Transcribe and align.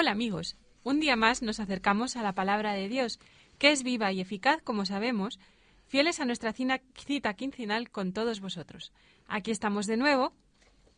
Hola 0.00 0.12
amigos, 0.12 0.56
un 0.84 1.00
día 1.00 1.16
más 1.16 1.42
nos 1.42 1.58
acercamos 1.58 2.14
a 2.14 2.22
la 2.22 2.32
palabra 2.32 2.72
de 2.72 2.88
Dios, 2.88 3.18
que 3.58 3.72
es 3.72 3.82
viva 3.82 4.12
y 4.12 4.20
eficaz, 4.20 4.62
como 4.62 4.86
sabemos, 4.86 5.40
fieles 5.88 6.20
a 6.20 6.24
nuestra 6.24 6.52
cita 6.52 7.34
quincenal 7.34 7.90
con 7.90 8.12
todos 8.12 8.38
vosotros. 8.38 8.92
Aquí 9.26 9.50
estamos 9.50 9.88
de 9.88 9.96
nuevo, 9.96 10.34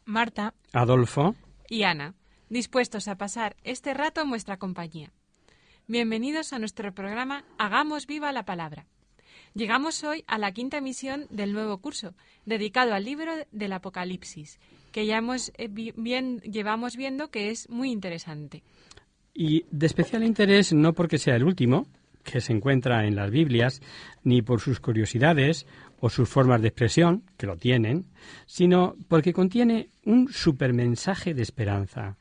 Marta 0.04 0.52
Adolfo, 0.74 1.34
y 1.66 1.84
Ana, 1.84 2.12
dispuestos 2.50 3.08
a 3.08 3.16
pasar 3.16 3.56
este 3.64 3.94
rato 3.94 4.20
en 4.20 4.28
vuestra 4.28 4.58
compañía. 4.58 5.10
Bienvenidos 5.86 6.52
a 6.52 6.58
nuestro 6.58 6.92
programa 6.92 7.46
Hagamos 7.56 8.06
viva 8.06 8.32
la 8.32 8.44
palabra. 8.44 8.84
Llegamos 9.54 10.04
hoy 10.04 10.24
a 10.26 10.36
la 10.36 10.52
quinta 10.52 10.76
emisión 10.76 11.26
del 11.30 11.54
nuevo 11.54 11.78
curso, 11.78 12.12
dedicado 12.44 12.92
al 12.92 13.06
libro 13.06 13.32
del 13.50 13.72
Apocalipsis, 13.72 14.60
que 14.92 15.06
ya 15.06 15.18
hemos, 15.18 15.52
eh, 15.56 15.68
llevamos 16.42 16.96
viendo 16.96 17.30
que 17.30 17.50
es 17.50 17.68
muy 17.68 17.90
interesante. 17.90 18.62
y 19.32 19.64
de 19.70 19.86
especial 19.86 20.24
interés 20.24 20.72
no 20.72 20.92
porque 20.92 21.16
sea 21.16 21.36
el 21.36 21.44
último, 21.44 21.86
que 22.24 22.40
se 22.40 22.52
encuentra 22.52 23.06
en 23.06 23.16
las 23.16 23.30
Biblias, 23.30 23.80
ni 24.24 24.42
por 24.42 24.60
sus 24.60 24.80
curiosidades 24.80 25.66
o 26.00 26.10
sus 26.10 26.28
formas 26.28 26.60
de 26.62 26.68
expresión, 26.68 27.24
que 27.36 27.46
lo 27.46 27.56
tienen, 27.56 28.06
sino 28.46 28.96
porque 29.08 29.32
contiene 29.32 29.90
un 30.04 30.28
supermensaje 30.32 31.32
de 31.32 31.42
esperanza. 31.42 32.16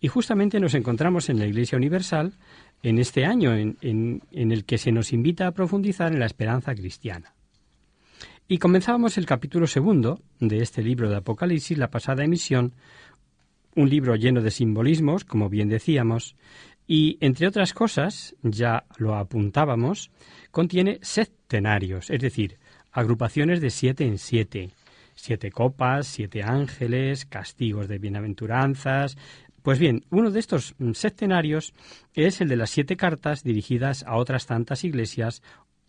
Y 0.00 0.08
justamente 0.08 0.60
nos 0.60 0.74
encontramos 0.74 1.28
en 1.28 1.38
la 1.38 1.46
Iglesia 1.46 1.76
Universal 1.76 2.32
en 2.82 2.98
este 2.98 3.24
año 3.24 3.54
en 3.54 4.20
el 4.30 4.64
que 4.64 4.78
se 4.78 4.92
nos 4.92 5.12
invita 5.12 5.48
a 5.48 5.52
profundizar 5.52 6.12
en 6.12 6.20
la 6.20 6.26
esperanza 6.26 6.74
cristiana. 6.74 7.34
Y 8.50 8.56
comenzábamos 8.56 9.18
el 9.18 9.26
capítulo 9.26 9.66
segundo 9.66 10.22
de 10.40 10.62
este 10.62 10.82
libro 10.82 11.10
de 11.10 11.16
Apocalipsis, 11.16 11.76
la 11.76 11.90
pasada 11.90 12.24
emisión, 12.24 12.72
un 13.76 13.90
libro 13.90 14.16
lleno 14.16 14.40
de 14.40 14.50
simbolismos, 14.50 15.26
como 15.26 15.50
bien 15.50 15.68
decíamos, 15.68 16.34
y, 16.86 17.18
entre 17.20 17.46
otras 17.46 17.74
cosas, 17.74 18.34
ya 18.42 18.86
lo 18.96 19.16
apuntábamos, 19.16 20.10
contiene 20.50 20.98
septenarios, 21.02 22.08
es 22.08 22.20
decir, 22.20 22.58
agrupaciones 22.90 23.60
de 23.60 23.68
siete 23.68 24.06
en 24.06 24.16
siete. 24.16 24.70
Siete 25.14 25.50
copas, 25.50 26.06
siete 26.06 26.42
ángeles, 26.42 27.26
castigos 27.26 27.86
de 27.86 27.98
bienaventuranzas. 27.98 29.18
Pues 29.62 29.78
bien, 29.78 30.06
uno 30.08 30.30
de 30.30 30.40
estos 30.40 30.74
mm, 30.78 30.92
septenarios 30.92 31.74
es 32.14 32.40
el 32.40 32.48
de 32.48 32.56
las 32.56 32.70
siete 32.70 32.96
cartas 32.96 33.42
dirigidas 33.42 34.04
a 34.04 34.16
otras 34.16 34.46
tantas 34.46 34.84
iglesias 34.84 35.42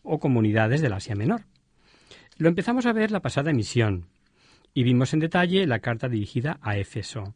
o 0.04 0.20
comunidades 0.20 0.82
del 0.82 0.92
Asia 0.92 1.16
Menor. 1.16 1.46
Lo 2.40 2.48
empezamos 2.48 2.86
a 2.86 2.94
ver 2.94 3.12
la 3.12 3.20
pasada 3.20 3.52
emisión 3.52 4.06
y 4.74 4.84
vimos 4.84 5.14
en 5.14 5.20
detalle 5.20 5.68
la 5.68 5.80
carta 5.80 6.08
dirigida 6.08 6.58
a 6.62 6.78
Éfeso. 6.78 7.36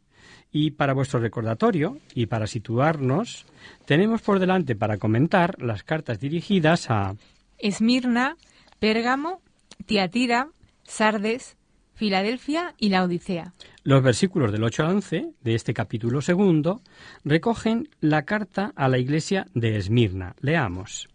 Y 0.50 0.70
para 0.70 0.94
vuestro 0.94 1.20
recordatorio 1.20 1.98
y 2.14 2.24
para 2.24 2.46
situarnos, 2.46 3.44
tenemos 3.84 4.22
por 4.22 4.38
delante 4.38 4.74
para 4.74 4.96
comentar 4.96 5.60
las 5.60 5.82
cartas 5.82 6.20
dirigidas 6.20 6.90
a 6.90 7.16
Esmirna, 7.58 8.38
Pérgamo, 8.78 9.42
Tiatira, 9.84 10.48
Sardes, 10.84 11.58
Filadelfia 11.92 12.74
y 12.78 12.88
la 12.88 13.04
Odisea. 13.04 13.52
los 13.82 14.02
versículos 14.02 14.52
del 14.52 14.64
8 14.64 14.84
al 14.84 14.90
11 14.96 15.32
de 15.42 15.54
este 15.54 15.74
capítulo 15.74 16.22
segundo, 16.22 16.80
recogen 17.24 17.90
la 18.00 18.22
carta 18.22 18.72
a 18.74 18.88
la 18.88 18.96
iglesia 18.96 19.48
de 19.52 19.76
Esmirna. 19.76 20.34
Leamos. 20.40 21.10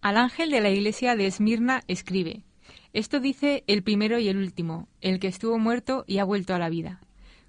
Al 0.00 0.16
ángel 0.16 0.50
de 0.50 0.60
la 0.60 0.70
iglesia 0.70 1.14
de 1.14 1.28
Esmirna 1.28 1.82
escribe, 1.86 2.42
Esto 2.92 3.20
dice 3.20 3.64
el 3.66 3.82
primero 3.82 4.18
y 4.18 4.28
el 4.28 4.36
último, 4.36 4.88
el 5.00 5.20
que 5.20 5.28
estuvo 5.28 5.58
muerto 5.58 6.04
y 6.06 6.18
ha 6.18 6.24
vuelto 6.24 6.54
a 6.54 6.58
la 6.58 6.68
vida. 6.68 7.00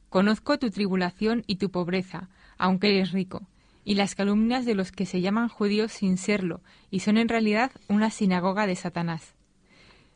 Conozco 0.09 0.57
tu 0.57 0.69
tribulación 0.71 1.43
y 1.47 1.55
tu 1.55 1.69
pobreza, 1.69 2.29
aunque 2.57 2.89
eres 2.89 3.11
rico, 3.11 3.47
y 3.85 3.95
las 3.95 4.15
calumnias 4.15 4.65
de 4.65 4.75
los 4.75 4.91
que 4.91 5.05
se 5.05 5.21
llaman 5.21 5.49
judíos 5.49 5.91
sin 5.91 6.17
serlo, 6.17 6.61
y 6.91 6.99
son 6.99 7.17
en 7.17 7.29
realidad 7.29 7.71
una 7.87 8.09
sinagoga 8.09 8.67
de 8.67 8.75
Satanás. 8.75 9.33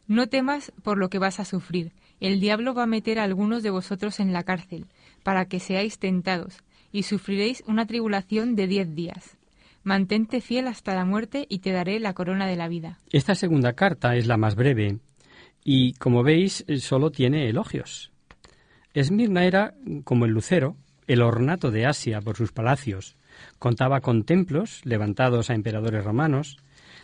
No 0.08 0.28
temas 0.28 0.74
por 0.84 0.98
lo 0.98 1.10
que 1.10 1.20
vas 1.20 1.40
a 1.40 1.46
sufrir. 1.46 1.92
El 2.20 2.40
diablo 2.40 2.74
va 2.74 2.84
a 2.84 2.88
meter 2.88 3.20
a 3.20 3.24
algunos 3.24 3.64
de 3.64 3.70
vosotros 3.70 4.20
en 4.20 4.34
la 4.34 4.44
cárcel, 4.44 4.88
para 5.24 5.46
que 5.46 5.60
seáis 5.60 5.98
tentados, 6.00 6.64
y 6.92 7.04
sufriréis 7.04 7.64
una 7.68 7.86
tribulación 7.86 8.56
de 8.56 8.68
diez 8.68 8.96
días. 8.96 9.38
Mantente 9.84 10.40
fiel 10.40 10.68
hasta 10.68 10.96
la 10.96 11.04
muerte 11.04 11.46
y 11.50 11.60
te 11.60 11.72
daré 11.72 12.00
la 12.00 12.14
corona 12.14 12.48
de 12.48 12.56
la 12.56 12.70
vida. 12.70 13.00
Esta 13.12 13.36
segunda 13.36 13.74
carta 13.74 14.16
es 14.16 14.28
la 14.28 14.38
más 14.38 14.56
breve 14.56 15.00
y, 15.64 15.94
como 15.94 16.24
veis, 16.24 16.64
eh, 16.68 16.78
solo 16.78 17.12
tiene 17.12 17.50
elogios. 17.50 18.12
Esmirna 18.94 19.44
era, 19.44 19.74
como 20.06 20.26
el 20.26 20.32
lucero, 20.32 20.78
el 21.08 21.22
ornato 21.22 21.70
de 21.70 21.86
Asia 21.86 22.22
por 22.22 22.38
sus 22.38 22.54
palacios. 22.54 23.18
Contaba 23.60 24.00
con 24.00 24.24
templos 24.24 24.82
levantados 24.86 25.50
a 25.50 25.54
emperadores 25.54 26.06
romanos. 26.06 26.58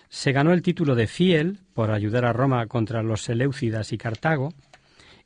Se 0.07 0.31
ganó 0.31 0.53
el 0.53 0.61
título 0.61 0.95
de 0.95 1.07
fiel 1.07 1.59
por 1.73 1.91
ayudar 1.91 2.23
a 2.23 2.33
Roma 2.33 2.65
contra 2.67 3.03
los 3.03 3.23
Seleucidas 3.23 3.91
y 3.91 3.97
Cartago. 3.97 4.53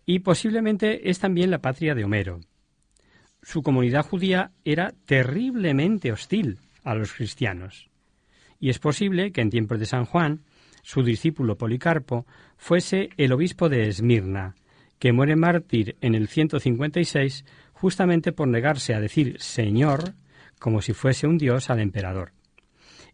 Y 0.07 0.19
posiblemente 0.19 1.09
es 1.11 1.19
también 1.19 1.51
la 1.51 1.59
patria 1.59 1.93
de 1.93 2.03
Homero. 2.03 2.39
Su 3.43 3.61
comunidad 3.61 4.05
judía 4.05 4.51
era 4.63 4.93
terriblemente 5.05 6.11
hostil 6.11 6.59
a 6.83 6.95
los 6.95 7.13
cristianos. 7.13 7.89
Y 8.59 8.69
es 8.69 8.79
posible 8.79 9.31
que 9.31 9.41
en 9.41 9.49
tiempos 9.49 9.79
de 9.79 9.85
San 9.85 10.05
Juan, 10.05 10.41
su 10.83 11.03
discípulo 11.03 11.57
Policarpo 11.57 12.25
fuese 12.57 13.09
el 13.17 13.33
obispo 13.33 13.69
de 13.69 13.87
Esmirna, 13.87 14.55
que 14.99 15.11
muere 15.11 15.35
mártir 15.35 15.97
en 16.01 16.15
el 16.15 16.27
156 16.27 17.45
justamente 17.73 18.31
por 18.31 18.47
negarse 18.47 18.93
a 18.93 19.01
decir 19.01 19.35
Señor 19.39 20.13
como 20.59 20.81
si 20.81 20.93
fuese 20.93 21.27
un 21.27 21.37
dios 21.37 21.69
al 21.69 21.81
emperador. 21.81 22.31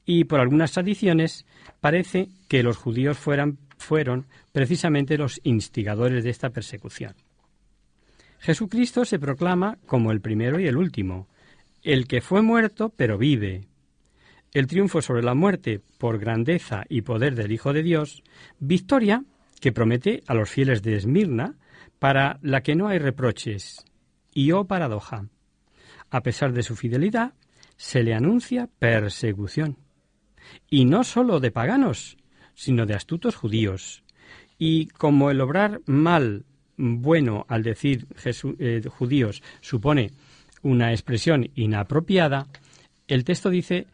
Y 0.06 0.25
por 0.25 0.40
algunas 0.40 0.72
tradiciones 0.72 1.46
parece 1.79 2.29
que 2.47 2.61
los 2.61 2.78
judíos 2.78 3.17
fueran, 3.17 3.58
fueron 3.78 4.28
precisamente 4.52 5.17
los 5.17 5.40
instigadores 5.43 6.23
de 6.23 6.29
esta 6.29 6.52
persecución. 6.52 7.16
Jesucristo 8.40 9.05
se 9.05 9.20
proclama 9.20 9.78
como 9.85 10.11
el 10.11 10.22
primero 10.22 10.59
y 10.59 10.67
el 10.67 10.78
último, 10.78 11.28
el 11.84 12.08
que 12.08 12.22
fue 12.22 12.41
muerto 12.41 12.93
pero 12.96 13.17
vive. 13.17 13.66
El 14.51 14.66
triunfo 14.67 15.01
sobre 15.01 15.22
la 15.22 15.35
muerte 15.35 15.81
por 15.97 16.17
grandeza 16.17 16.84
y 16.90 17.01
poder 17.01 17.35
del 17.35 17.51
Hijo 17.51 17.72
de 17.72 17.84
Dios, 17.84 18.23
victoria 18.59 19.23
que 19.61 19.72
promete 19.72 20.23
a 20.28 20.34
los 20.34 20.49
fieles 20.49 20.81
de 20.81 20.96
Esmirna, 20.96 21.55
para 21.99 22.40
la 22.41 22.61
que 22.61 22.75
no 22.75 22.87
hay 22.87 22.97
reproches. 22.97 23.85
Y 24.34 24.51
oh 24.51 24.66
paradoja, 24.66 25.28
a 26.09 26.22
pesar 26.22 26.53
de 26.53 26.63
su 26.63 26.75
fidelidad, 26.75 27.34
se 27.78 28.03
le 28.03 28.13
anuncia 28.13 28.69
persecución. 28.79 29.78
Y 30.69 30.85
no 30.85 31.03
sólo 31.03 31.40
de 31.40 31.52
paganos, 31.52 32.17
sino 32.55 32.85
de 32.85 32.95
astutos 32.95 33.35
judíos. 33.35 34.03
Y 34.57 34.87
como 34.87 35.29
el 35.29 35.41
obrar 35.41 35.81
mal, 35.85 36.45
bueno 36.78 37.45
al 37.49 37.63
decir 37.63 38.07
eh, 38.59 38.81
judíos 38.90 39.43
supone 39.61 40.11
una 40.61 40.91
expresión 40.91 41.49
inapropiada, 41.55 42.47
el 43.07 43.23
texto 43.23 43.49
dice 43.49 43.87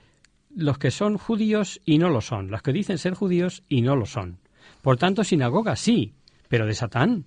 los 0.56 0.78
que 0.78 0.92
son 0.92 1.18
judíos 1.18 1.82
y 1.86 1.98
no 1.98 2.10
lo 2.10 2.22
son, 2.22 2.50
los 2.50 2.62
que 2.62 2.72
dicen 2.72 2.98
ser 2.98 3.14
judíos 3.14 3.64
y 3.68 3.82
no 3.82 3.96
lo 3.96 4.06
son. 4.06 4.40
Por 4.82 4.98
tanto, 4.98 5.24
sinagoga 5.24 5.76
sí, 5.76 6.14
pero 6.48 6.66
de 6.66 6.74
Satán. 6.74 7.26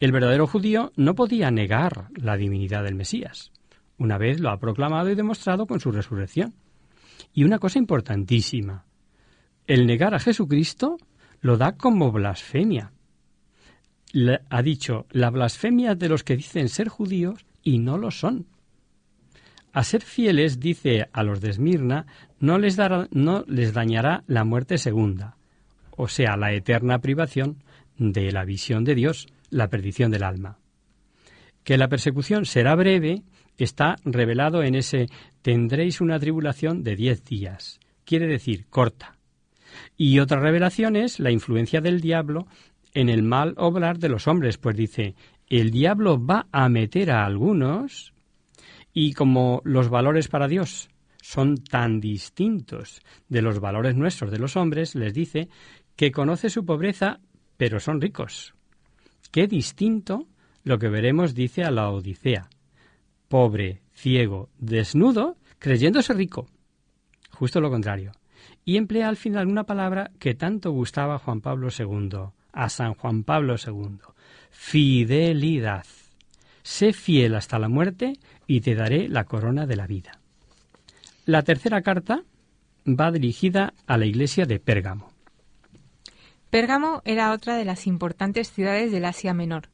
El 0.00 0.12
verdadero 0.12 0.46
judío 0.46 0.92
no 0.96 1.14
podía 1.14 1.50
negar 1.50 2.08
la 2.14 2.36
divinidad 2.36 2.84
del 2.84 2.94
Mesías. 2.94 3.52
Una 3.96 4.18
vez 4.18 4.40
lo 4.40 4.50
ha 4.50 4.58
proclamado 4.58 5.10
y 5.10 5.14
demostrado 5.14 5.66
con 5.66 5.80
su 5.80 5.90
resurrección. 5.90 6.54
Y 7.32 7.44
una 7.44 7.58
cosa 7.58 7.78
importantísima, 7.78 8.84
el 9.66 9.86
negar 9.86 10.14
a 10.14 10.20
Jesucristo 10.20 10.98
lo 11.40 11.56
da 11.56 11.76
como 11.76 12.10
blasfemia. 12.12 12.92
ha 14.50 14.62
dicho 14.62 15.06
la 15.10 15.30
blasfemia 15.30 15.94
de 15.94 16.08
los 16.08 16.24
que 16.24 16.36
dicen 16.36 16.68
ser 16.68 16.88
judíos 16.88 17.44
y 17.62 17.78
no 17.78 17.98
lo 17.98 18.10
son. 18.10 18.46
A 19.72 19.84
ser 19.84 20.02
fieles, 20.02 20.60
dice 20.60 21.08
a 21.12 21.22
los 21.22 21.40
de 21.40 21.50
Esmirna, 21.50 22.06
no 22.40 22.58
les, 22.58 22.76
dará, 22.76 23.08
no 23.10 23.44
les 23.46 23.72
dañará 23.72 24.24
la 24.26 24.44
muerte 24.44 24.78
segunda, 24.78 25.36
o 25.96 26.08
sea, 26.08 26.36
la 26.36 26.52
eterna 26.52 27.00
privación 27.00 27.62
de 27.98 28.32
la 28.32 28.44
visión 28.44 28.84
de 28.84 28.94
Dios, 28.94 29.26
la 29.50 29.68
perdición 29.68 30.10
del 30.10 30.22
alma. 30.22 30.58
Que 31.64 31.76
la 31.76 31.88
persecución 31.88 32.46
será 32.46 32.74
breve 32.74 33.22
está 33.58 33.96
revelado 34.04 34.62
en 34.62 34.74
ese 34.74 35.08
tendréis 35.42 36.00
una 36.00 36.18
tribulación 36.18 36.82
de 36.82 36.96
diez 36.96 37.24
días, 37.24 37.80
quiere 38.04 38.26
decir 38.26 38.66
corta. 38.70 39.16
Y 39.96 40.18
otra 40.20 40.40
revelación 40.40 40.96
es 40.96 41.20
la 41.20 41.30
influencia 41.30 41.80
del 41.80 42.00
diablo 42.00 42.46
en 42.94 43.08
el 43.08 43.22
mal 43.22 43.54
obrar 43.58 43.98
de 43.98 44.08
los 44.08 44.26
hombres, 44.28 44.56
pues 44.56 44.76
dice, 44.76 45.14
el 45.48 45.70
diablo 45.70 46.24
va 46.24 46.46
a 46.52 46.68
meter 46.68 47.10
a 47.10 47.24
algunos 47.24 48.14
y 48.92 49.12
como 49.12 49.60
los 49.64 49.88
valores 49.88 50.28
para 50.28 50.48
Dios 50.48 50.88
son 51.22 51.56
tan 51.58 52.00
distintos 52.00 53.02
de 53.28 53.42
los 53.42 53.60
valores 53.60 53.96
nuestros 53.96 54.30
de 54.30 54.38
los 54.38 54.56
hombres, 54.56 54.94
les 54.94 55.12
dice 55.12 55.48
que 55.96 56.12
conoce 56.12 56.48
su 56.48 56.64
pobreza, 56.64 57.20
pero 57.56 57.80
son 57.80 58.00
ricos. 58.00 58.54
Qué 59.30 59.46
distinto 59.46 60.26
lo 60.64 60.78
que 60.78 60.88
veremos 60.88 61.34
dice 61.34 61.64
a 61.64 61.70
la 61.70 61.90
Odisea. 61.90 62.48
Pobre, 63.28 63.82
ciego, 63.92 64.48
desnudo, 64.58 65.36
creyéndose 65.58 66.14
rico. 66.14 66.46
Justo 67.30 67.60
lo 67.60 67.70
contrario. 67.70 68.12
Y 68.64 68.76
emplea 68.76 69.08
al 69.08 69.16
final 69.16 69.48
una 69.48 69.64
palabra 69.64 70.10
que 70.18 70.34
tanto 70.34 70.70
gustaba 70.70 71.16
a 71.16 71.18
Juan 71.18 71.40
Pablo 71.40 71.68
II, 71.76 72.30
a 72.52 72.68
San 72.68 72.94
Juan 72.94 73.24
Pablo 73.24 73.56
II. 73.56 73.98
Fidelidad. 74.50 75.86
Sé 76.62 76.92
fiel 76.92 77.34
hasta 77.34 77.58
la 77.58 77.68
muerte 77.68 78.14
y 78.48 78.62
te 78.62 78.74
daré 78.74 79.08
la 79.08 79.24
corona 79.24 79.66
de 79.66 79.76
la 79.76 79.86
vida. 79.86 80.18
La 81.26 81.42
tercera 81.42 81.82
carta 81.82 82.24
va 82.86 83.12
dirigida 83.12 83.74
a 83.86 83.98
la 83.98 84.06
iglesia 84.06 84.46
de 84.46 84.58
Pérgamo. 84.58 85.12
Pérgamo 86.50 87.02
era 87.04 87.32
otra 87.32 87.56
de 87.58 87.66
las 87.66 87.86
importantes 87.86 88.50
ciudades 88.50 88.90
del 88.90 89.04
Asia 89.04 89.34
Menor. 89.34 89.68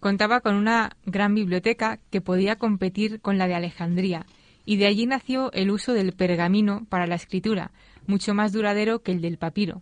Contaba 0.00 0.40
con 0.40 0.56
una 0.56 0.96
gran 1.06 1.34
biblioteca 1.34 2.00
que 2.10 2.20
podía 2.20 2.56
competir 2.56 3.20
con 3.20 3.38
la 3.38 3.46
de 3.46 3.54
Alejandría, 3.54 4.26
y 4.64 4.76
de 4.76 4.86
allí 4.86 5.06
nació 5.06 5.52
el 5.52 5.70
uso 5.70 5.94
del 5.94 6.12
pergamino 6.12 6.86
para 6.88 7.06
la 7.06 7.14
escritura, 7.14 7.70
mucho 8.06 8.34
más 8.34 8.52
duradero 8.52 9.02
que 9.02 9.12
el 9.12 9.20
del 9.20 9.38
papiro. 9.38 9.80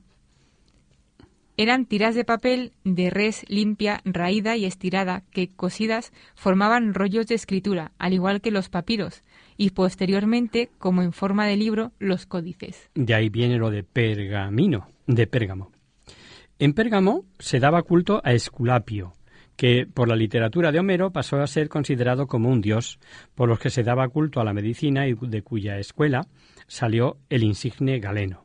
Eran 1.58 1.86
tiras 1.86 2.14
de 2.14 2.24
papel 2.24 2.72
de 2.84 3.08
res 3.08 3.44
limpia, 3.48 4.02
raída 4.04 4.56
y 4.56 4.66
estirada, 4.66 5.22
que 5.30 5.48
cosidas 5.48 6.12
formaban 6.34 6.92
rollos 6.92 7.26
de 7.28 7.34
escritura, 7.34 7.92
al 7.98 8.12
igual 8.12 8.42
que 8.42 8.50
los 8.50 8.68
papiros, 8.68 9.22
y 9.56 9.70
posteriormente, 9.70 10.68
como 10.78 11.02
en 11.02 11.12
forma 11.12 11.46
de 11.46 11.56
libro, 11.56 11.92
los 11.98 12.26
códices. 12.26 12.90
De 12.94 13.14
ahí 13.14 13.30
viene 13.30 13.56
lo 13.56 13.70
de 13.70 13.84
pergamino, 13.84 14.88
de 15.06 15.26
Pérgamo. 15.26 15.72
En 16.58 16.74
Pérgamo 16.74 17.24
se 17.38 17.58
daba 17.58 17.82
culto 17.82 18.20
a 18.22 18.32
Esculapio, 18.32 19.14
que 19.56 19.86
por 19.86 20.08
la 20.08 20.16
literatura 20.16 20.70
de 20.70 20.78
Homero 20.78 21.10
pasó 21.10 21.40
a 21.40 21.46
ser 21.46 21.70
considerado 21.70 22.26
como 22.26 22.50
un 22.50 22.60
dios, 22.60 22.98
por 23.34 23.48
los 23.48 23.58
que 23.58 23.70
se 23.70 23.82
daba 23.82 24.08
culto 24.08 24.40
a 24.40 24.44
la 24.44 24.52
medicina 24.52 25.08
y 25.08 25.14
de 25.14 25.42
cuya 25.42 25.78
escuela 25.78 26.26
salió 26.66 27.16
el 27.30 27.44
insigne 27.44 27.98
Galeno. 27.98 28.44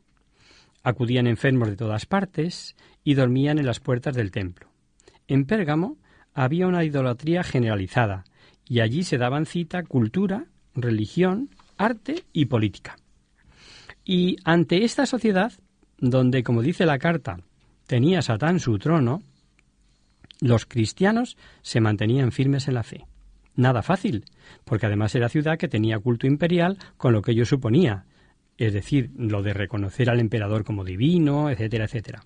Acudían 0.83 1.27
enfermos 1.27 1.69
de 1.69 1.75
todas 1.75 2.05
partes 2.05 2.75
y 3.03 3.15
dormían 3.15 3.59
en 3.59 3.65
las 3.65 3.79
puertas 3.79 4.15
del 4.15 4.31
templo. 4.31 4.67
En 5.27 5.45
Pérgamo 5.45 5.97
había 6.33 6.67
una 6.67 6.83
idolatría 6.83 7.43
generalizada 7.43 8.23
y 8.65 8.79
allí 8.79 9.03
se 9.03 9.17
daban 9.17 9.45
cita 9.45 9.83
cultura, 9.83 10.45
religión, 10.75 11.49
arte 11.77 12.23
y 12.31 12.45
política. 12.45 12.95
Y 14.05 14.37
ante 14.43 14.83
esta 14.83 15.05
sociedad, 15.05 15.53
donde, 15.97 16.43
como 16.43 16.61
dice 16.61 16.85
la 16.85 16.99
carta, 16.99 17.39
tenía 17.87 18.21
Satán 18.21 18.59
su 18.59 18.77
trono, 18.79 19.21
los 20.39 20.65
cristianos 20.65 21.37
se 21.61 21.81
mantenían 21.81 22.31
firmes 22.31 22.67
en 22.67 22.73
la 22.73 22.83
fe. 22.83 23.05
Nada 23.55 23.83
fácil, 23.83 24.25
porque 24.63 24.85
además 24.85 25.13
era 25.13 25.29
ciudad 25.29 25.57
que 25.57 25.67
tenía 25.67 25.99
culto 25.99 26.25
imperial 26.25 26.77
con 26.97 27.13
lo 27.13 27.21
que 27.21 27.31
ello 27.31 27.45
suponía, 27.45 28.05
es 28.57 28.73
decir, 28.73 29.11
lo 29.17 29.43
de 29.43 29.53
reconocer 29.53 30.09
al 30.09 30.19
emperador 30.19 30.63
como 30.63 30.83
divino, 30.83 31.49
etcétera, 31.49 31.85
etcétera. 31.85 32.23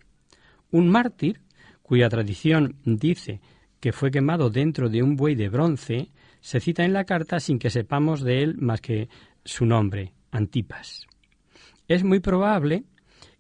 Un 0.75 0.89
mártir, 0.89 1.39
cuya 1.83 2.09
tradición 2.09 2.75
dice 2.83 3.39
que 3.79 3.93
fue 3.93 4.11
quemado 4.11 4.49
dentro 4.49 4.89
de 4.89 5.01
un 5.01 5.15
buey 5.15 5.33
de 5.33 5.47
bronce, 5.47 6.11
se 6.41 6.59
cita 6.59 6.83
en 6.83 6.91
la 6.91 7.05
carta 7.05 7.39
sin 7.39 7.59
que 7.59 7.69
sepamos 7.69 8.19
de 8.19 8.43
él 8.43 8.57
más 8.57 8.81
que 8.81 9.07
su 9.45 9.65
nombre, 9.65 10.11
Antipas. 10.31 11.07
Es 11.87 12.03
muy 12.03 12.19
probable 12.19 12.83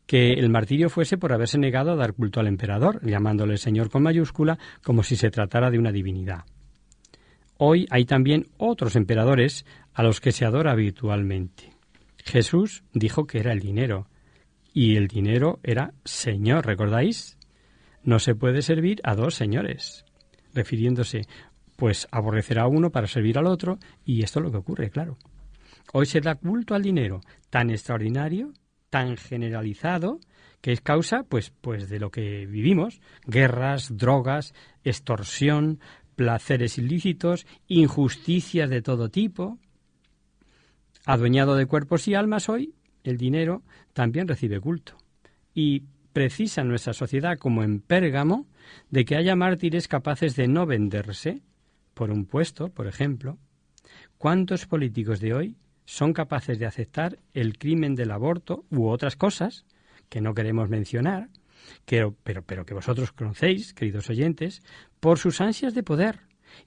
que 0.05 0.31
el 0.31 0.49
martirio 0.49 0.89
fuese 0.89 1.17
por 1.17 1.33
haberse 1.33 1.57
negado 1.57 1.91
a 1.91 1.97
dar 1.97 2.13
culto 2.13 2.39
al 2.39 2.47
emperador, 2.47 3.05
llamándole 3.05 3.57
Señor 3.57 3.89
con 3.89 4.03
mayúscula, 4.03 4.57
como 4.81 5.03
si 5.03 5.17
se 5.17 5.29
tratara 5.29 5.69
de 5.69 5.77
una 5.77 5.91
divinidad. 5.91 6.45
Hoy 7.57 7.85
hay 7.89 8.05
también 8.05 8.45
otros 8.55 8.95
emperadores 8.95 9.65
a 9.93 10.03
los 10.03 10.21
que 10.21 10.31
se 10.31 10.45
adora 10.45 10.71
habitualmente. 10.71 11.73
Jesús 12.23 12.85
dijo 12.93 13.27
que 13.27 13.39
era 13.39 13.51
el 13.51 13.59
dinero, 13.59 14.07
y 14.75 14.97
el 14.97 15.07
dinero 15.07 15.61
era 15.63 15.93
Señor, 16.03 16.65
¿recordáis? 16.65 17.37
No 18.03 18.19
se 18.19 18.35
puede 18.35 18.61
servir 18.61 18.99
a 19.05 19.15
dos 19.15 19.33
señores, 19.33 20.03
refiriéndose, 20.53 21.21
pues 21.77 22.09
aborrecerá 22.11 22.63
a 22.63 22.67
uno 22.67 22.91
para 22.91 23.07
servir 23.07 23.37
al 23.37 23.47
otro, 23.47 23.79
y 24.03 24.21
esto 24.21 24.39
es 24.39 24.43
lo 24.43 24.51
que 24.51 24.57
ocurre, 24.57 24.89
claro. 24.89 25.17
Hoy 25.93 26.05
se 26.05 26.19
da 26.19 26.35
culto 26.35 26.75
al 26.75 26.83
dinero 26.83 27.21
tan 27.49 27.69
extraordinario, 27.69 28.51
tan 28.89 29.15
generalizado, 29.15 30.19
que 30.59 30.73
es 30.73 30.81
causa, 30.81 31.23
pues, 31.23 31.53
pues 31.61 31.87
de 31.87 31.99
lo 31.99 32.11
que 32.11 32.45
vivimos, 32.45 32.99
guerras, 33.25 33.95
drogas, 33.95 34.53
extorsión, 34.83 35.79
placeres 36.17 36.77
ilícitos, 36.77 37.47
injusticias 37.67 38.69
de 38.69 38.81
todo 38.81 39.07
tipo. 39.07 39.57
Adueñado 41.05 41.55
de 41.55 41.65
cuerpos 41.65 42.09
y 42.09 42.15
almas 42.15 42.49
hoy, 42.49 42.73
el 43.09 43.17
dinero 43.17 43.63
también 43.93 44.27
recibe 44.27 44.59
culto. 44.59 44.97
Y 45.53 45.83
precisa 46.13 46.63
nuestra 46.63 46.93
sociedad, 46.93 47.37
como 47.37 47.63
en 47.63 47.79
Pérgamo, 47.79 48.47
de 48.89 49.05
que 49.05 49.15
haya 49.15 49.35
mártires 49.35 49.87
capaces 49.87 50.35
de 50.35 50.47
no 50.47 50.65
venderse 50.65 51.41
por 51.93 52.11
un 52.11 52.25
puesto, 52.25 52.69
por 52.69 52.87
ejemplo. 52.87 53.37
¿Cuántos 54.17 54.65
políticos 54.65 55.19
de 55.19 55.33
hoy 55.33 55.57
son 55.85 56.13
capaces 56.13 56.57
de 56.57 56.65
aceptar 56.65 57.19
el 57.33 57.57
crimen 57.57 57.95
del 57.95 58.11
aborto 58.11 58.65
u 58.71 58.87
otras 58.87 59.15
cosas 59.15 59.65
que 60.09 60.21
no 60.21 60.33
queremos 60.33 60.69
mencionar, 60.69 61.29
pero, 61.85 62.15
pero, 62.23 62.65
que 62.65 62.73
vosotros 62.73 63.11
conocéis, 63.11 63.73
queridos 63.73 64.09
oyentes, 64.09 64.61
por 64.99 65.19
sus 65.19 65.41
ansias 65.41 65.73
de 65.73 65.83
poder 65.83 66.21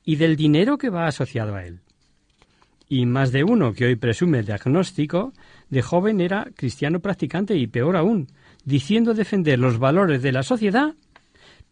y 0.05 0.17
del 0.17 0.37
dinero 0.37 0.77
que 0.79 0.91
va 0.91 1.07
asociado 1.07 1.55
a 1.55 1.65
él? 1.65 1.81
y 2.89 3.07
más 3.07 3.33
de 3.33 3.45
uno 3.45 3.75
que 3.75 3.85
hoy 3.85 3.97
presume 3.97 4.39
el 4.39 4.47
diagnóstico 4.47 5.33
de 5.71 5.83
joven 5.83 6.21
era 6.21 6.49
cristiano 6.55 7.01
practicante 7.01 7.57
y 7.57 7.67
peor 7.67 7.97
aún, 7.97 8.29
diciendo 8.65 9.15
defender 9.15 9.59
los 9.59 9.79
valores 9.79 10.23
de 10.23 10.33
la 10.33 10.43
sociedad, 10.43 10.95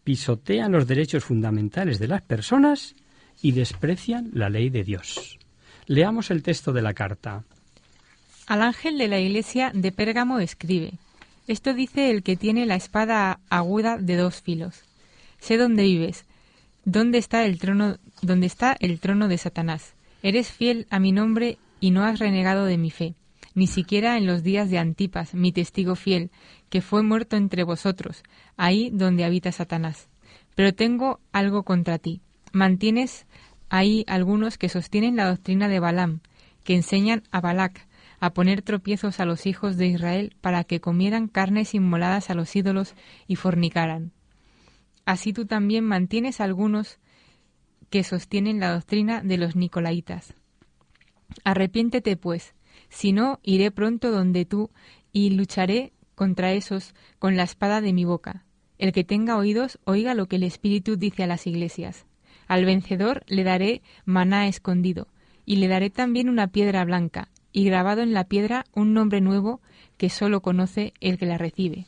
pisotean 0.03 0.71
los 0.71 0.87
derechos 0.87 1.23
fundamentales 1.23 1.99
de 1.99 2.07
las 2.07 2.21
personas 2.21 2.95
y 3.41 3.51
desprecian 3.51 4.29
la 4.33 4.49
ley 4.49 4.69
de 4.69 4.83
Dios. 4.83 5.37
Leamos 5.85 6.31
el 6.31 6.43
texto 6.43 6.73
de 6.73 6.81
la 6.81 6.93
carta. 6.93 7.43
Al 8.47 8.61
ángel 8.61 8.97
de 8.97 9.07
la 9.07 9.19
iglesia 9.19 9.71
de 9.73 9.91
Pérgamo 9.91 10.39
escribe, 10.39 10.93
esto 11.47 11.73
dice 11.73 12.11
el 12.11 12.23
que 12.23 12.35
tiene 12.35 12.65
la 12.65 12.75
espada 12.75 13.39
aguda 13.49 13.97
de 13.97 14.15
dos 14.15 14.41
filos. 14.41 14.83
Sé 15.39 15.57
dónde 15.57 15.83
vives, 15.83 16.25
dónde 16.85 17.17
está 17.17 17.45
el 17.45 17.59
trono, 17.59 17.97
dónde 18.21 18.47
está 18.47 18.75
el 18.79 18.99
trono 18.99 19.27
de 19.27 19.37
Satanás 19.37 19.93
Eres 20.23 20.51
fiel 20.51 20.87
a 20.89 20.99
mi 20.99 21.11
nombre 21.11 21.57
y 21.79 21.91
no 21.91 22.03
has 22.03 22.19
renegado 22.19 22.65
de 22.65 22.77
mi 22.77 22.89
fe, 22.89 23.13
ni 23.57 23.65
siquiera 23.65 24.17
en 24.17 24.27
los 24.27 24.43
días 24.43 24.69
de 24.69 24.77
Antipas, 24.77 25.33
mi 25.33 25.51
testigo 25.51 25.95
fiel, 25.95 26.29
que 26.69 26.79
fue 26.81 27.01
muerto 27.01 27.37
entre 27.37 27.63
vosotros, 27.63 28.21
ahí 28.55 28.91
donde 28.93 29.25
habita 29.25 29.51
Satanás. 29.51 30.09
Pero 30.53 30.75
tengo 30.75 31.19
algo 31.31 31.63
contra 31.63 31.97
ti. 31.97 32.21
Mantienes 32.53 33.25
ahí 33.67 34.05
algunos 34.05 34.59
que 34.59 34.69
sostienen 34.69 35.15
la 35.15 35.27
doctrina 35.27 35.67
de 35.69 35.79
Balaam, 35.79 36.19
que 36.63 36.75
enseñan 36.75 37.23
a 37.31 37.41
Balac 37.41 37.87
a 38.19 38.31
poner 38.31 38.61
tropiezos 38.61 39.19
a 39.19 39.25
los 39.25 39.47
hijos 39.47 39.75
de 39.75 39.87
Israel 39.87 40.35
para 40.39 40.63
que 40.63 40.79
comieran 40.79 41.27
carnes 41.27 41.73
inmoladas 41.73 42.29
a 42.29 42.35
los 42.35 42.55
ídolos 42.55 42.93
y 43.25 43.37
fornicaran. 43.37 44.11
Así 45.03 45.33
tú 45.33 45.47
también 45.47 45.83
mantienes 45.83 46.41
algunos 46.41 46.99
que 47.89 48.03
sostienen 48.03 48.59
la 48.59 48.71
doctrina 48.71 49.23
de 49.23 49.39
los 49.39 49.55
Nicolaitas. 49.55 50.35
Arrepiéntete, 51.43 52.17
pues, 52.17 52.53
si 52.89 53.13
no, 53.13 53.39
iré 53.43 53.71
pronto 53.71 54.11
donde 54.11 54.45
tú 54.45 54.69
y 55.11 55.31
lucharé 55.31 55.93
contra 56.15 56.53
esos 56.53 56.93
con 57.19 57.37
la 57.37 57.43
espada 57.43 57.81
de 57.81 57.93
mi 57.93 58.05
boca. 58.05 58.45
El 58.77 58.91
que 58.91 59.03
tenga 59.03 59.37
oídos, 59.37 59.79
oiga 59.85 60.13
lo 60.13 60.27
que 60.27 60.35
el 60.35 60.43
Espíritu 60.43 60.97
dice 60.97 61.23
a 61.23 61.27
las 61.27 61.47
iglesias. 61.47 62.05
Al 62.47 62.65
vencedor 62.65 63.23
le 63.27 63.43
daré 63.43 63.81
maná 64.05 64.47
escondido, 64.47 65.07
y 65.45 65.57
le 65.57 65.67
daré 65.67 65.89
también 65.89 66.29
una 66.29 66.47
piedra 66.47 66.85
blanca, 66.85 67.29
y 67.51 67.65
grabado 67.65 68.01
en 68.01 68.13
la 68.13 68.25
piedra 68.25 68.65
un 68.73 68.93
nombre 68.93 69.21
nuevo 69.21 69.61
que 69.97 70.09
sólo 70.09 70.41
conoce 70.41 70.93
el 71.01 71.17
que 71.17 71.25
la 71.25 71.37
recibe. 71.37 71.87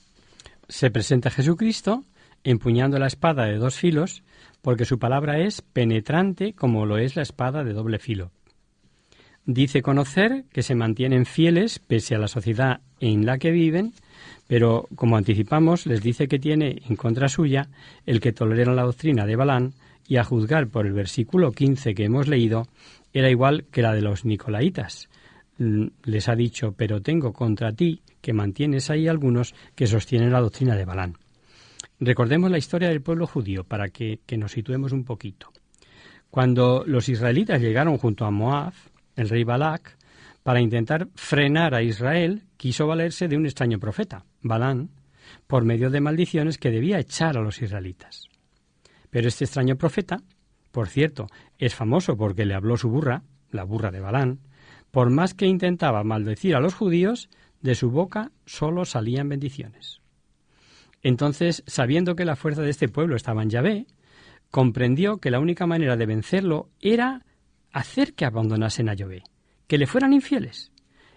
Se 0.67 0.91
presenta 0.91 1.29
Jesucristo 1.29 2.03
empuñando 2.43 2.99
la 2.99 3.07
espada 3.07 3.45
de 3.45 3.57
dos 3.57 3.75
filos, 3.75 4.23
porque 4.61 4.85
su 4.85 4.99
palabra 4.99 5.39
es 5.39 5.61
penetrante 5.61 6.53
como 6.53 6.85
lo 6.85 6.97
es 6.97 7.15
la 7.15 7.21
espada 7.21 7.63
de 7.63 7.73
doble 7.73 7.99
filo. 7.99 8.31
Dice 9.45 9.81
conocer 9.81 10.45
que 10.51 10.63
se 10.63 10.75
mantienen 10.75 11.25
fieles 11.25 11.79
pese 11.79 12.15
a 12.15 12.19
la 12.19 12.27
sociedad 12.27 12.81
en 12.99 13.25
la 13.25 13.37
que 13.37 13.51
viven, 13.51 13.93
pero 14.47 14.87
como 14.95 15.17
anticipamos, 15.17 15.85
les 15.85 16.01
dice 16.01 16.27
que 16.27 16.39
tiene 16.39 16.81
en 16.87 16.95
contra 16.95 17.29
suya 17.29 17.69
el 18.05 18.19
que 18.19 18.33
tolera 18.33 18.73
la 18.73 18.83
doctrina 18.83 19.25
de 19.25 19.35
Balán 19.35 19.73
y 20.07 20.17
a 20.17 20.23
juzgar 20.23 20.67
por 20.67 20.85
el 20.85 20.93
versículo 20.93 21.51
15 21.51 21.93
que 21.93 22.05
hemos 22.05 22.27
leído, 22.27 22.67
era 23.13 23.29
igual 23.29 23.65
que 23.71 23.81
la 23.81 23.93
de 23.93 24.01
los 24.01 24.25
nicolaitas. 24.25 25.09
Les 25.57 26.29
ha 26.29 26.35
dicho, 26.35 26.73
pero 26.75 27.01
tengo 27.01 27.33
contra 27.33 27.71
ti 27.71 28.01
que 28.21 28.33
mantienes 28.33 28.89
ahí 28.89 29.07
algunos 29.07 29.53
que 29.75 29.87
sostienen 29.87 30.31
la 30.31 30.41
doctrina 30.41 30.75
de 30.75 30.85
Balán. 30.85 31.17
Recordemos 31.99 32.49
la 32.49 32.57
historia 32.57 32.89
del 32.89 33.01
pueblo 33.01 33.27
judío 33.27 33.63
para 33.63 33.89
que, 33.89 34.19
que 34.25 34.37
nos 34.37 34.53
situemos 34.53 34.93
un 34.93 35.03
poquito. 35.03 35.51
Cuando 36.29 36.83
los 36.85 37.09
israelitas 37.09 37.61
llegaron 37.61 37.97
junto 37.97 38.25
a 38.25 38.31
Moab, 38.31 38.73
el 39.19 39.29
rey 39.29 39.43
Balak, 39.43 39.97
para 40.43 40.61
intentar 40.61 41.09
frenar 41.15 41.75
a 41.75 41.83
Israel, 41.83 42.43
quiso 42.57 42.87
valerse 42.87 43.27
de 43.27 43.37
un 43.37 43.45
extraño 43.45 43.79
profeta, 43.79 44.25
Balán, 44.41 44.89
por 45.47 45.63
medio 45.63 45.89
de 45.89 46.01
maldiciones 46.01 46.57
que 46.57 46.71
debía 46.71 46.99
echar 46.99 47.37
a 47.37 47.41
los 47.41 47.61
israelitas. 47.61 48.29
Pero 49.09 49.27
este 49.27 49.45
extraño 49.45 49.75
profeta, 49.75 50.21
por 50.71 50.87
cierto, 50.87 51.27
es 51.57 51.75
famoso 51.75 52.15
porque 52.17 52.45
le 52.45 52.55
habló 52.55 52.77
su 52.77 52.89
burra, 52.89 53.23
la 53.51 53.63
burra 53.63 53.91
de 53.91 53.99
Balán, 53.99 54.39
por 54.91 55.09
más 55.09 55.33
que 55.33 55.45
intentaba 55.45 56.03
maldecir 56.03 56.55
a 56.55 56.59
los 56.59 56.73
judíos, 56.73 57.29
de 57.61 57.75
su 57.75 57.91
boca 57.91 58.31
solo 58.45 58.85
salían 58.85 59.29
bendiciones. 59.29 60.01
Entonces, 61.01 61.63
sabiendo 61.67 62.15
que 62.15 62.25
la 62.25 62.35
fuerza 62.35 62.61
de 62.61 62.69
este 62.69 62.87
pueblo 62.89 63.15
estaba 63.15 63.43
en 63.43 63.49
Yahvé, 63.49 63.87
comprendió 64.51 65.17
que 65.17 65.31
la 65.31 65.39
única 65.39 65.67
manera 65.67 65.95
de 65.95 66.05
vencerlo 66.05 66.69
era 66.81 67.25
hacer 67.71 68.13
que 68.13 68.25
abandonasen 68.25 68.89
a 68.89 68.93
Yahvé, 68.93 69.23
que 69.67 69.77
le 69.77 69.87
fueran 69.87 70.13
infieles. 70.13 70.71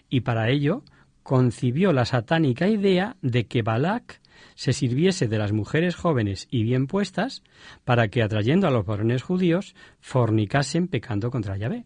Y 0.09 0.21
para 0.21 0.49
ello 0.49 0.83
concibió 1.23 1.93
la 1.93 2.05
satánica 2.05 2.67
idea 2.67 3.15
de 3.21 3.45
que 3.45 3.61
Balak 3.61 4.21
se 4.55 4.73
sirviese 4.73 5.27
de 5.27 5.37
las 5.37 5.51
mujeres 5.51 5.95
jóvenes 5.95 6.47
y 6.51 6.63
bien 6.63 6.87
puestas 6.87 7.43
para 7.85 8.09
que, 8.09 8.21
atrayendo 8.21 8.67
a 8.67 8.71
los 8.71 8.85
varones 8.85 9.23
judíos, 9.23 9.75
fornicasen 9.99 10.87
pecando 10.87 11.31
contra 11.31 11.57
Yahvé. 11.57 11.85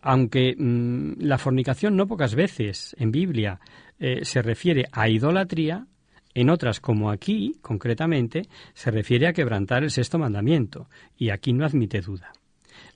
Aunque 0.00 0.56
mm, 0.58 1.20
la 1.20 1.38
fornicación 1.38 1.96
no 1.96 2.08
pocas 2.08 2.34
veces 2.34 2.96
en 2.98 3.12
Biblia 3.12 3.60
eh, 3.98 4.24
se 4.24 4.42
refiere 4.42 4.86
a 4.90 5.08
idolatría, 5.08 5.86
en 6.34 6.48
otras, 6.48 6.80
como 6.80 7.10
aquí, 7.10 7.58
concretamente, 7.60 8.48
se 8.72 8.90
refiere 8.90 9.28
a 9.28 9.34
quebrantar 9.34 9.84
el 9.84 9.90
sexto 9.90 10.18
mandamiento, 10.18 10.88
y 11.16 11.28
aquí 11.28 11.52
no 11.52 11.66
admite 11.66 12.00
duda. 12.00 12.32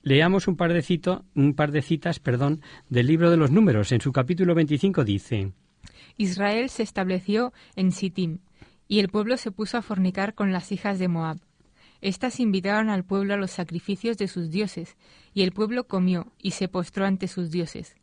Leamos 0.06 0.46
un 0.46 0.54
par 0.54 0.72
de, 0.72 0.82
cito, 0.82 1.24
un 1.34 1.54
par 1.54 1.72
de 1.72 1.82
citas 1.82 2.20
perdón, 2.20 2.62
del 2.88 3.08
libro 3.08 3.28
de 3.28 3.36
los 3.36 3.50
números. 3.50 3.90
En 3.90 4.00
su 4.00 4.12
capítulo 4.12 4.54
25 4.54 5.04
dice, 5.04 5.50
Israel 6.16 6.70
se 6.70 6.84
estableció 6.84 7.52
en 7.74 7.90
Sittim, 7.90 8.38
y 8.86 9.00
el 9.00 9.08
pueblo 9.08 9.36
se 9.36 9.50
puso 9.50 9.78
a 9.78 9.82
fornicar 9.82 10.34
con 10.34 10.52
las 10.52 10.70
hijas 10.70 11.00
de 11.00 11.08
Moab. 11.08 11.38
Estas 12.02 12.38
invitaron 12.38 12.88
al 12.88 13.02
pueblo 13.02 13.34
a 13.34 13.36
los 13.36 13.50
sacrificios 13.50 14.16
de 14.16 14.28
sus 14.28 14.52
dioses, 14.52 14.96
y 15.34 15.42
el 15.42 15.50
pueblo 15.50 15.88
comió 15.88 16.30
y 16.40 16.52
se 16.52 16.68
postró 16.68 17.04
ante 17.04 17.26
sus 17.26 17.50
dioses. 17.50 17.96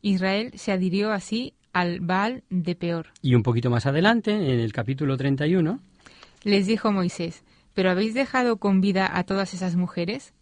Israel 0.00 0.50
se 0.54 0.72
adhirió 0.72 1.12
así 1.12 1.52
al 1.74 2.00
Baal 2.00 2.42
de 2.48 2.74
Peor. 2.74 3.08
Y 3.20 3.34
un 3.34 3.42
poquito 3.42 3.68
más 3.68 3.84
adelante, 3.84 4.32
en 4.32 4.60
el 4.60 4.72
capítulo 4.72 5.18
31, 5.18 5.78
les 6.42 6.66
dijo 6.66 6.90
Moisés, 6.90 7.44
¿pero 7.74 7.90
habéis 7.90 8.14
dejado 8.14 8.56
con 8.56 8.80
vida 8.80 9.14
a 9.14 9.24
todas 9.24 9.52
esas 9.52 9.76
mujeres? 9.76 10.32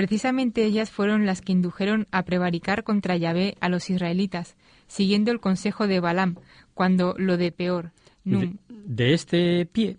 Precisamente 0.00 0.64
ellas 0.64 0.90
fueron 0.90 1.26
las 1.26 1.42
que 1.42 1.52
indujeron 1.52 2.06
a 2.10 2.22
prevaricar 2.22 2.84
contra 2.84 3.18
Yahvé 3.18 3.56
a 3.60 3.68
los 3.68 3.90
israelitas, 3.90 4.56
siguiendo 4.86 5.30
el 5.30 5.40
consejo 5.40 5.86
de 5.86 6.00
Balaam, 6.00 6.36
cuando 6.72 7.14
lo 7.18 7.36
de 7.36 7.52
peor. 7.52 7.92
De, 8.24 8.54
de, 8.70 9.12
este 9.12 9.66
pie 9.66 9.98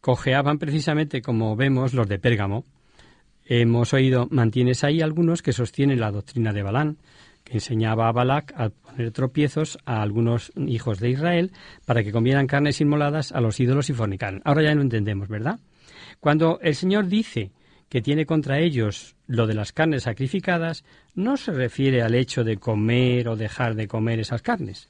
cojeaban 0.00 0.58
precisamente, 0.58 1.22
como 1.22 1.54
vemos, 1.54 1.94
los 1.94 2.08
de 2.08 2.18
Pérgamo. 2.18 2.64
Hemos 3.44 3.94
oído, 3.94 4.26
mantienes 4.32 4.82
ahí 4.82 5.00
algunos 5.00 5.42
que 5.42 5.52
sostienen 5.52 6.00
la 6.00 6.10
doctrina 6.10 6.52
de 6.52 6.64
Balaam, 6.64 6.96
que 7.44 7.52
enseñaba 7.52 8.08
a 8.08 8.12
Balac 8.12 8.52
a 8.56 8.70
poner 8.70 9.12
tropiezos 9.12 9.78
a 9.84 10.02
algunos 10.02 10.50
hijos 10.56 10.98
de 10.98 11.10
Israel 11.10 11.52
para 11.84 12.02
que 12.02 12.10
comieran 12.10 12.48
carnes 12.48 12.80
inmoladas 12.80 13.30
a 13.30 13.40
los 13.40 13.60
ídolos 13.60 13.90
y 13.90 13.92
fornicaran. 13.92 14.42
Ahora 14.44 14.64
ya 14.64 14.74
lo 14.74 14.82
entendemos, 14.82 15.28
¿verdad? 15.28 15.60
Cuando 16.18 16.58
el 16.62 16.74
Señor 16.74 17.06
dice 17.06 17.52
que 17.88 18.02
tiene 18.02 18.26
contra 18.26 18.58
ellos 18.58 19.16
lo 19.26 19.46
de 19.46 19.54
las 19.54 19.72
carnes 19.72 20.04
sacrificadas, 20.04 20.84
no 21.14 21.36
se 21.36 21.52
refiere 21.52 22.02
al 22.02 22.14
hecho 22.14 22.44
de 22.44 22.56
comer 22.56 23.28
o 23.28 23.36
dejar 23.36 23.74
de 23.74 23.88
comer 23.88 24.20
esas 24.20 24.42
carnes, 24.42 24.88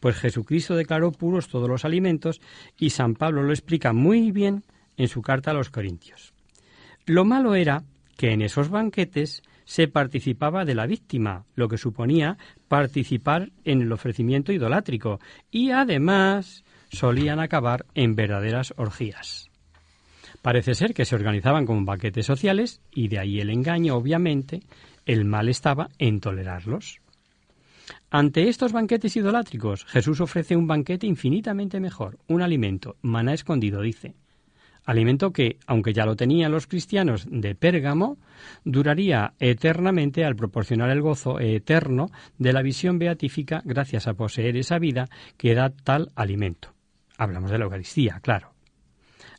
pues 0.00 0.16
Jesucristo 0.16 0.74
declaró 0.74 1.12
puros 1.12 1.48
todos 1.48 1.68
los 1.68 1.84
alimentos 1.84 2.40
y 2.76 2.90
San 2.90 3.14
Pablo 3.14 3.42
lo 3.42 3.52
explica 3.52 3.92
muy 3.92 4.32
bien 4.32 4.64
en 4.96 5.08
su 5.08 5.22
carta 5.22 5.52
a 5.52 5.54
los 5.54 5.70
Corintios. 5.70 6.34
Lo 7.06 7.24
malo 7.24 7.54
era 7.54 7.84
que 8.16 8.32
en 8.32 8.42
esos 8.42 8.68
banquetes 8.68 9.42
se 9.64 9.88
participaba 9.88 10.64
de 10.64 10.74
la 10.74 10.86
víctima, 10.86 11.44
lo 11.54 11.68
que 11.68 11.78
suponía 11.78 12.36
participar 12.68 13.50
en 13.64 13.80
el 13.80 13.92
ofrecimiento 13.92 14.52
idolátrico, 14.52 15.20
y 15.50 15.70
además 15.70 16.64
solían 16.90 17.40
acabar 17.40 17.86
en 17.94 18.16
verdaderas 18.16 18.74
orgías. 18.76 19.51
Parece 20.42 20.74
ser 20.74 20.92
que 20.92 21.04
se 21.04 21.14
organizaban 21.14 21.64
como 21.64 21.84
banquetes 21.84 22.26
sociales 22.26 22.80
y 22.92 23.08
de 23.08 23.20
ahí 23.20 23.40
el 23.40 23.50
engaño, 23.50 23.94
obviamente, 23.96 24.60
el 25.06 25.24
mal 25.24 25.48
estaba 25.48 25.88
en 25.98 26.20
tolerarlos. 26.20 27.00
Ante 28.10 28.48
estos 28.48 28.72
banquetes 28.72 29.16
idolátricos, 29.16 29.84
Jesús 29.84 30.20
ofrece 30.20 30.56
un 30.56 30.66
banquete 30.66 31.06
infinitamente 31.06 31.80
mejor, 31.80 32.18
un 32.26 32.42
alimento, 32.42 32.96
maná 33.02 33.32
escondido, 33.34 33.80
dice. 33.80 34.14
Alimento 34.84 35.32
que, 35.32 35.58
aunque 35.66 35.92
ya 35.92 36.04
lo 36.04 36.16
tenían 36.16 36.50
los 36.50 36.66
cristianos 36.66 37.26
de 37.30 37.54
Pérgamo, 37.54 38.18
duraría 38.64 39.34
eternamente 39.38 40.24
al 40.24 40.34
proporcionar 40.34 40.90
el 40.90 41.00
gozo 41.00 41.38
eterno 41.38 42.10
de 42.38 42.52
la 42.52 42.62
visión 42.62 42.98
beatífica 42.98 43.62
gracias 43.64 44.08
a 44.08 44.14
poseer 44.14 44.56
esa 44.56 44.80
vida 44.80 45.08
que 45.36 45.54
da 45.54 45.70
tal 45.70 46.10
alimento. 46.16 46.74
Hablamos 47.16 47.52
de 47.52 47.58
la 47.58 47.64
Eucaristía, 47.64 48.18
claro. 48.20 48.51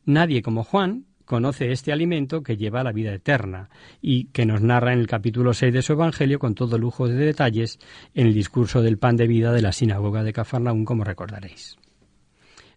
Nadie 0.06 0.42
como 0.42 0.66
Juan 0.66 1.06
conoce 1.24 1.72
este 1.72 1.94
alimento 1.94 2.44
que 2.44 2.58
lleva 2.58 2.82
a 2.82 2.84
la 2.84 2.92
vida 2.92 3.14
eterna 3.14 3.70
y 4.02 4.26
que 4.26 4.46
nos 4.46 4.62
narra 4.62 4.92
en 4.92 5.00
el 5.00 5.08
capítulo 5.08 5.54
6 5.54 5.74
de 5.74 5.82
su 5.82 5.94
Evangelio 5.94 6.40
con 6.40 6.56
todo 6.56 6.78
lujo 6.78 7.08
de 7.08 7.16
detalles 7.16 7.80
en 8.14 8.28
el 8.28 8.34
discurso 8.34 8.82
del 8.82 8.98
pan 8.98 9.16
de 9.16 9.28
vida 9.28 9.54
de 9.54 9.62
la 9.62 9.72
sinagoga 9.72 10.24
de 10.24 10.34
Cafarnaún, 10.34 10.84
como 10.84 11.06
recordaréis. 11.06 11.78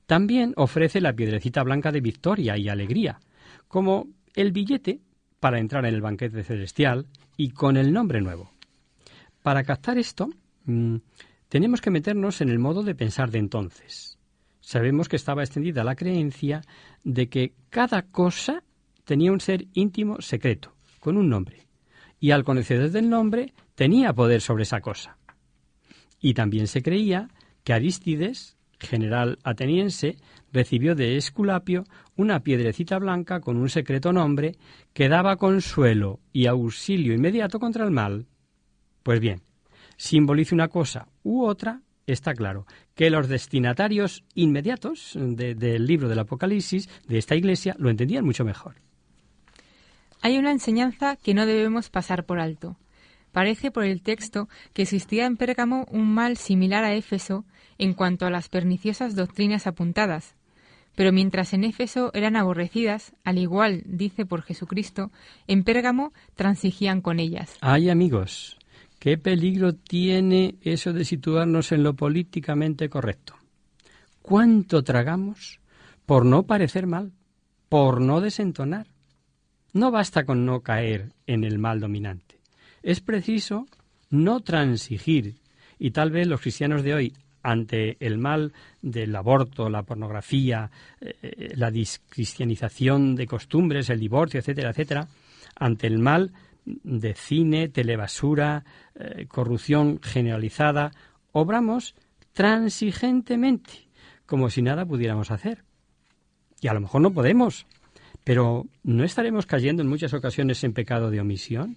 También 0.07 0.53
ofrece 0.57 1.01
la 1.01 1.15
piedrecita 1.15 1.65
blanca 1.65 1.91
de 1.91 2.01
victoria 2.01 2.57
y 2.57 2.69
alegría, 2.69 3.19
como 3.67 4.07
el 4.35 4.53
billete 4.53 5.01
para 5.41 5.59
entrar 5.59 5.85
en 5.85 5.95
el 5.95 6.01
banquete 6.01 6.45
celestial 6.45 7.07
y 7.37 7.51
con 7.51 7.77
el 7.77 7.93
nombre 7.93 8.21
nuevo. 8.21 8.53
Para 9.43 9.65
captar 9.65 9.99
esto, 9.99 10.29
mmm, 10.65 10.97
tenemos 11.49 11.81
que 11.81 11.91
meternos 11.91 12.41
en 12.41 12.51
el 12.51 12.61
modo 12.61 12.85
de 12.85 12.95
pensar 12.95 13.33
de 13.33 13.39
entonces 13.39 14.16
sabemos 14.67 15.09
que 15.09 15.15
estaba 15.15 15.45
extendida 15.45 15.85
la 15.85 15.95
creencia 15.95 16.61
de 17.05 17.29
que 17.29 17.53
cada 17.71 18.03
cosa 18.03 18.65
tenía 19.05 19.31
un 19.31 19.39
ser 19.39 19.69
íntimo 19.75 20.21
secreto, 20.21 20.75
con 20.99 21.17
un 21.17 21.29
nombre, 21.29 21.69
y 22.19 22.33
al 22.33 22.43
conocer 22.43 22.91
del 22.91 23.09
nombre 23.09 23.53
tenía 23.77 24.13
poder 24.13 24.41
sobre 24.41 24.65
esa 24.65 24.81
cosa. 24.81 25.19
Y 26.21 26.35
también 26.35 26.67
se 26.67 26.83
creía 26.83 27.29
que 27.63 27.75
Arístides, 27.75 28.57
general 28.81 29.39
ateniense, 29.45 30.17
recibió 30.53 30.97
de 30.97 31.17
Esculapio 31.17 31.85
una 32.17 32.41
piedrecita 32.41 32.99
blanca 32.99 33.39
con 33.39 33.59
un 33.59 33.69
secreto 33.69 34.13
nombre 34.13 34.57
que 34.93 35.09
daba 35.09 35.37
consuelo 35.37 36.19
y 36.33 36.47
auxilio 36.47 37.15
inmediato 37.15 37.61
contra 37.61 37.85
el 37.85 37.93
mal. 37.93 38.27
Pues 39.05 39.21
bien, 39.21 39.43
simbolice 39.97 40.57
una 40.57 40.67
cosa 40.67 41.07
u 41.23 41.45
otra, 41.45 41.83
está 42.05 42.35
claro 42.35 42.67
que 42.97 43.11
los 43.11 43.29
destinatarios 43.29 44.25
inmediatos 44.35 45.13
del 45.15 45.87
libro 45.87 46.09
del 46.09 46.19
Apocalipsis 46.19 46.89
de 47.07 47.19
esta 47.19 47.37
iglesia 47.37 47.77
lo 47.79 47.91
entendían 47.91 48.25
mucho 48.25 48.45
mejor. 48.45 48.77
Hay 50.23 50.39
una 50.39 50.51
enseñanza 50.51 51.17
que 51.17 51.35
no 51.35 51.47
debemos 51.47 51.91
pasar 51.91 52.25
por 52.25 52.41
alto. 52.41 52.77
Parece 53.33 53.71
por 53.71 53.85
el 53.85 54.01
texto 54.01 54.49
que 54.73 54.83
existía 54.83 55.27
en 55.27 55.37
Pérgamo 55.37 55.87
un 55.91 56.13
mal 56.13 56.39
similar 56.39 56.85
a 56.85 56.95
Éfeso 56.95 57.45
en 57.79 57.93
cuanto 57.93 58.25
a 58.25 58.31
las 58.31 58.49
perniciosas 58.49 59.15
doctrinas 59.15 59.67
apuntadas. 59.67 60.35
Pero 60.95 61.13
mientras 61.13 61.53
en 61.53 61.65
Éfeso 61.65 62.11
eran 62.15 62.35
aborrecidas, 62.35 63.15
al 63.25 63.37
igual, 63.37 63.83
dice 63.85 64.25
por 64.25 64.41
Jesucristo, 64.41 65.13
en 65.47 65.65
Pérgamo 65.65 66.15
transigían 66.35 67.03
con 67.03 67.21
ellas. 67.21 67.59
Ay, 67.61 67.91
amigos, 67.91 68.57
¿qué 69.07 69.19
peligro 69.19 69.73
tiene 69.73 70.57
eso 70.63 70.93
de 70.93 71.05
situarnos 71.05 71.71
en 71.71 71.85
lo 71.85 71.95
políticamente 71.95 72.89
correcto? 72.89 73.37
¿Cuánto 74.21 74.83
tragamos 74.83 75.61
por 76.07 76.27
no 76.27 76.43
parecer 76.43 76.89
mal, 76.89 77.13
por 77.69 78.01
no 78.01 78.21
desentonar? 78.21 78.89
No 79.73 79.93
basta 79.93 80.25
con 80.25 80.45
no 80.45 80.59
caer 80.63 81.13
en 81.29 81.45
el 81.45 81.61
mal 81.61 81.79
dominante. 81.79 82.41
Es 82.83 83.01
preciso 83.01 83.69
no 84.11 84.41
transigir. 84.41 85.37
Y 85.79 85.93
tal 85.93 86.11
vez 86.11 86.27
los 86.27 86.41
cristianos 86.41 86.83
de 86.83 86.95
hoy, 86.95 87.13
ante 87.45 87.99
el 88.05 88.19
mal 88.19 88.55
del 88.83 89.15
aborto, 89.15 89.71
la 89.71 89.85
pornografía, 89.85 90.69
eh, 91.01 91.53
la 91.55 91.71
discristianización 91.71 93.15
de 93.15 93.29
costumbres, 93.29 93.89
el 93.89 94.01
divorcio, 94.01 94.41
etcétera, 94.41 94.71
etcétera, 94.71 95.07
ante 95.55 95.87
el 95.87 96.01
mal 96.01 96.33
de 96.67 97.15
cine, 97.15 97.69
telebasura, 97.69 98.65
eh, 98.95 99.27
corrupción 99.27 100.01
generalizada, 100.03 100.91
obramos 101.33 101.95
transigentemente, 102.33 103.89
como 104.27 104.51
si 104.51 104.61
nada 104.61 104.85
pudiéramos 104.85 105.31
hacer. 105.31 105.65
Y 106.61 106.69
a 106.69 106.75
lo 106.75 106.81
mejor 106.81 107.01
no 107.01 107.13
podemos, 107.13 107.67
pero 108.25 108.67
¿no 108.83 109.05
estaremos 109.05 109.47
cayendo 109.47 109.83
en 109.83 109.89
muchas 109.89 110.13
ocasiones 110.13 110.63
en 110.65 110.73
pecado 110.73 111.11
de 111.11 111.21
omisión? 111.21 111.77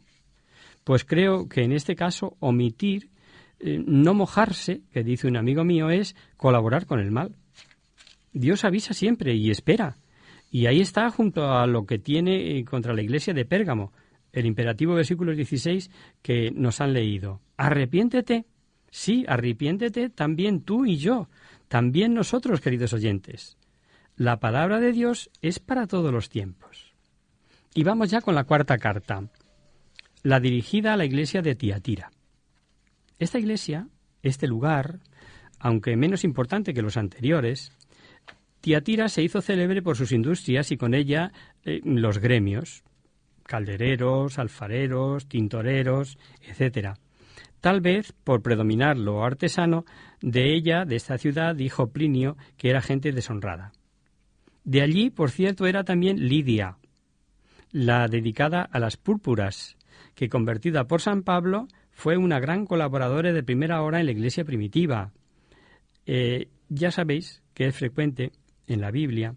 Pues 0.84 1.06
creo 1.06 1.48
que 1.48 1.62
en 1.62 1.72
este 1.72 1.96
caso 1.96 2.36
omitir, 2.40 3.12
eh, 3.60 3.82
no 3.86 4.14
mojarse, 4.14 4.82
que 4.92 5.04
dice 5.04 5.28
un 5.28 5.38
amigo 5.38 5.64
mío, 5.64 5.90
es 5.92 6.16
colaborar 6.38 6.86
con 6.86 7.00
el 7.00 7.12
mal. 7.12 7.36
Dios 8.34 8.64
avisa 8.66 8.94
siempre 8.94 9.36
y 9.36 9.52
espera. 9.52 9.98
Y 10.52 10.66
ahí 10.66 10.82
está 10.82 11.10
junto 11.12 11.52
a 11.52 11.68
lo 11.68 11.86
que 11.86 12.00
tiene 12.00 12.58
eh, 12.58 12.66
contra 12.66 12.94
la 12.94 13.04
iglesia 13.04 13.34
de 13.34 13.46
Pérgamo, 13.46 13.94
el 14.34 14.46
imperativo 14.46 14.94
versículo 14.94 15.34
16 15.34 15.90
que 16.22 16.52
nos 16.52 16.82
han 16.82 16.94
leído. 16.94 17.42
Arrepiéntete. 17.58 18.46
Sí, 18.92 19.26
arrepiéntete 19.28 20.10
también 20.10 20.62
tú 20.62 20.86
y 20.86 20.98
yo, 20.98 21.30
también 21.68 22.14
nosotros, 22.14 22.62
queridos 22.62 22.94
oyentes. 22.94 23.58
La 24.16 24.40
palabra 24.40 24.80
de 24.80 24.92
Dios 24.92 25.30
es 25.42 25.60
para 25.60 25.88
todos 25.88 26.12
los 26.12 26.30
tiempos. 26.30 26.94
Y 27.74 27.84
vamos 27.84 28.10
ya 28.10 28.22
con 28.22 28.36
la 28.36 28.46
cuarta 28.46 28.78
carta, 28.78 29.30
la 30.24 30.40
dirigida 30.40 30.94
a 30.94 30.98
la 30.98 31.06
iglesia 31.06 31.42
de 31.42 31.56
Tiatira. 31.56 32.12
Esta 33.20 33.38
iglesia, 33.38 33.88
este 34.24 34.48
lugar, 34.48 35.00
aunque 35.60 35.96
menos 35.96 36.24
importante 36.24 36.74
que 36.74 36.82
los 36.82 36.98
anteriores, 36.98 37.72
Tiatira 38.62 39.08
se 39.08 39.22
hizo 39.22 39.42
célebre 39.42 39.82
por 39.82 39.96
sus 39.96 40.12
industrias 40.12 40.72
y 40.72 40.78
con 40.78 40.94
ella 40.94 41.32
eh, 41.64 41.82
los 41.84 42.18
gremios, 42.18 42.84
caldereros, 43.50 44.38
alfareros, 44.38 45.28
tintoreros, 45.28 46.20
etc. 46.44 46.94
Tal 47.62 47.82
vez 47.82 48.14
por 48.24 48.44
predominar 48.44 48.96
lo 48.96 49.24
artesano, 49.24 49.86
de 50.22 50.54
ella, 50.54 50.86
de 50.86 50.96
esta 50.96 51.18
ciudad, 51.18 51.56
dijo 51.56 51.88
Plinio 51.88 52.38
que 52.58 52.70
era 52.70 52.80
gente 52.80 53.12
deshonrada. 53.12 53.72
De 54.64 54.84
allí, 54.84 55.10
por 55.10 55.32
cierto, 55.32 55.66
era 55.66 55.84
también 55.84 56.28
Lidia, 56.30 56.78
la 57.72 58.08
dedicada 58.08 58.62
a 58.62 58.78
las 58.78 58.98
púrpuras, 58.98 59.78
que 60.14 60.30
convertida 60.30 60.86
por 60.86 61.02
San 61.02 61.24
Pablo 61.24 61.68
fue 61.90 62.18
una 62.18 62.40
gran 62.40 62.68
colaboradora 62.68 63.34
de 63.34 63.42
primera 63.42 63.82
hora 63.82 64.00
en 64.00 64.06
la 64.06 64.12
iglesia 64.12 64.46
primitiva. 64.46 65.12
Eh, 66.06 66.50
ya 66.70 66.92
sabéis 66.92 67.42
que 67.56 67.66
es 67.66 67.76
frecuente 67.76 68.32
en 68.68 68.80
la 68.80 68.92
Biblia 68.92 69.34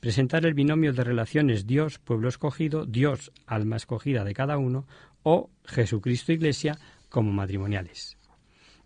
presentar 0.00 0.46
el 0.46 0.54
binomio 0.54 0.92
de 0.92 1.04
relaciones 1.04 1.66
Dios, 1.66 1.98
pueblo 1.98 2.28
escogido, 2.28 2.86
Dios, 2.86 3.32
alma 3.46 3.76
escogida 3.76 4.24
de 4.24 4.34
cada 4.34 4.58
uno, 4.58 4.86
o 5.22 5.50
Jesucristo, 5.64 6.32
iglesia, 6.32 6.78
como 7.08 7.32
matrimoniales. 7.32 8.16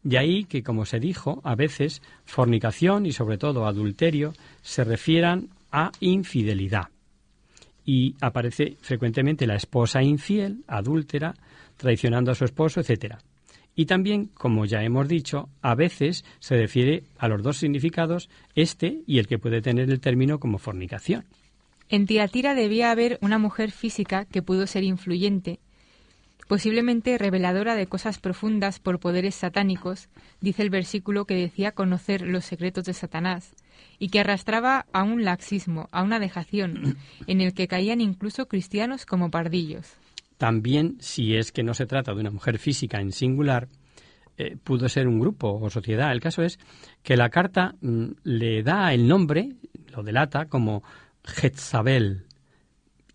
De 0.03 0.19
ahí 0.19 0.45
que, 0.45 0.63
como 0.63 0.85
se 0.85 0.99
dijo, 0.99 1.41
a 1.45 1.55
veces 1.55 2.03
fornicación 2.25 3.07
y 3.07 3.13
sobre 3.13 3.39
todo 3.39 3.67
adulterio 3.67 4.33
se 4.61 4.85
refieran 4.85 5.51
a 5.71 5.93
infidelidad. 6.01 6.89
Y 7.85 8.17
aparece 8.21 8.77
frecuentemente 8.81 9.47
la 9.47 9.57
esposa 9.57 10.03
infiel, 10.03 10.65
adúltera, 10.67 11.35
traicionando 11.77 12.33
a 12.33 12.35
su 12.35 12.45
esposo, 12.45 12.81
etc. 12.81 13.17
Y 13.75 13.87
también, 13.87 14.27
como 14.35 14.67
ya 14.67 14.83
hemos 14.83 15.09
dicho, 15.09 15.49
a 15.63 15.75
veces 15.75 16.25
se 16.41 16.57
refiere 16.57 17.05
a 17.19 17.29
los 17.29 17.43
dos 17.43 17.57
significados, 17.57 18.29
este 18.55 19.03
y 19.07 19.19
el 19.19 19.27
que 19.27 19.39
puede 19.39 19.63
tener 19.63 19.91
el 19.91 20.01
término 20.01 20.39
como 20.39 20.59
fornicación. 20.59 21.25
En 21.89 22.07
Tiatira 22.07 22.55
debía 22.55 22.91
haber 22.91 23.19
una 23.23 23.39
mujer 23.39 23.71
física 23.71 24.25
que 24.25 24.43
pudo 24.43 24.67
ser 24.67 24.83
influyente, 24.83 25.59
posiblemente 26.49 27.17
reveladora 27.17 27.75
de 27.75 27.87
cosas 27.87 28.19
profundas 28.19 28.79
por 28.79 29.01
poderes 29.01 29.35
satánicos, 29.35 30.09
dice 30.41 30.63
el 30.63 30.71
versículo 30.71 31.25
que 31.25 31.35
decía 31.35 31.73
conocer 31.73 32.23
los 32.23 32.45
secretos 32.45 32.85
de 32.85 32.93
Satanás, 32.93 33.55
y 33.99 34.09
que 34.09 34.21
arrastraba 34.21 34.87
a 34.93 35.03
un 35.03 35.25
laxismo, 35.25 35.89
a 35.93 36.03
una 36.03 36.19
dejación, 36.19 36.99
en 37.27 37.41
el 37.41 37.55
que 37.55 37.69
caían 37.69 38.01
incluso 38.01 38.49
cristianos 38.49 39.07
como 39.07 39.31
pardillos. 39.31 39.97
También, 40.43 40.97
si 40.99 41.37
es 41.37 41.53
que 41.53 41.63
no 41.63 41.73
se 41.73 41.87
trata 41.87 42.13
de 42.13 42.21
una 42.21 42.33
mujer 42.33 42.59
física 42.59 43.01
en 43.01 43.13
singular, 43.13 43.69
eh, 44.37 44.57
pudo 44.57 44.89
ser 44.89 45.07
un 45.07 45.21
grupo 45.21 45.53
o 45.53 45.71
sociedad. 45.71 46.11
El 46.11 46.19
caso 46.19 46.43
es 46.43 46.59
que 47.05 47.17
la 47.17 47.29
carta 47.29 47.77
mm, 47.81 48.07
le 48.25 48.65
da 48.65 48.93
el 48.93 49.07
nombre, 49.07 49.51
lo 49.95 50.03
delata 50.03 50.47
como 50.47 50.83
Jezabel, 51.23 52.27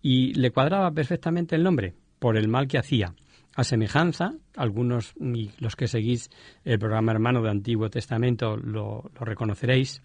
y 0.00 0.32
le 0.40 0.50
cuadraba 0.52 0.90
perfectamente 0.90 1.54
el 1.54 1.64
nombre 1.64 1.92
por 2.18 2.38
el 2.38 2.48
mal 2.48 2.66
que 2.66 2.78
hacía. 2.78 3.12
A 3.54 3.62
semejanza, 3.62 4.32
algunos 4.56 5.12
y 5.20 5.50
los 5.58 5.76
que 5.76 5.86
seguís 5.86 6.30
el 6.64 6.78
programa 6.78 7.12
hermano 7.12 7.42
del 7.42 7.50
Antiguo 7.50 7.90
Testamento 7.90 8.56
lo, 8.56 9.10
lo 9.14 9.26
reconoceréis, 9.26 10.02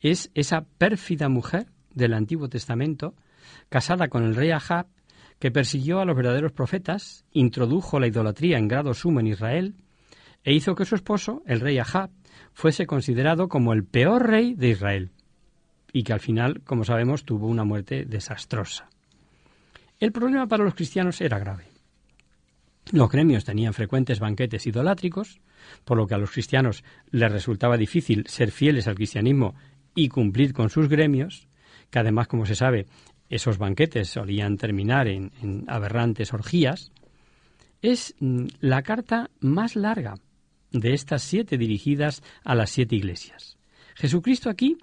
es 0.00 0.28
esa 0.34 0.64
pérfida 0.76 1.28
mujer 1.28 1.68
del 1.94 2.14
Antiguo 2.14 2.48
Testamento, 2.48 3.14
casada 3.68 4.08
con 4.08 4.24
el 4.24 4.34
rey 4.34 4.50
Ahab, 4.50 4.88
que 5.44 5.50
persiguió 5.50 6.00
a 6.00 6.06
los 6.06 6.16
verdaderos 6.16 6.52
profetas, 6.52 7.26
introdujo 7.30 8.00
la 8.00 8.06
idolatría 8.06 8.56
en 8.56 8.66
grado 8.66 8.94
sumo 8.94 9.20
en 9.20 9.26
Israel, 9.26 9.74
e 10.42 10.54
hizo 10.54 10.74
que 10.74 10.86
su 10.86 10.94
esposo, 10.94 11.42
el 11.44 11.60
rey 11.60 11.76
Ahab, 11.78 12.08
fuese 12.54 12.86
considerado 12.86 13.46
como 13.46 13.74
el 13.74 13.84
peor 13.84 14.26
rey 14.26 14.54
de 14.54 14.70
Israel, 14.70 15.10
y 15.92 16.02
que 16.02 16.14
al 16.14 16.20
final, 16.20 16.62
como 16.64 16.84
sabemos, 16.84 17.26
tuvo 17.26 17.46
una 17.46 17.62
muerte 17.62 18.06
desastrosa. 18.06 18.88
El 20.00 20.12
problema 20.12 20.46
para 20.46 20.64
los 20.64 20.74
cristianos 20.74 21.20
era 21.20 21.38
grave. 21.38 21.66
Los 22.90 23.10
gremios 23.10 23.44
tenían 23.44 23.74
frecuentes 23.74 24.20
banquetes 24.20 24.66
idolátricos, 24.66 25.42
por 25.84 25.98
lo 25.98 26.06
que 26.06 26.14
a 26.14 26.18
los 26.18 26.30
cristianos 26.30 26.84
les 27.10 27.30
resultaba 27.30 27.76
difícil 27.76 28.24
ser 28.28 28.50
fieles 28.50 28.88
al 28.88 28.94
cristianismo 28.94 29.54
y 29.94 30.08
cumplir 30.08 30.54
con 30.54 30.70
sus 30.70 30.88
gremios, 30.88 31.48
que 31.90 31.98
además, 31.98 32.28
como 32.28 32.46
se 32.46 32.54
sabe, 32.54 32.86
esos 33.34 33.58
banquetes 33.58 34.10
solían 34.10 34.56
terminar 34.58 35.08
en, 35.08 35.64
aberrantes 35.66 36.32
orgías, 36.32 36.92
es 37.82 38.14
mm, 38.20 38.46
la 38.60 38.82
carta 38.82 39.30
más 39.40 39.74
larga 39.74 40.14
de 40.70 40.94
estas 40.94 41.22
siete 41.22 41.58
dirigidas 41.58 42.22
a 42.44 42.54
las 42.54 42.70
siete 42.70 42.94
iglesias. 42.94 43.58
Jesucristo 43.96 44.50
aquí 44.50 44.78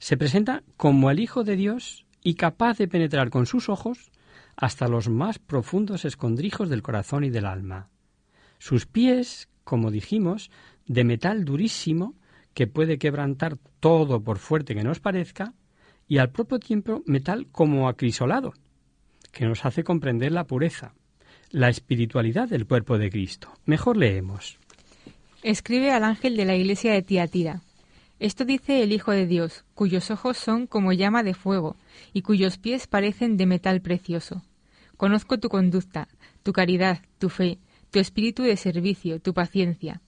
se 0.00 0.16
presenta 0.16 0.64
como 0.76 1.08
el 1.08 1.20
Hijo 1.20 1.44
de 1.44 1.54
Dios 1.54 2.04
y 2.24 2.34
capaz 2.34 2.78
de 2.78 2.88
penetrar 2.88 3.30
con 3.30 3.46
sus 3.46 3.68
ojos 3.68 4.10
hasta 4.56 4.88
los 4.88 5.08
más 5.08 5.38
profundos 5.38 6.04
escondrijos 6.04 6.68
del 6.68 6.82
corazón 6.82 7.22
y 7.22 7.30
del 7.30 7.46
alma. 7.46 7.90
Sus 8.58 8.86
pies, 8.86 9.48
como 9.62 9.92
dijimos, 9.92 10.50
de 10.86 11.04
metal 11.04 11.44
durísimo 11.44 12.14
que 12.54 12.66
puede 12.66 12.98
quebrantar 12.98 13.56
todo 13.78 14.20
por 14.20 14.38
fuerte 14.38 14.74
que 14.74 14.82
nos 14.82 14.98
parezca, 14.98 15.54
y 16.08 16.18
al 16.18 16.30
propio 16.30 16.58
tiempo 16.58 17.02
metal 17.06 17.46
como 17.50 17.88
acrisolado, 17.88 18.52
que 19.32 19.46
nos 19.46 19.64
hace 19.64 19.84
comprender 19.84 20.32
la 20.32 20.44
pureza, 20.44 20.94
la 21.50 21.68
espiritualidad 21.68 22.48
del 22.48 22.66
cuerpo 22.66 22.98
de 22.98 23.10
Cristo. 23.10 23.52
Mejor 23.64 23.96
leemos. 23.96 24.58
Escribe 25.42 25.92
al 25.92 26.04
ángel 26.04 26.36
de 26.36 26.44
la 26.44 26.56
iglesia 26.56 26.92
de 26.92 27.02
Tiatira. 27.02 27.62
Esto 28.18 28.44
dice 28.44 28.82
el 28.82 28.92
Hijo 28.92 29.10
de 29.10 29.26
Dios, 29.26 29.64
cuyos 29.74 30.10
ojos 30.10 30.38
son 30.38 30.66
como 30.66 30.92
llama 30.92 31.22
de 31.22 31.34
fuego 31.34 31.76
y 32.12 32.22
cuyos 32.22 32.58
pies 32.58 32.86
parecen 32.86 33.36
de 33.36 33.46
metal 33.46 33.80
precioso. 33.80 34.42
Conozco 34.96 35.38
tu 35.38 35.48
conducta, 35.48 36.08
tu 36.42 36.52
caridad, 36.52 37.00
tu 37.18 37.28
fe, 37.28 37.58
tu 37.90 37.98
espíritu 37.98 38.42
de 38.42 38.56
servicio, 38.56 39.20
tu 39.20 39.34
paciencia. 39.34 40.00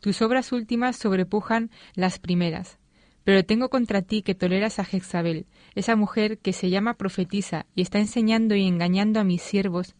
Tus 0.00 0.20
obras 0.20 0.52
últimas 0.52 0.96
sobrepujan 0.96 1.70
las 1.94 2.18
primeras. 2.18 2.78
Pero 3.24 3.44
tengo 3.44 3.68
contra 3.68 4.02
ti 4.02 4.22
que 4.22 4.34
toleras 4.34 4.78
a 4.78 4.84
Jezabel, 4.84 5.46
esa 5.74 5.96
mujer 5.96 6.38
que 6.38 6.52
se 6.52 6.70
llama 6.70 6.94
profetisa 6.94 7.66
y 7.74 7.82
está 7.82 7.98
enseñando 7.98 8.54
y 8.54 8.66
engañando 8.66 9.20
a 9.20 9.24
mis 9.24 9.42
siervos 9.42 9.94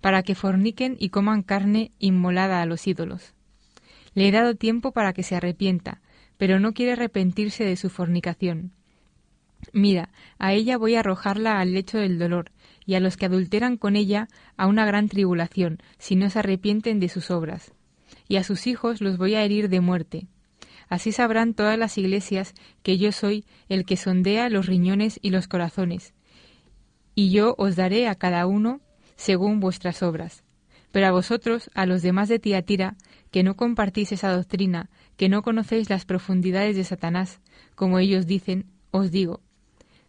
para 0.00 0.22
que 0.22 0.34
forniquen 0.34 0.96
y 0.98 1.10
coman 1.10 1.42
carne 1.42 1.92
inmolada 1.98 2.60
a 2.60 2.66
los 2.66 2.86
ídolos. 2.86 3.34
Le 4.14 4.28
he 4.28 4.32
dado 4.32 4.54
tiempo 4.54 4.92
para 4.92 5.12
que 5.12 5.22
se 5.22 5.36
arrepienta, 5.36 6.00
pero 6.36 6.58
no 6.58 6.72
quiere 6.72 6.92
arrepentirse 6.92 7.64
de 7.64 7.76
su 7.76 7.88
fornicación. 7.88 8.72
Mira, 9.72 10.10
a 10.38 10.52
ella 10.52 10.76
voy 10.76 10.96
a 10.96 11.00
arrojarla 11.00 11.60
al 11.60 11.72
lecho 11.72 11.98
del 11.98 12.18
dolor, 12.18 12.50
y 12.84 12.94
a 12.94 13.00
los 13.00 13.16
que 13.16 13.26
adulteran 13.26 13.76
con 13.76 13.94
ella 13.94 14.28
a 14.56 14.66
una 14.66 14.84
gran 14.84 15.08
tribulación, 15.08 15.78
si 15.98 16.16
no 16.16 16.28
se 16.30 16.40
arrepienten 16.40 16.98
de 16.98 17.08
sus 17.08 17.30
obras. 17.30 17.72
Y 18.28 18.36
a 18.36 18.44
sus 18.44 18.66
hijos 18.66 19.00
los 19.00 19.18
voy 19.18 19.34
a 19.34 19.44
herir 19.44 19.68
de 19.68 19.80
muerte. 19.80 20.26
Así 20.92 21.10
sabrán 21.10 21.54
todas 21.54 21.78
las 21.78 21.96
iglesias 21.96 22.52
que 22.82 22.98
yo 22.98 23.12
soy 23.12 23.46
el 23.70 23.86
que 23.86 23.96
sondea 23.96 24.50
los 24.50 24.66
riñones 24.66 25.18
y 25.22 25.30
los 25.30 25.48
corazones. 25.48 26.12
Y 27.14 27.30
yo 27.30 27.54
os 27.56 27.76
daré 27.76 28.08
a 28.08 28.14
cada 28.14 28.46
uno 28.46 28.82
según 29.16 29.58
vuestras 29.58 30.02
obras. 30.02 30.44
Pero 30.90 31.06
a 31.06 31.10
vosotros, 31.10 31.70
a 31.72 31.86
los 31.86 32.02
demás 32.02 32.28
de 32.28 32.38
Tiatira, 32.38 32.96
que 33.30 33.42
no 33.42 33.56
compartís 33.56 34.12
esa 34.12 34.36
doctrina, 34.36 34.90
que 35.16 35.30
no 35.30 35.40
conocéis 35.40 35.88
las 35.88 36.04
profundidades 36.04 36.76
de 36.76 36.84
Satanás, 36.84 37.40
como 37.74 37.98
ellos 37.98 38.26
dicen, 38.26 38.66
os 38.90 39.10
digo, 39.10 39.40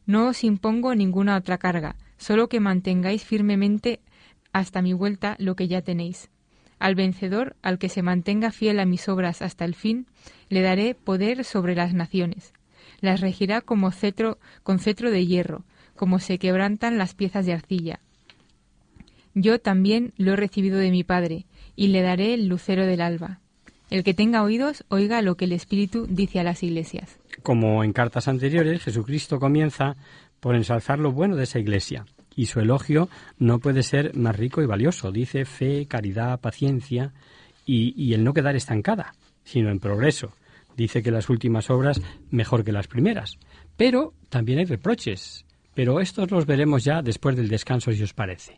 no 0.06 0.28
os 0.28 0.44
impongo 0.44 0.96
ninguna 0.96 1.38
otra 1.38 1.58
carga, 1.60 1.96
solo 2.18 2.50
que 2.50 2.60
mantengáis 2.60 3.24
firmemente 3.24 4.02
hasta 4.52 4.82
mi 4.82 4.92
vuelta 4.92 5.38
lo 5.40 5.56
que 5.56 5.70
ya 5.70 5.82
tenéis. 5.82 6.30
Al 6.84 6.96
vencedor, 6.96 7.56
al 7.62 7.80
que 7.80 7.88
se 7.88 8.02
mantenga 8.02 8.52
fiel 8.52 8.78
a 8.82 8.86
mis 8.86 9.08
obras 9.08 9.42
hasta 9.42 9.64
el 9.64 9.74
fin, 9.74 10.06
le 10.50 10.60
daré 10.60 10.96
poder 10.96 11.46
sobre 11.46 11.76
las 11.76 11.94
naciones. 11.94 12.52
Las 13.00 13.22
regirá 13.22 13.62
como 13.62 13.90
cetro 13.92 14.38
con 14.64 14.80
cetro 14.80 15.10
de 15.10 15.26
hierro, 15.26 15.64
como 15.96 16.20
se 16.20 16.38
quebrantan 16.40 16.98
las 16.98 17.14
piezas 17.14 17.46
de 17.46 17.54
arcilla. 17.54 18.02
Yo 19.34 19.62
también 19.62 20.12
lo 20.18 20.34
he 20.34 20.36
recibido 20.36 20.78
de 20.78 20.92
mi 20.92 21.06
Padre, 21.06 21.46
y 21.78 21.88
le 21.88 22.02
daré 22.02 22.34
el 22.34 22.50
lucero 22.50 22.86
del 22.86 23.00
alba. 23.00 23.40
El 23.90 24.04
que 24.04 24.14
tenga 24.14 24.44
oídos, 24.44 24.84
oiga 24.90 25.22
lo 25.22 25.38
que 25.38 25.46
el 25.46 25.54
Espíritu 25.54 26.06
dice 26.10 26.42
a 26.42 26.44
las 26.44 26.64
iglesias. 26.64 27.18
Como 27.44 27.86
en 27.86 27.94
cartas 27.94 28.28
anteriores, 28.28 28.84
Jesucristo 28.84 29.40
comienza 29.40 29.96
por 30.42 30.58
ensalzar 30.58 31.00
lo 31.00 31.14
bueno 31.14 31.38
de 31.38 31.46
esa 31.46 31.60
iglesia, 31.60 32.04
y 32.36 32.48
su 32.48 32.60
elogio 32.60 33.10
no 33.38 33.60
puede 33.60 33.84
ser 33.84 34.16
más 34.16 34.36
rico 34.36 34.62
y 34.62 34.66
valioso. 34.66 35.12
Dice 35.12 35.46
fe, 35.46 35.86
caridad, 35.88 36.40
paciencia 36.40 37.14
y, 37.66 38.14
el 38.14 38.24
no 38.24 38.34
quedar 38.34 38.56
estancada, 38.56 39.14
sino 39.44 39.70
en 39.70 39.80
progreso. 39.80 40.34
Dice 40.76 41.04
que 41.04 41.12
las 41.12 41.30
últimas 41.30 41.70
obras 41.70 42.02
mejor 42.32 42.64
que 42.64 42.72
las 42.72 42.88
primeras. 42.88 43.38
Pero 43.78 44.14
también 44.30 44.60
hay 44.60 44.66
reproches. 44.66 45.46
Pero 45.74 46.00
estos 46.00 46.32
los 46.32 46.46
veremos 46.46 46.84
ya 46.84 47.02
después 47.02 47.36
del 47.36 47.50
descanso, 47.50 47.92
si 47.92 48.04
os 48.04 48.14
parece. 48.14 48.58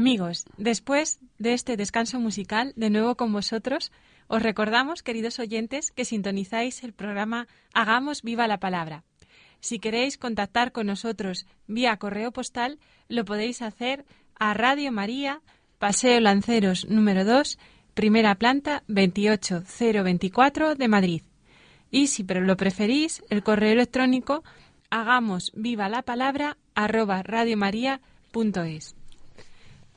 Amigos, 0.00 0.46
después 0.56 1.20
de 1.38 1.52
este 1.52 1.76
descanso 1.76 2.18
musical, 2.18 2.72
de 2.74 2.88
nuevo 2.88 3.16
con 3.16 3.34
vosotros, 3.34 3.92
os 4.28 4.42
recordamos, 4.42 5.02
queridos 5.02 5.38
oyentes, 5.38 5.90
que 5.90 6.06
sintonizáis 6.06 6.82
el 6.84 6.94
programa 6.94 7.48
Hagamos 7.74 8.22
viva 8.22 8.48
la 8.48 8.60
palabra. 8.60 9.04
Si 9.60 9.78
queréis 9.78 10.16
contactar 10.16 10.72
con 10.72 10.86
nosotros 10.86 11.44
vía 11.66 11.98
correo 11.98 12.32
postal, 12.32 12.78
lo 13.08 13.26
podéis 13.26 13.60
hacer 13.60 14.06
a 14.38 14.54
Radio 14.54 14.90
María, 14.90 15.42
Paseo 15.78 16.18
Lanceros 16.18 16.88
número 16.88 17.26
2, 17.26 17.58
primera 17.92 18.36
planta 18.36 18.82
28024 18.88 20.76
de 20.76 20.88
Madrid. 20.88 21.22
Y 21.90 22.06
si 22.06 22.22
lo 22.24 22.56
preferís, 22.56 23.22
el 23.28 23.42
correo 23.42 23.72
electrónico 23.72 24.44
hagamos 24.88 25.52
viva 25.54 25.90
la 25.90 26.00
palabra 26.00 26.56
arroba 26.74 27.22
radiomaria.es. 27.22 28.96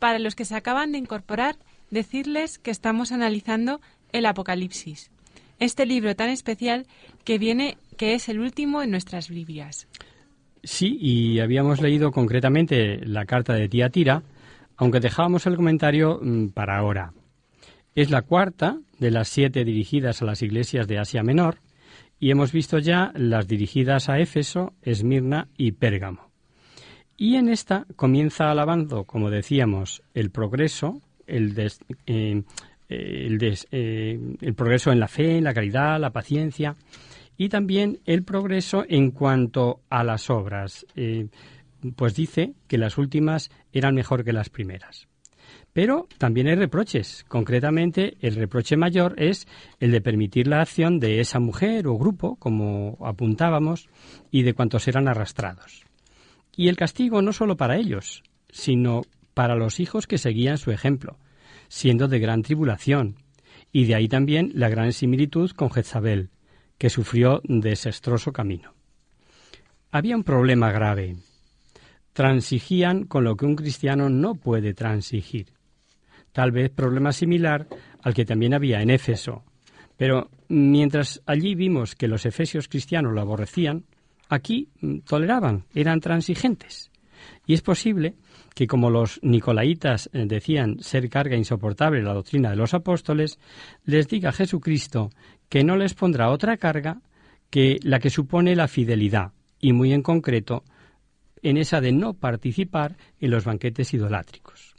Para 0.04 0.20
los 0.20 0.36
que 0.36 0.44
se 0.44 0.58
acaban 0.58 0.92
de 0.92 0.98
incorporar, 0.98 1.56
decirles 1.90 2.60
que 2.60 2.72
estamos 2.72 3.14
analizando 3.14 3.80
el 4.12 4.26
Apocalipsis, 4.26 5.12
este 5.60 5.86
libro 5.86 6.14
tan 6.14 6.28
especial 6.28 6.88
que 7.24 7.38
viene, 7.38 7.78
que 7.96 8.14
es 8.14 8.28
el 8.28 8.42
último 8.42 8.84
en 8.84 8.92
nuestras 8.92 9.30
Biblias. 9.30 9.88
Sí, 10.62 10.98
y 11.00 11.40
habíamos 11.40 11.80
leído 11.80 12.12
concretamente 12.12 13.00
la 13.06 13.24
carta 13.24 13.54
de 13.54 13.70
Tiatira, 13.70 14.24
aunque 14.76 15.00
dejábamos 15.00 15.46
el 15.46 15.56
comentario 15.56 16.20
mm, 16.22 16.50
para 16.50 16.80
ahora. 16.80 17.14
Es 17.96 18.12
la 18.12 18.24
cuarta 18.24 18.80
de 19.00 19.10
las 19.10 19.30
siete 19.30 19.64
dirigidas 19.64 20.22
a 20.22 20.26
las 20.26 20.42
iglesias 20.42 20.86
de 20.86 21.00
Asia 21.00 21.24
Menor, 21.24 21.60
y 22.20 22.30
hemos 22.30 22.52
visto 22.52 22.78
ya 22.78 23.14
las 23.16 23.48
dirigidas 23.48 24.10
a 24.10 24.20
Éfeso, 24.20 24.74
Esmirna 24.82 25.48
y 25.56 25.72
Pérgamo. 25.72 26.33
Y 27.24 27.38
en 27.38 27.48
esta 27.48 27.86
comienza 27.96 28.52
alabando, 28.52 29.06
como 29.06 29.30
decíamos, 29.30 30.04
el 30.14 30.30
progreso, 30.30 31.02
el, 31.26 31.58
eh, 32.06 32.44
eh, 32.90 34.20
el, 34.42 34.54
progreso 34.56 34.92
en 34.92 35.00
la 35.00 35.08
fe, 35.08 35.38
en 35.38 35.46
la 35.46 35.54
caridad, 35.54 36.02
la 36.02 36.10
paciencia 36.10 36.76
y 37.38 37.48
también 37.48 38.02
el 38.06 38.24
progreso 38.24 38.84
en 38.90 39.12
cuanto 39.12 39.80
a 39.90 40.04
las 40.04 40.30
obras. 40.30 40.86
Eh, 40.98 41.28
pues 41.96 42.14
dice 42.14 42.56
que 42.68 42.78
las 42.78 42.98
últimas 42.98 43.52
eran 43.72 43.96
mejor 43.96 44.26
que 44.26 44.34
las 44.34 44.50
primeras. 44.50 45.08
Pero 45.72 46.10
también 46.18 46.48
hay 46.48 46.56
reproches. 46.56 47.24
Concretamente, 47.30 48.18
el 48.20 48.36
reproche 48.36 48.76
mayor 48.76 49.16
es 49.18 49.48
el 49.80 49.92
de 49.92 50.02
permitir 50.02 50.48
la 50.48 50.60
acción 50.60 51.00
de 51.00 51.22
esa 51.22 51.40
mujer 51.40 51.88
o 51.88 51.98
grupo, 51.98 52.36
como 52.36 52.98
apuntábamos, 53.00 53.88
y 54.30 54.44
de 54.44 54.54
cuantos 54.54 54.90
eran 54.90 55.08
arrastrados. 55.08 55.86
Y 56.56 56.68
el 56.68 56.76
castigo 56.76 57.22
no 57.22 57.34
solo 57.34 57.58
para 57.58 57.78
ellos, 57.78 58.24
sino 58.50 59.02
para 59.34 59.56
los 59.56 59.80
hijos 59.80 60.08
que 60.08 60.18
seguían 60.18 60.58
su 60.58 60.72
ejemplo, 60.72 61.18
siendo 61.68 62.08
de 62.08 62.20
gran 62.20 62.44
tribulación, 62.44 63.16
y 63.72 63.86
de 63.86 63.96
ahí 63.96 64.08
también 64.08 64.52
la 64.54 64.70
gran 64.70 64.94
similitud 64.94 65.52
con 65.52 65.72
Jezabel, 65.72 66.30
que 66.78 66.90
sufrió 66.90 67.42
desastroso 67.44 68.32
camino. 68.32 68.74
Había 69.92 70.16
un 70.16 70.24
problema 70.24 70.72
grave. 70.72 71.16
Transigían 72.14 73.06
con 73.06 73.24
lo 73.24 73.36
que 73.36 73.46
un 73.46 73.56
cristiano 73.56 74.10
no 74.10 74.36
puede 74.36 74.74
transigir. 74.74 75.54
Tal 76.32 76.52
vez 76.52 76.72
problema 76.72 77.12
similar 77.12 77.68
al 78.02 78.14
que 78.14 78.26
también 78.26 78.54
había 78.54 78.82
en 78.82 78.90
Éfeso. 78.90 79.44
Pero 79.98 80.30
mientras 80.50 81.22
allí 81.26 81.56
vimos 81.56 81.96
que 81.96 82.08
los 82.08 82.26
efesios 82.26 82.68
cristianos 82.68 83.14
lo 83.14 83.22
aborrecían, 83.22 83.86
aquí 84.30 84.70
mm, 84.82 85.00
toleraban, 85.00 85.66
eran 85.74 86.00
transigentes. 86.00 86.92
Y 87.46 87.54
es 87.54 87.62
posible 87.62 88.16
que 88.54 88.68
como 88.68 88.90
los 88.90 89.20
nicolaitas 89.24 90.10
eh, 90.14 90.26
decían 90.28 90.80
ser 90.80 91.10
carga 91.10 91.36
insoportable 91.36 92.02
la 92.02 92.14
doctrina 92.14 92.50
de 92.50 92.56
los 92.56 92.74
apóstoles, 92.74 93.40
les 93.86 94.08
diga 94.08 94.32
Jesucristo 94.32 95.10
que 95.50 95.64
no 95.64 95.76
les 95.76 95.94
pondrá 95.94 96.30
otra 96.30 96.58
carga 96.58 97.02
que 97.50 97.80
la 97.84 98.00
que 98.00 98.10
supone 98.10 98.56
la 98.56 98.68
fidelidad, 98.68 99.32
y 99.60 99.74
muy 99.74 99.94
en 99.94 100.02
concreto 100.02 100.64
en 101.44 101.58
esa 101.58 101.82
de 101.82 101.92
no 101.92 102.14
participar 102.14 102.98
en 103.20 103.32
los 103.32 103.46
banquetes 103.46 103.94
idolátricos. 103.94 104.76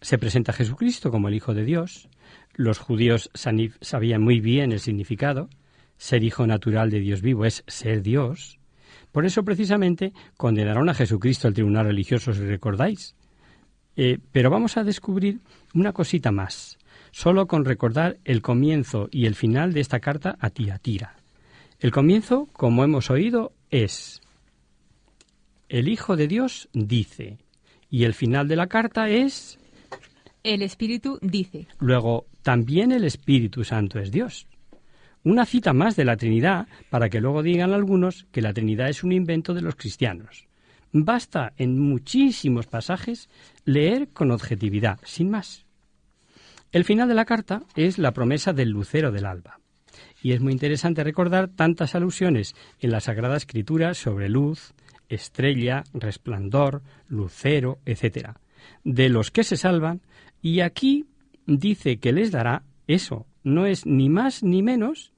Se 0.00 0.18
presenta 0.18 0.52
Jesucristo 0.52 1.10
como 1.10 1.28
el 1.28 1.34
Hijo 1.34 1.52
de 1.52 1.64
Dios, 1.64 2.08
los 2.54 2.78
judíos 2.78 3.30
sabían 3.34 4.22
muy 4.22 4.40
bien 4.40 4.72
el 4.72 4.80
significado, 4.80 5.48
ser 5.96 6.24
hijo 6.24 6.46
natural 6.46 6.90
de 6.90 7.00
Dios 7.00 7.22
vivo 7.22 7.44
es 7.44 7.64
ser 7.66 8.02
Dios, 8.02 8.58
por 9.14 9.26
eso, 9.26 9.44
precisamente, 9.44 10.12
condenaron 10.36 10.88
a 10.88 10.94
Jesucristo 10.94 11.46
al 11.46 11.54
tribunal 11.54 11.86
religioso, 11.86 12.32
si 12.32 12.40
recordáis. 12.40 13.14
Eh, 13.94 14.18
pero 14.32 14.50
vamos 14.50 14.76
a 14.76 14.82
descubrir 14.82 15.38
una 15.72 15.92
cosita 15.92 16.32
más, 16.32 16.78
solo 17.12 17.46
con 17.46 17.64
recordar 17.64 18.18
el 18.24 18.42
comienzo 18.42 19.08
y 19.12 19.26
el 19.26 19.36
final 19.36 19.72
de 19.72 19.82
esta 19.82 20.00
carta 20.00 20.36
a 20.40 20.50
Tiatira. 20.50 21.14
El 21.78 21.92
comienzo, 21.92 22.48
como 22.54 22.82
hemos 22.82 23.08
oído, 23.08 23.52
es 23.70 24.20
el 25.68 25.86
Hijo 25.86 26.16
de 26.16 26.26
Dios 26.26 26.68
dice, 26.72 27.38
y 27.88 28.02
el 28.02 28.14
final 28.14 28.48
de 28.48 28.56
la 28.56 28.66
carta 28.66 29.08
es 29.08 29.60
el 30.42 30.60
Espíritu 30.60 31.20
dice. 31.22 31.68
Luego, 31.78 32.26
también 32.42 32.90
el 32.90 33.04
Espíritu 33.04 33.62
Santo 33.62 34.00
es 34.00 34.10
Dios. 34.10 34.48
Una 35.24 35.46
cita 35.46 35.72
más 35.72 35.96
de 35.96 36.04
la 36.04 36.18
Trinidad 36.18 36.68
para 36.90 37.08
que 37.08 37.20
luego 37.20 37.42
digan 37.42 37.72
algunos 37.72 38.26
que 38.30 38.42
la 38.42 38.52
Trinidad 38.52 38.90
es 38.90 39.02
un 39.02 39.10
invento 39.10 39.54
de 39.54 39.62
los 39.62 39.74
cristianos. 39.74 40.48
Basta 40.92 41.54
en 41.56 41.80
muchísimos 41.80 42.66
pasajes 42.66 43.30
leer 43.64 44.08
con 44.08 44.30
objetividad, 44.30 45.00
sin 45.02 45.30
más. 45.30 45.64
El 46.72 46.84
final 46.84 47.08
de 47.08 47.14
la 47.14 47.24
carta 47.24 47.62
es 47.74 47.96
la 47.96 48.12
promesa 48.12 48.52
del 48.52 48.68
lucero 48.68 49.12
del 49.12 49.24
alba. 49.24 49.60
Y 50.22 50.32
es 50.32 50.40
muy 50.40 50.52
interesante 50.52 51.02
recordar 51.02 51.48
tantas 51.48 51.94
alusiones 51.94 52.54
en 52.80 52.90
la 52.90 53.00
Sagrada 53.00 53.38
Escritura 53.38 53.94
sobre 53.94 54.28
luz, 54.28 54.74
estrella, 55.08 55.84
resplandor, 55.94 56.82
lucero, 57.08 57.78
etc., 57.86 58.32
de 58.84 59.08
los 59.08 59.30
que 59.30 59.44
se 59.44 59.56
salvan, 59.56 60.02
y 60.42 60.60
aquí 60.60 61.06
dice 61.46 61.96
que 61.98 62.12
les 62.12 62.30
dará 62.30 62.62
eso, 62.86 63.26
no 63.42 63.64
es 63.64 63.86
ni 63.86 64.10
más 64.10 64.42
ni 64.42 64.62
menos 64.62 65.13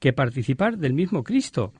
que 0.00 0.12
participar 0.12 0.78
del 0.78 0.94
mismo 0.94 1.22
Cristo, 1.22 1.72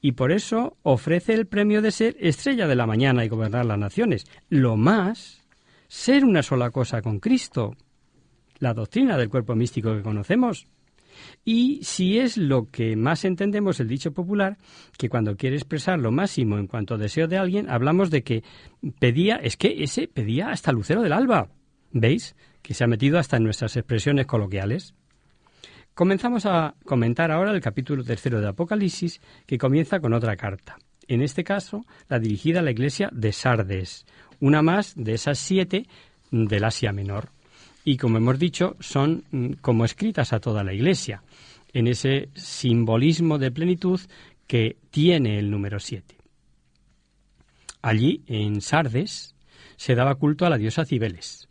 y 0.00 0.12
por 0.12 0.32
eso 0.32 0.76
ofrece 0.82 1.32
el 1.32 1.46
premio 1.46 1.80
de 1.80 1.92
ser 1.92 2.16
estrella 2.18 2.66
de 2.66 2.74
la 2.74 2.86
mañana 2.86 3.24
y 3.24 3.28
gobernar 3.28 3.64
las 3.64 3.78
naciones. 3.78 4.26
Lo 4.48 4.76
más, 4.76 5.42
ser 5.86 6.24
una 6.24 6.42
sola 6.42 6.70
cosa 6.70 7.02
con 7.02 7.20
Cristo, 7.20 7.76
la 8.58 8.74
doctrina 8.74 9.16
del 9.16 9.30
cuerpo 9.30 9.54
místico 9.54 9.94
que 9.94 10.02
conocemos. 10.02 10.66
Y 11.44 11.80
si 11.84 12.18
es 12.18 12.36
lo 12.36 12.68
que 12.70 12.96
más 12.96 13.24
entendemos 13.24 13.78
el 13.78 13.86
dicho 13.86 14.12
popular, 14.12 14.58
que 14.98 15.08
cuando 15.08 15.36
quiere 15.36 15.56
expresar 15.56 16.00
lo 16.00 16.10
máximo 16.10 16.58
en 16.58 16.66
cuanto 16.66 16.94
a 16.94 16.98
deseo 16.98 17.28
de 17.28 17.38
alguien, 17.38 17.70
hablamos 17.70 18.10
de 18.10 18.24
que 18.24 18.42
pedía, 18.98 19.36
es 19.36 19.56
que 19.56 19.84
ese 19.84 20.08
pedía 20.08 20.50
hasta 20.50 20.72
lucero 20.72 21.02
del 21.02 21.12
alba. 21.12 21.50
¿Veis? 21.92 22.34
Que 22.62 22.74
se 22.74 22.82
ha 22.82 22.88
metido 22.88 23.18
hasta 23.18 23.36
en 23.36 23.44
nuestras 23.44 23.76
expresiones 23.76 24.26
coloquiales. 24.26 24.94
Comenzamos 25.94 26.46
a 26.46 26.74
comentar 26.86 27.30
ahora 27.30 27.52
el 27.52 27.60
capítulo 27.60 28.02
tercero 28.02 28.40
de 28.40 28.48
Apocalipsis, 28.48 29.20
que 29.44 29.58
comienza 29.58 30.00
con 30.00 30.14
otra 30.14 30.36
carta. 30.36 30.78
En 31.06 31.20
este 31.20 31.44
caso, 31.44 31.84
la 32.08 32.18
dirigida 32.18 32.60
a 32.60 32.62
la 32.62 32.70
iglesia 32.70 33.10
de 33.12 33.30
Sardes, 33.32 34.06
una 34.40 34.62
más 34.62 34.94
de 34.96 35.12
esas 35.12 35.38
siete 35.38 35.86
del 36.30 36.64
Asia 36.64 36.92
Menor. 36.92 37.28
Y 37.84 37.98
como 37.98 38.16
hemos 38.16 38.38
dicho, 38.38 38.74
son 38.80 39.24
mm, 39.32 39.52
como 39.60 39.84
escritas 39.84 40.32
a 40.32 40.40
toda 40.40 40.64
la 40.64 40.72
iglesia, 40.72 41.22
en 41.74 41.86
ese 41.86 42.30
simbolismo 42.34 43.38
de 43.38 43.50
plenitud 43.50 44.00
que 44.46 44.78
tiene 44.90 45.38
el 45.38 45.50
número 45.50 45.78
siete. 45.78 46.16
Allí, 47.82 48.22
en 48.28 48.62
Sardes, 48.62 49.34
se 49.76 49.94
daba 49.94 50.14
culto 50.14 50.46
a 50.46 50.50
la 50.50 50.56
diosa 50.56 50.86
Cibeles, 50.86 51.48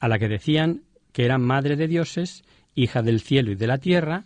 a 0.00 0.08
la 0.08 0.18
que 0.18 0.28
decían 0.28 0.82
que 1.12 1.24
era 1.24 1.38
madre 1.38 1.76
de 1.76 1.88
dioses 1.88 2.44
hija 2.74 3.02
del 3.02 3.20
cielo 3.20 3.52
y 3.52 3.56
de 3.56 3.66
la 3.66 3.78
tierra, 3.78 4.24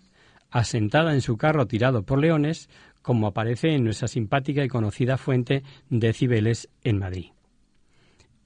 asentada 0.51 1.13
en 1.13 1.21
su 1.21 1.37
carro 1.37 1.67
tirado 1.67 2.05
por 2.05 2.21
leones, 2.21 2.69
como 3.03 3.27
aparece 3.27 3.75
en 3.75 3.85
nuestra 3.85 4.09
simpática 4.09 4.65
y 4.65 4.69
conocida 4.69 5.17
fuente 5.17 5.63
de 5.91 6.13
Cibeles 6.13 6.71
en 6.83 6.99
Madrid. 6.99 7.31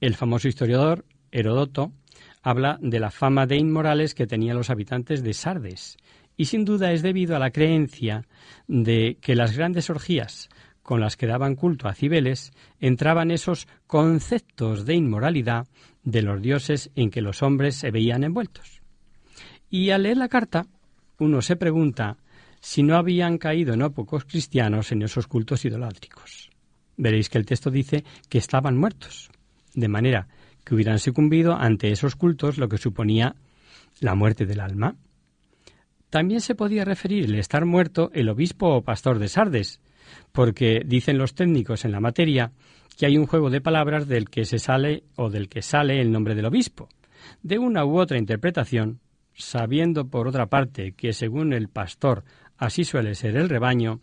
El 0.01 0.15
famoso 0.15 0.47
historiador 0.47 1.05
Herodoto 1.31 1.91
habla 2.41 2.77
de 2.81 2.99
la 2.99 3.11
fama 3.11 3.45
de 3.45 3.57
inmorales 3.57 4.15
que 4.15 4.27
tenían 4.27 4.57
los 4.57 4.69
habitantes 4.69 5.23
de 5.23 5.33
Sardes, 5.33 5.97
y 6.35 6.45
sin 6.45 6.65
duda 6.65 6.91
es 6.91 7.01
debido 7.01 7.35
a 7.35 7.39
la 7.39 7.51
creencia 7.51 8.25
de 8.67 9.17
que 9.21 9.35
las 9.35 9.55
grandes 9.55 9.89
orgías 9.89 10.49
con 10.81 11.01
las 11.01 11.17
que 11.17 11.27
daban 11.27 11.55
culto 11.55 11.87
a 11.87 11.93
Cibeles 11.93 12.51
entraban 12.79 13.29
esos 13.29 13.67
conceptos 13.85 14.85
de 14.85 14.95
inmoralidad 14.95 15.67
de 16.03 16.21
los 16.21 16.41
dioses 16.41 16.89
en 16.95 17.11
que 17.11 17.21
los 17.21 17.43
hombres 17.43 17.75
se 17.75 17.91
veían 17.91 18.23
envueltos. 18.23 18.78
Y 19.69 19.91
al 19.91 20.03
leer 20.03 20.17
la 20.17 20.29
carta, 20.29 20.65
uno 21.19 21.41
se 21.41 21.55
pregunta 21.55 22.17
si 22.59 22.83
no 22.83 22.95
habían 22.95 23.37
caído 23.37 23.77
no 23.77 23.91
pocos 23.91 24.25
cristianos 24.25 24.91
en 24.91 25.03
esos 25.03 25.27
cultos 25.27 25.63
idolátricos. 25.65 26.49
Veréis 26.97 27.29
que 27.29 27.37
el 27.37 27.45
texto 27.45 27.71
dice 27.71 28.03
que 28.27 28.37
estaban 28.37 28.77
muertos, 28.77 29.29
de 29.73 29.87
manera 29.87 30.27
que 30.63 30.75
hubieran 30.75 30.99
sucumbido 30.99 31.53
ante 31.53 31.91
esos 31.91 32.15
cultos, 32.15 32.57
lo 32.57 32.67
que 32.67 32.77
suponía 32.77 33.35
la 34.01 34.15
muerte 34.15 34.45
del 34.45 34.59
alma. 34.59 34.95
También 36.09 36.41
se 36.41 36.55
podía 36.55 36.83
referir 36.83 37.25
el 37.25 37.35
estar 37.35 37.65
muerto 37.65 38.11
el 38.13 38.29
obispo 38.29 38.67
o 38.75 38.81
pastor 38.81 39.19
de 39.19 39.29
Sardes, 39.29 39.79
porque 40.31 40.81
dicen 40.85 41.17
los 41.17 41.35
técnicos 41.35 41.85
en 41.85 41.91
la 41.91 41.99
materia 41.99 42.51
que 42.97 43.05
hay 43.05 43.17
un 43.17 43.27
juego 43.27 43.49
de 43.49 43.61
palabras 43.61 44.07
del 44.07 44.29
que 44.29 44.43
se 44.43 44.59
sale 44.59 45.03
o 45.15 45.29
del 45.29 45.47
que 45.47 45.61
sale 45.61 46.01
el 46.01 46.11
nombre 46.11 46.35
del 46.35 46.45
obispo. 46.45 46.89
De 47.43 47.59
una 47.59 47.85
u 47.85 47.99
otra 47.99 48.17
interpretación, 48.17 48.99
sabiendo 49.39 50.07
por 50.07 50.27
otra 50.27 50.47
parte 50.47 50.91
que 50.91 51.13
según 51.13 51.53
el 51.53 51.69
pastor 51.69 52.23
así 52.57 52.83
suele 52.83 53.15
ser 53.15 53.35
el 53.37 53.49
rebaño, 53.49 54.01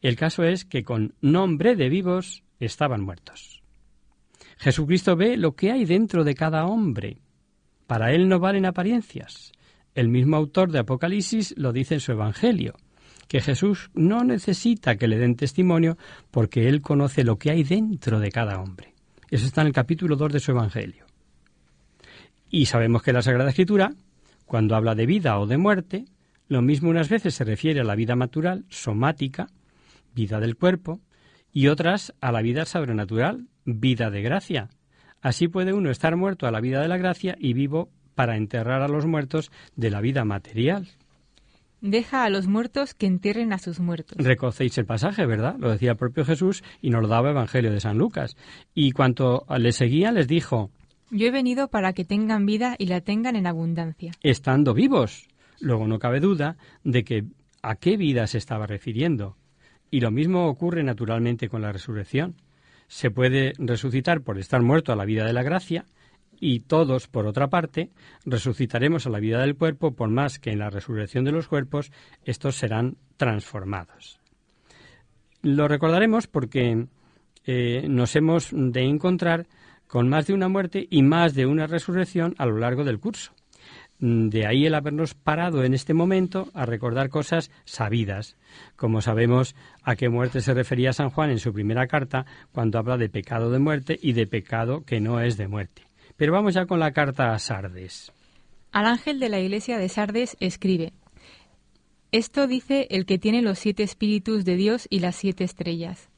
el 0.00 0.16
caso 0.16 0.44
es 0.44 0.64
que 0.64 0.84
con 0.84 1.14
nombre 1.20 1.76
de 1.76 1.88
vivos 1.88 2.44
estaban 2.60 3.02
muertos. 3.02 3.62
Jesucristo 4.58 5.16
ve 5.16 5.36
lo 5.36 5.54
que 5.54 5.70
hay 5.70 5.84
dentro 5.84 6.24
de 6.24 6.34
cada 6.34 6.66
hombre. 6.66 7.18
Para 7.86 8.12
él 8.12 8.28
no 8.28 8.38
valen 8.38 8.66
apariencias. 8.66 9.52
El 9.94 10.08
mismo 10.08 10.36
autor 10.36 10.70
de 10.70 10.80
Apocalipsis 10.80 11.54
lo 11.56 11.72
dice 11.72 11.94
en 11.94 12.00
su 12.00 12.12
Evangelio, 12.12 12.74
que 13.28 13.40
Jesús 13.40 13.90
no 13.94 14.24
necesita 14.24 14.96
que 14.96 15.08
le 15.08 15.18
den 15.18 15.36
testimonio 15.36 15.96
porque 16.30 16.68
él 16.68 16.80
conoce 16.80 17.24
lo 17.24 17.38
que 17.38 17.50
hay 17.50 17.64
dentro 17.64 18.20
de 18.20 18.30
cada 18.30 18.60
hombre. 18.60 18.94
Eso 19.30 19.46
está 19.46 19.62
en 19.62 19.68
el 19.68 19.72
capítulo 19.72 20.16
2 20.16 20.34
de 20.34 20.40
su 20.40 20.52
Evangelio. 20.52 21.06
Y 22.48 22.66
sabemos 22.66 23.02
que 23.02 23.12
la 23.12 23.22
Sagrada 23.22 23.50
Escritura, 23.50 23.92
cuando 24.46 24.76
habla 24.76 24.94
de 24.94 25.06
vida 25.06 25.38
o 25.38 25.46
de 25.46 25.58
muerte, 25.58 26.06
lo 26.48 26.62
mismo 26.62 26.90
unas 26.90 27.08
veces 27.08 27.34
se 27.34 27.44
refiere 27.44 27.80
a 27.80 27.84
la 27.84 27.96
vida 27.96 28.14
natural, 28.14 28.64
somática, 28.68 29.48
vida 30.14 30.40
del 30.40 30.56
cuerpo, 30.56 31.00
y 31.52 31.68
otras 31.68 32.14
a 32.20 32.32
la 32.32 32.42
vida 32.42 32.64
sobrenatural, 32.64 33.48
vida 33.64 34.10
de 34.10 34.22
gracia. 34.22 34.68
Así 35.20 35.48
puede 35.48 35.72
uno 35.72 35.90
estar 35.90 36.16
muerto 36.16 36.46
a 36.46 36.50
la 36.50 36.60
vida 36.60 36.80
de 36.80 36.88
la 36.88 36.96
gracia 36.96 37.36
y 37.38 37.52
vivo 37.52 37.90
para 38.14 38.36
enterrar 38.36 38.82
a 38.82 38.88
los 38.88 39.06
muertos 39.06 39.50
de 39.74 39.90
la 39.90 40.00
vida 40.00 40.24
material. 40.24 40.88
Deja 41.80 42.24
a 42.24 42.30
los 42.30 42.46
muertos 42.46 42.94
que 42.94 43.06
entierren 43.06 43.52
a 43.52 43.58
sus 43.58 43.80
muertos. 43.80 44.16
Recocéis 44.18 44.76
el 44.78 44.86
pasaje, 44.86 45.26
¿verdad? 45.26 45.56
Lo 45.58 45.70
decía 45.70 45.92
el 45.92 45.96
propio 45.96 46.24
Jesús 46.24 46.64
y 46.80 46.90
nos 46.90 47.02
lo 47.02 47.08
daba 47.08 47.30
Evangelio 47.30 47.70
de 47.70 47.80
San 47.80 47.98
Lucas. 47.98 48.36
Y 48.74 48.92
cuanto 48.92 49.46
le 49.58 49.72
seguían, 49.72 50.14
les 50.14 50.26
dijo, 50.26 50.70
Yo 51.10 51.26
he 51.26 51.30
venido 51.30 51.68
para 51.68 51.92
que 51.92 52.04
tengan 52.04 52.46
vida 52.46 52.74
y 52.78 52.86
la 52.86 53.00
tengan 53.00 53.36
en 53.36 53.46
abundancia. 53.46 54.12
Estando 54.22 54.74
vivos. 54.74 55.28
Luego 55.60 55.86
no 55.86 55.98
cabe 55.98 56.20
duda 56.20 56.56
de 56.84 57.04
que 57.04 57.24
a 57.62 57.76
qué 57.76 57.96
vida 57.96 58.26
se 58.26 58.38
estaba 58.38 58.66
refiriendo. 58.66 59.36
Y 59.90 60.00
lo 60.00 60.10
mismo 60.10 60.46
ocurre 60.46 60.82
naturalmente 60.82 61.48
con 61.48 61.62
la 61.62 61.72
resurrección. 61.72 62.34
Se 62.88 63.10
puede 63.10 63.52
resucitar 63.58 64.20
por 64.20 64.38
estar 64.38 64.62
muerto 64.62 64.92
a 64.92 64.96
la 64.96 65.04
vida 65.04 65.24
de 65.24 65.32
la 65.32 65.42
gracia 65.42 65.86
y 66.40 66.60
todos, 66.60 67.08
por 67.08 67.26
otra 67.26 67.48
parte, 67.48 67.90
resucitaremos 68.24 69.06
a 69.06 69.10
la 69.10 69.20
vida 69.20 69.40
del 69.40 69.56
cuerpo, 69.56 69.94
por 69.94 70.10
más 70.10 70.38
que 70.38 70.50
en 70.50 70.58
la 70.58 70.70
resurrección 70.70 71.24
de 71.24 71.32
los 71.32 71.48
cuerpos 71.48 71.92
estos 72.24 72.56
serán 72.56 72.96
transformados. 73.16 74.20
Lo 75.42 75.68
recordaremos 75.68 76.26
porque 76.26 76.86
eh, 77.44 77.86
nos 77.88 78.16
hemos 78.16 78.50
de 78.52 78.82
encontrar 78.82 79.46
con 79.88 80.08
más 80.08 80.26
de 80.26 80.34
una 80.34 80.48
muerte 80.48 80.86
y 80.90 81.02
más 81.02 81.34
de 81.34 81.46
una 81.46 81.66
resurrección 81.66 82.34
a 82.38 82.46
lo 82.46 82.58
largo 82.58 82.84
del 82.84 82.98
curso. 82.98 83.32
De 83.98 84.46
ahí 84.46 84.66
el 84.66 84.74
habernos 84.74 85.14
parado 85.14 85.64
en 85.64 85.72
este 85.72 85.94
momento 85.94 86.50
a 86.52 86.66
recordar 86.66 87.08
cosas 87.08 87.50
sabidas, 87.64 88.36
como 88.76 89.00
sabemos 89.00 89.54
a 89.82 89.96
qué 89.96 90.10
muerte 90.10 90.42
se 90.42 90.52
refería 90.52 90.92
San 90.92 91.08
Juan 91.08 91.30
en 91.30 91.38
su 91.38 91.52
primera 91.52 91.86
carta 91.86 92.26
cuando 92.52 92.78
habla 92.78 92.98
de 92.98 93.08
pecado 93.08 93.50
de 93.50 93.58
muerte 93.58 93.98
y 94.00 94.12
de 94.12 94.26
pecado 94.26 94.84
que 94.84 95.00
no 95.00 95.20
es 95.20 95.38
de 95.38 95.48
muerte. 95.48 95.82
Pero 96.16 96.32
vamos 96.32 96.54
ya 96.54 96.66
con 96.66 96.78
la 96.78 96.92
carta 96.92 97.32
a 97.32 97.38
Sardes. 97.38 98.12
Al 98.70 98.84
ángel 98.84 99.18
de 99.18 99.30
la 99.30 99.40
iglesia 99.40 99.78
de 99.78 99.88
Sardes 99.88 100.36
escribe, 100.40 100.92
Esto 102.12 102.46
dice 102.46 102.88
el 102.90 103.06
que 103.06 103.18
tiene 103.18 103.40
los 103.40 103.58
siete 103.58 103.82
espíritus 103.82 104.44
de 104.44 104.56
Dios 104.56 104.86
y 104.90 104.98
las 104.98 105.16
siete 105.16 105.44
estrellas. 105.44 106.10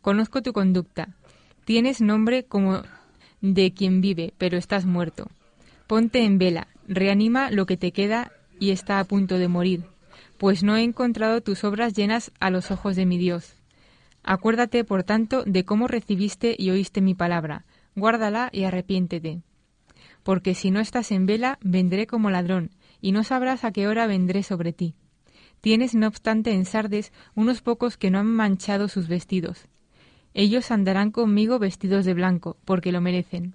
Conozco 0.00 0.42
tu 0.42 0.52
conducta. 0.52 1.16
Tienes 1.64 2.00
nombre 2.00 2.44
como 2.44 2.82
de 3.54 3.72
quien 3.72 4.00
vive, 4.00 4.32
pero 4.38 4.56
estás 4.56 4.86
muerto. 4.86 5.28
Ponte 5.86 6.24
en 6.24 6.38
vela, 6.38 6.68
reanima 6.88 7.50
lo 7.50 7.66
que 7.66 7.76
te 7.76 7.92
queda 7.92 8.32
y 8.58 8.70
está 8.70 8.98
a 8.98 9.04
punto 9.04 9.38
de 9.38 9.48
morir, 9.48 9.84
pues 10.38 10.62
no 10.62 10.76
he 10.76 10.82
encontrado 10.82 11.40
tus 11.40 11.64
obras 11.64 11.94
llenas 11.94 12.32
a 12.40 12.50
los 12.50 12.70
ojos 12.70 12.96
de 12.96 13.06
mi 13.06 13.18
Dios. 13.18 13.54
Acuérdate, 14.22 14.82
por 14.84 15.04
tanto, 15.04 15.44
de 15.44 15.64
cómo 15.64 15.86
recibiste 15.86 16.56
y 16.58 16.70
oíste 16.70 17.00
mi 17.00 17.14
palabra, 17.14 17.64
guárdala 17.94 18.50
y 18.52 18.64
arrepiéntete. 18.64 19.42
Porque 20.22 20.54
si 20.54 20.70
no 20.70 20.80
estás 20.80 21.12
en 21.12 21.26
vela, 21.26 21.58
vendré 21.62 22.06
como 22.06 22.30
ladrón, 22.30 22.70
y 23.00 23.12
no 23.12 23.22
sabrás 23.22 23.64
a 23.64 23.70
qué 23.70 23.86
hora 23.86 24.06
vendré 24.06 24.42
sobre 24.42 24.72
ti. 24.72 24.94
Tienes, 25.60 25.94
no 25.94 26.08
obstante, 26.08 26.52
en 26.52 26.64
Sardes 26.64 27.12
unos 27.34 27.62
pocos 27.62 27.96
que 27.96 28.10
no 28.10 28.18
han 28.18 28.26
manchado 28.26 28.88
sus 28.88 29.08
vestidos. 29.08 29.68
Ellos 30.38 30.70
andarán 30.70 31.12
conmigo 31.12 31.58
vestidos 31.58 32.04
de 32.04 32.12
blanco, 32.12 32.58
porque 32.66 32.92
lo 32.92 33.00
merecen. 33.00 33.54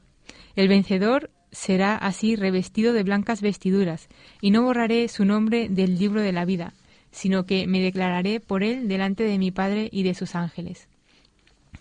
El 0.55 0.67
vencedor 0.67 1.29
será 1.51 1.95
así 1.95 2.35
revestido 2.35 2.91
de 2.91 3.03
blancas 3.03 3.39
vestiduras, 3.43 4.09
y 4.41 4.49
no 4.49 4.63
borraré 4.63 5.07
su 5.07 5.23
nombre 5.23 5.69
del 5.69 5.99
libro 5.99 6.23
de 6.23 6.31
la 6.31 6.43
vida, 6.43 6.73
sino 7.11 7.45
que 7.45 7.67
me 7.67 7.81
declararé 7.81 8.39
por 8.39 8.63
él 8.63 8.87
delante 8.87 9.23
de 9.23 9.37
mi 9.37 9.51
Padre 9.51 9.89
y 9.91 10.01
de 10.01 10.15
sus 10.15 10.33
ángeles. 10.33 10.87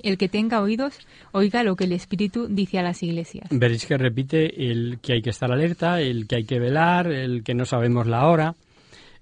El 0.03 0.19
que 0.19 0.29
tenga 0.29 0.61
oídos, 0.61 0.99
oiga 1.33 1.65
lo 1.65 1.77
que 1.77 1.85
el 1.85 1.93
Espíritu 1.93 2.47
dice 2.51 2.79
a 2.79 2.83
las 2.83 3.03
iglesias. 3.03 3.49
Veréis 3.51 3.87
que 3.87 3.97
repite 3.97 4.71
el 4.71 4.99
que 5.01 5.15
hay 5.15 5.23
que 5.23 5.31
estar 5.31 5.51
alerta, 5.51 6.03
el 6.03 6.27
que 6.27 6.37
hay 6.37 6.45
que 6.45 6.59
velar, 6.59 7.11
el 7.11 7.43
que 7.43 7.55
no 7.55 7.65
sabemos 7.65 8.07
la 8.07 8.27
hora. 8.27 8.55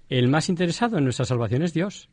El 0.09 0.27
más 0.27 0.49
interesado 0.49 0.97
en 0.97 1.05
nuestra 1.05 1.23
salvación 1.23 1.63
es 1.63 1.73
Dios. 1.73 2.09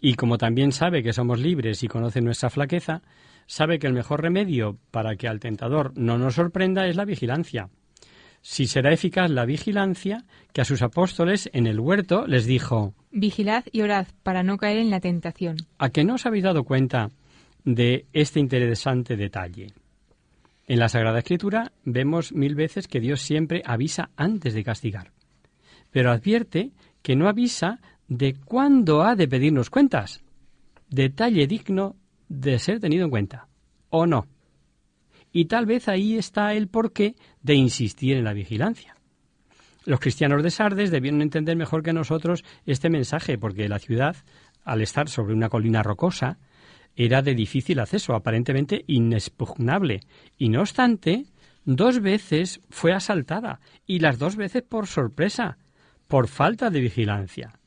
Y 0.00 0.14
como 0.14 0.38
también 0.38 0.72
sabe 0.72 1.02
que 1.02 1.12
somos 1.12 1.40
libres 1.40 1.82
y 1.82 1.88
conoce 1.88 2.20
nuestra 2.20 2.50
flaqueza, 2.50 3.02
sabe 3.46 3.78
que 3.78 3.86
el 3.86 3.94
mejor 3.94 4.22
remedio 4.22 4.78
para 4.90 5.16
que 5.16 5.26
al 5.26 5.40
tentador 5.40 5.92
no 5.96 6.18
nos 6.18 6.34
sorprenda 6.34 6.86
es 6.86 6.96
la 6.96 7.04
vigilancia. 7.04 7.68
Si 8.40 8.66
será 8.66 8.92
eficaz 8.92 9.30
la 9.30 9.44
vigilancia, 9.44 10.24
que 10.52 10.60
a 10.60 10.64
sus 10.64 10.82
apóstoles 10.82 11.50
en 11.52 11.66
el 11.66 11.80
huerto 11.80 12.26
les 12.26 12.46
dijo 12.46 12.94
Vigilad 13.10 13.64
y 13.72 13.80
orad 13.80 14.06
para 14.22 14.42
no 14.42 14.58
caer 14.58 14.78
en 14.78 14.90
la 14.90 15.00
tentación. 15.00 15.56
¿A 15.78 15.90
que 15.90 16.04
no 16.04 16.14
os 16.14 16.26
habéis 16.26 16.44
dado 16.44 16.62
cuenta 16.62 17.10
de 17.64 18.06
este 18.12 18.38
interesante 18.38 19.16
detalle? 19.16 19.72
En 20.68 20.78
la 20.78 20.88
Sagrada 20.88 21.18
Escritura 21.18 21.72
vemos 21.84 22.32
mil 22.32 22.54
veces 22.54 22.86
que 22.86 23.00
Dios 23.00 23.22
siempre 23.22 23.62
avisa 23.64 24.10
antes 24.16 24.54
de 24.54 24.62
castigar, 24.62 25.12
pero 25.90 26.12
advierte 26.12 26.70
que 27.02 27.16
no 27.16 27.28
avisa 27.28 27.80
de 28.08 28.34
cuándo 28.34 29.02
ha 29.02 29.14
de 29.14 29.28
pedirnos 29.28 29.70
cuentas. 29.70 30.22
Detalle 30.88 31.46
digno 31.46 31.96
de 32.28 32.58
ser 32.58 32.80
tenido 32.80 33.04
en 33.04 33.10
cuenta, 33.10 33.48
¿o 33.90 34.06
no? 34.06 34.26
Y 35.32 35.44
tal 35.44 35.66
vez 35.66 35.88
ahí 35.88 36.16
está 36.16 36.54
el 36.54 36.68
porqué 36.68 37.14
de 37.42 37.54
insistir 37.54 38.16
en 38.16 38.24
la 38.24 38.32
vigilancia. 38.32 38.96
Los 39.84 40.00
cristianos 40.00 40.42
de 40.42 40.50
Sardes 40.50 40.90
debieron 40.90 41.22
entender 41.22 41.56
mejor 41.56 41.82
que 41.82 41.92
nosotros 41.92 42.44
este 42.66 42.90
mensaje, 42.90 43.38
porque 43.38 43.68
la 43.68 43.78
ciudad, 43.78 44.16
al 44.64 44.82
estar 44.82 45.08
sobre 45.08 45.34
una 45.34 45.48
colina 45.48 45.82
rocosa, 45.82 46.38
era 46.96 47.22
de 47.22 47.34
difícil 47.34 47.78
acceso, 47.78 48.14
aparentemente 48.14 48.84
inexpugnable, 48.86 50.00
y 50.36 50.48
no 50.48 50.60
obstante, 50.60 51.26
dos 51.64 52.00
veces 52.00 52.60
fue 52.70 52.92
asaltada, 52.92 53.60
y 53.86 54.00
las 54.00 54.18
dos 54.18 54.36
veces 54.36 54.62
por 54.62 54.86
sorpresa, 54.86 55.58
por 56.06 56.28
falta 56.28 56.70
de 56.70 56.80
vigilancia. 56.80 57.57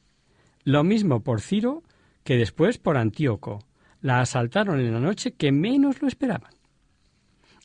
Lo 0.63 0.83
mismo 0.83 1.21
por 1.23 1.41
Ciro 1.41 1.83
que 2.23 2.37
después 2.37 2.77
por 2.77 2.97
Antíoco. 2.97 3.59
La 4.01 4.19
asaltaron 4.19 4.79
en 4.79 4.93
la 4.93 4.99
noche 4.99 5.33
que 5.33 5.51
menos 5.51 6.01
lo 6.01 6.07
esperaban. 6.07 6.53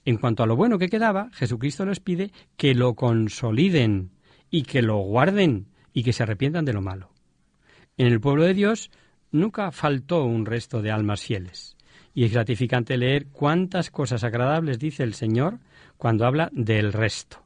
En 0.04 0.18
cuanto 0.18 0.42
a 0.42 0.46
lo 0.46 0.54
bueno 0.54 0.78
que 0.78 0.88
quedaba, 0.88 1.30
Jesucristo 1.32 1.84
les 1.84 2.00
pide 2.00 2.30
que 2.56 2.74
lo 2.74 2.94
consoliden 2.94 4.10
y 4.50 4.62
que 4.62 4.82
lo 4.82 4.98
guarden 4.98 5.66
y 5.92 6.02
que 6.02 6.12
se 6.12 6.22
arrepientan 6.22 6.64
de 6.64 6.74
lo 6.74 6.82
malo. 6.82 7.10
En 7.96 8.06
el 8.06 8.20
pueblo 8.20 8.44
de 8.44 8.54
Dios 8.54 8.90
nunca 9.32 9.72
faltó 9.72 10.24
un 10.24 10.46
resto 10.46 10.82
de 10.82 10.90
almas 10.90 11.22
fieles. 11.22 11.76
Y 12.14 12.24
es 12.24 12.32
gratificante 12.32 12.96
leer 12.96 13.26
cuántas 13.26 13.90
cosas 13.90 14.22
agradables 14.22 14.78
dice 14.78 15.02
el 15.02 15.14
Señor 15.14 15.58
cuando 15.96 16.26
habla 16.26 16.50
del 16.52 16.92
resto 16.92 17.42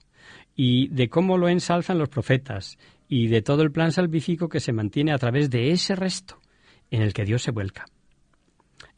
y 0.54 0.88
de 0.88 1.08
cómo 1.08 1.38
lo 1.38 1.48
ensalzan 1.48 1.98
los 1.98 2.08
profetas 2.08 2.76
y 3.12 3.26
de 3.26 3.42
todo 3.42 3.62
el 3.62 3.72
plan 3.72 3.90
salvífico 3.90 4.48
que 4.48 4.60
se 4.60 4.72
mantiene 4.72 5.12
a 5.12 5.18
través 5.18 5.50
de 5.50 5.72
ese 5.72 5.96
resto 5.96 6.38
en 6.92 7.02
el 7.02 7.12
que 7.12 7.24
Dios 7.24 7.42
se 7.42 7.50
vuelca. 7.50 7.84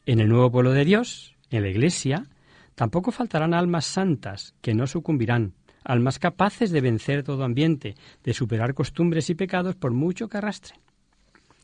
En 0.05 0.19
el 0.19 0.29
nuevo 0.29 0.51
pueblo 0.51 0.71
de 0.71 0.85
Dios, 0.85 1.35
en 1.49 1.63
la 1.63 1.69
Iglesia, 1.69 2.27
tampoco 2.75 3.11
faltarán 3.11 3.55
almas 3.55 3.85
santas 3.85 4.53
que 4.61 4.75
no 4.75 4.85
sucumbirán, 4.85 5.55
almas 5.83 6.19
capaces 6.19 6.69
de 6.69 6.81
vencer 6.81 7.23
todo 7.23 7.43
ambiente, 7.43 7.95
de 8.23 8.33
superar 8.35 8.75
costumbres 8.75 9.31
y 9.31 9.35
pecados 9.35 9.75
por 9.75 9.93
mucho 9.93 10.29
que 10.29 10.37
arrastren. 10.37 10.79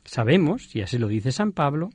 Sabemos, 0.04 0.76
y 0.76 0.82
así 0.82 0.97
lo 0.97 1.08
dice 1.08 1.32
San 1.32 1.52
Pablo, 1.52 1.91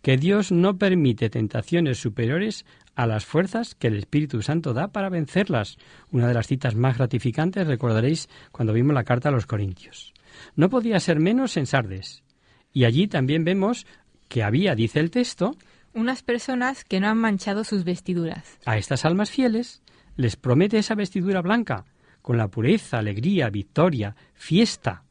que 0.00 0.16
Dios 0.16 0.52
no 0.52 0.78
permite 0.78 1.28
tentaciones 1.28 1.98
superiores 1.98 2.64
a 2.98 3.06
las 3.06 3.24
fuerzas 3.24 3.76
que 3.76 3.86
el 3.86 3.96
Espíritu 3.96 4.42
Santo 4.42 4.74
da 4.74 4.88
para 4.88 5.08
vencerlas. 5.08 5.78
Una 6.10 6.26
de 6.26 6.34
las 6.34 6.48
citas 6.48 6.74
más 6.74 6.98
gratificantes 6.98 7.68
recordaréis 7.68 8.28
cuando 8.50 8.72
vimos 8.72 8.92
la 8.92 9.04
carta 9.04 9.28
a 9.28 9.32
los 9.32 9.46
Corintios. 9.46 10.12
No 10.56 10.68
podía 10.68 10.98
ser 10.98 11.20
menos 11.20 11.56
en 11.56 11.66
Sardes. 11.66 12.24
Y 12.72 12.86
allí 12.86 13.06
también 13.06 13.44
vemos 13.44 13.86
que 14.26 14.42
había, 14.42 14.74
dice 14.74 14.98
el 14.98 15.12
texto, 15.12 15.54
unas 15.94 16.24
personas 16.24 16.82
que 16.82 16.98
no 16.98 17.06
han 17.06 17.18
manchado 17.18 17.62
sus 17.62 17.84
vestiduras. 17.84 18.58
A 18.66 18.76
estas 18.78 19.04
almas 19.04 19.30
fieles 19.30 19.80
les 20.16 20.34
promete 20.34 20.78
esa 20.78 20.96
vestidura 20.96 21.40
blanca, 21.40 21.84
con 22.20 22.36
la 22.36 22.48
pureza, 22.48 22.98
alegría, 22.98 23.48
victoria, 23.48 24.16
fiesta, 24.34 25.04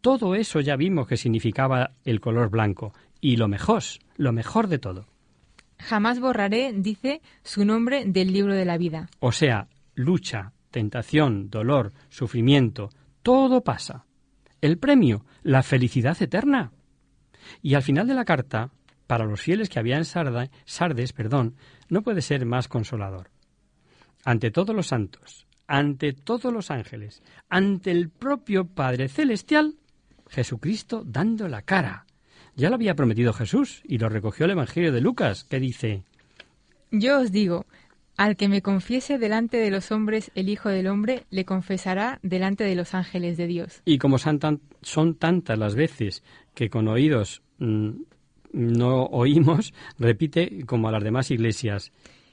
Todo 0.00 0.34
eso 0.34 0.58
ya 0.58 0.74
vimos 0.74 1.06
que 1.06 1.16
significaba 1.16 1.92
el 2.04 2.20
color 2.20 2.50
blanco. 2.50 2.94
Y 3.20 3.36
lo 3.36 3.46
mejor, 3.46 3.84
lo 4.16 4.32
mejor 4.32 4.66
de 4.66 4.78
todo. 4.78 5.06
Jamás 5.78 6.20
borraré, 6.20 6.72
dice, 6.74 7.22
su 7.42 7.64
nombre 7.64 8.04
del 8.06 8.32
libro 8.32 8.54
de 8.54 8.64
la 8.64 8.78
vida. 8.78 9.08
O 9.20 9.32
sea, 9.32 9.68
lucha, 9.94 10.52
tentación, 10.70 11.50
dolor, 11.50 11.92
sufrimiento, 12.08 12.90
todo 13.22 13.62
pasa. 13.62 14.04
El 14.60 14.78
premio, 14.78 15.24
la 15.42 15.62
felicidad 15.62 16.20
eterna. 16.20 16.72
Y 17.62 17.74
al 17.74 17.82
final 17.82 18.06
de 18.06 18.14
la 18.14 18.24
carta, 18.24 18.70
para 19.06 19.24
los 19.24 19.40
fieles 19.40 19.68
que 19.68 19.78
había 19.78 19.96
en 19.96 20.04
Sardes, 20.04 21.12
perdón, 21.12 21.56
no 21.88 22.02
puede 22.02 22.22
ser 22.22 22.44
más 22.44 22.68
consolador. 22.68 23.30
Ante 24.24 24.50
todos 24.50 24.74
los 24.74 24.88
santos, 24.88 25.46
ante 25.66 26.12
todos 26.12 26.52
los 26.52 26.70
ángeles, 26.70 27.22
ante 27.48 27.90
el 27.90 28.10
propio 28.10 28.66
Padre 28.66 29.08
Celestial, 29.08 29.76
Jesucristo 30.28 31.02
dando 31.06 31.48
la 31.48 31.62
cara. 31.62 32.04
Ya 32.58 32.70
lo 32.70 32.74
había 32.74 32.96
prometido 32.96 33.32
Jesús 33.32 33.82
y 33.84 33.98
lo 33.98 34.08
recogió 34.08 34.44
el 34.44 34.50
Evangelio 34.50 34.90
de 34.90 35.00
Lucas, 35.00 35.44
que 35.44 35.60
dice, 35.60 36.02
Yo 36.90 37.20
os 37.20 37.30
digo, 37.30 37.66
al 38.16 38.36
que 38.36 38.48
me 38.48 38.62
confiese 38.62 39.16
delante 39.16 39.58
de 39.58 39.70
los 39.70 39.92
hombres 39.92 40.32
el 40.34 40.48
Hijo 40.48 40.68
del 40.68 40.88
Hombre, 40.88 41.22
le 41.30 41.44
confesará 41.44 42.18
delante 42.24 42.64
de 42.64 42.74
los 42.74 42.94
ángeles 42.94 43.36
de 43.36 43.46
Dios. 43.46 43.80
Y 43.84 43.98
como 43.98 44.18
son, 44.18 44.60
son 44.82 45.14
tantas 45.14 45.56
las 45.56 45.76
veces 45.76 46.24
que 46.54 46.68
con 46.68 46.88
oídos 46.88 47.42
mm, 47.58 47.90
no 48.52 49.04
oímos, 49.04 49.72
repite 50.00 50.64
como 50.66 50.88
a 50.88 50.92
las 50.92 51.04
demás 51.04 51.30
iglesias. 51.30 51.92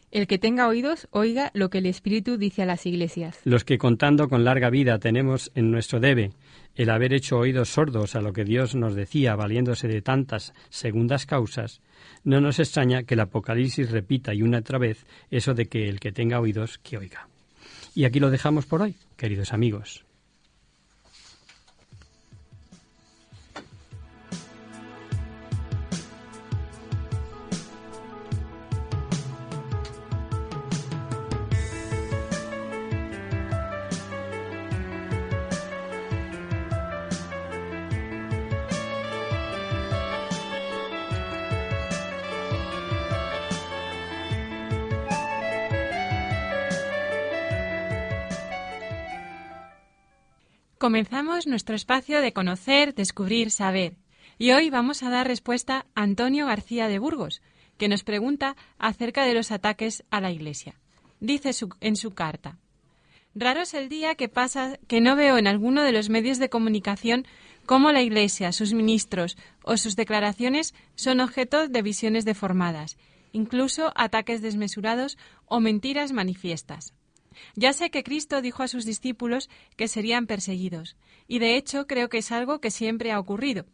El 0.09 0.25
que 0.25 0.39
tenga 0.39 0.67
oídos, 0.67 1.07
oiga 1.11 1.51
lo 1.53 1.69
que 1.69 1.77
el 1.77 1.85
Espíritu 1.85 2.37
dice 2.37 2.63
a 2.63 2.65
las 2.65 2.87
iglesias. 2.87 3.41
Los 3.43 3.63
que 3.63 3.77
contando 3.77 4.27
con 4.27 4.43
larga 4.43 4.71
vida 4.71 4.97
tenemos 4.97 5.51
en 5.53 5.69
nuestro 5.69 5.99
debe 5.99 6.31
el 6.75 6.89
haber 6.89 7.13
hecho 7.13 7.37
oídos 7.37 7.69
sordos 7.69 8.15
a 8.15 8.21
lo 8.21 8.33
que 8.33 8.43
Dios 8.43 8.75
nos 8.75 8.95
decía, 8.95 9.35
valiéndose 9.35 9.87
de 9.87 10.01
tantas 10.01 10.53
segundas 10.69 11.25
causas, 11.25 11.81
no 12.23 12.41
nos 12.41 12.59
extraña 12.59 13.03
que 13.03 13.15
el 13.15 13.21
Apocalipsis 13.21 13.91
repita 13.91 14.33
y 14.33 14.41
una 14.41 14.59
otra 14.59 14.77
vez 14.77 15.05
eso 15.31 15.53
de 15.53 15.67
que 15.67 15.87
el 15.87 15.99
que 15.99 16.11
tenga 16.11 16.39
oídos, 16.39 16.77
que 16.79 16.97
oiga. 16.97 17.27
Y 17.93 18.05
aquí 18.05 18.19
lo 18.19 18.29
dejamos 18.29 18.65
por 18.65 18.81
hoy, 18.81 18.95
queridos 19.15 19.53
amigos. 19.53 20.04
Comenzamos 50.85 51.47
nuestro 51.47 51.75
espacio 51.75 52.21
de 52.21 52.31
conocer, 52.31 52.93
descubrir, 52.93 53.49
saber. 53.49 53.97
Y 54.37 54.51
hoy 54.51 54.69
vamos 54.69 55.01
a 55.01 55.09
dar 55.09 55.25
respuesta 55.25 55.87
a 55.95 56.03
Antonio 56.03 56.45
García 56.45 56.87
de 56.87 56.99
Burgos, 56.99 57.41
que 57.79 57.87
nos 57.87 58.03
pregunta 58.03 58.55
acerca 58.77 59.25
de 59.25 59.33
los 59.33 59.49
ataques 59.49 60.03
a 60.11 60.21
la 60.21 60.29
Iglesia. 60.29 60.75
Dice 61.19 61.49
en 61.81 61.95
su 61.95 62.11
carta, 62.11 62.59
Raro 63.33 63.61
es 63.61 63.73
el 63.73 63.89
día 63.89 64.13
que 64.13 64.29
pasa 64.29 64.77
que 64.87 65.01
no 65.01 65.15
veo 65.15 65.39
en 65.39 65.47
alguno 65.47 65.81
de 65.81 65.91
los 65.91 66.09
medios 66.09 66.37
de 66.37 66.49
comunicación 66.51 67.25
cómo 67.65 67.91
la 67.91 68.03
Iglesia, 68.03 68.51
sus 68.51 68.73
ministros 68.73 69.37
o 69.63 69.77
sus 69.77 69.95
declaraciones 69.95 70.75
son 70.93 71.19
objeto 71.19 71.67
de 71.67 71.81
visiones 71.81 72.25
deformadas, 72.25 72.95
incluso 73.31 73.91
ataques 73.95 74.43
desmesurados 74.43 75.17
o 75.47 75.59
mentiras 75.59 76.11
manifiestas. 76.11 76.93
Ya 77.55 77.73
sé 77.73 77.89
que 77.89 78.03
Cristo 78.03 78.41
dijo 78.41 78.63
a 78.63 78.67
sus 78.67 78.85
discípulos 78.85 79.49
que 79.75 79.87
serían 79.87 80.27
perseguidos, 80.27 80.95
y 81.27 81.39
de 81.39 81.55
hecho 81.55 81.87
creo 81.87 82.09
que 82.09 82.19
es 82.19 82.31
algo 82.31 82.59
que 82.59 82.71
siempre 82.71 83.11
ha 83.11 83.19
ocurrido. 83.19 83.65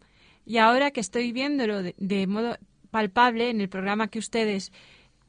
Y 0.45 0.57
ahora 0.57 0.91
que 0.91 1.01
estoy 1.01 1.31
viéndolo 1.31 1.81
de, 1.83 2.27
modo 2.27 2.57
palpable 2.89 3.49
en 3.49 3.61
el 3.61 3.69
programa 3.69 4.07
que 4.07 4.19
ustedes 4.19 4.71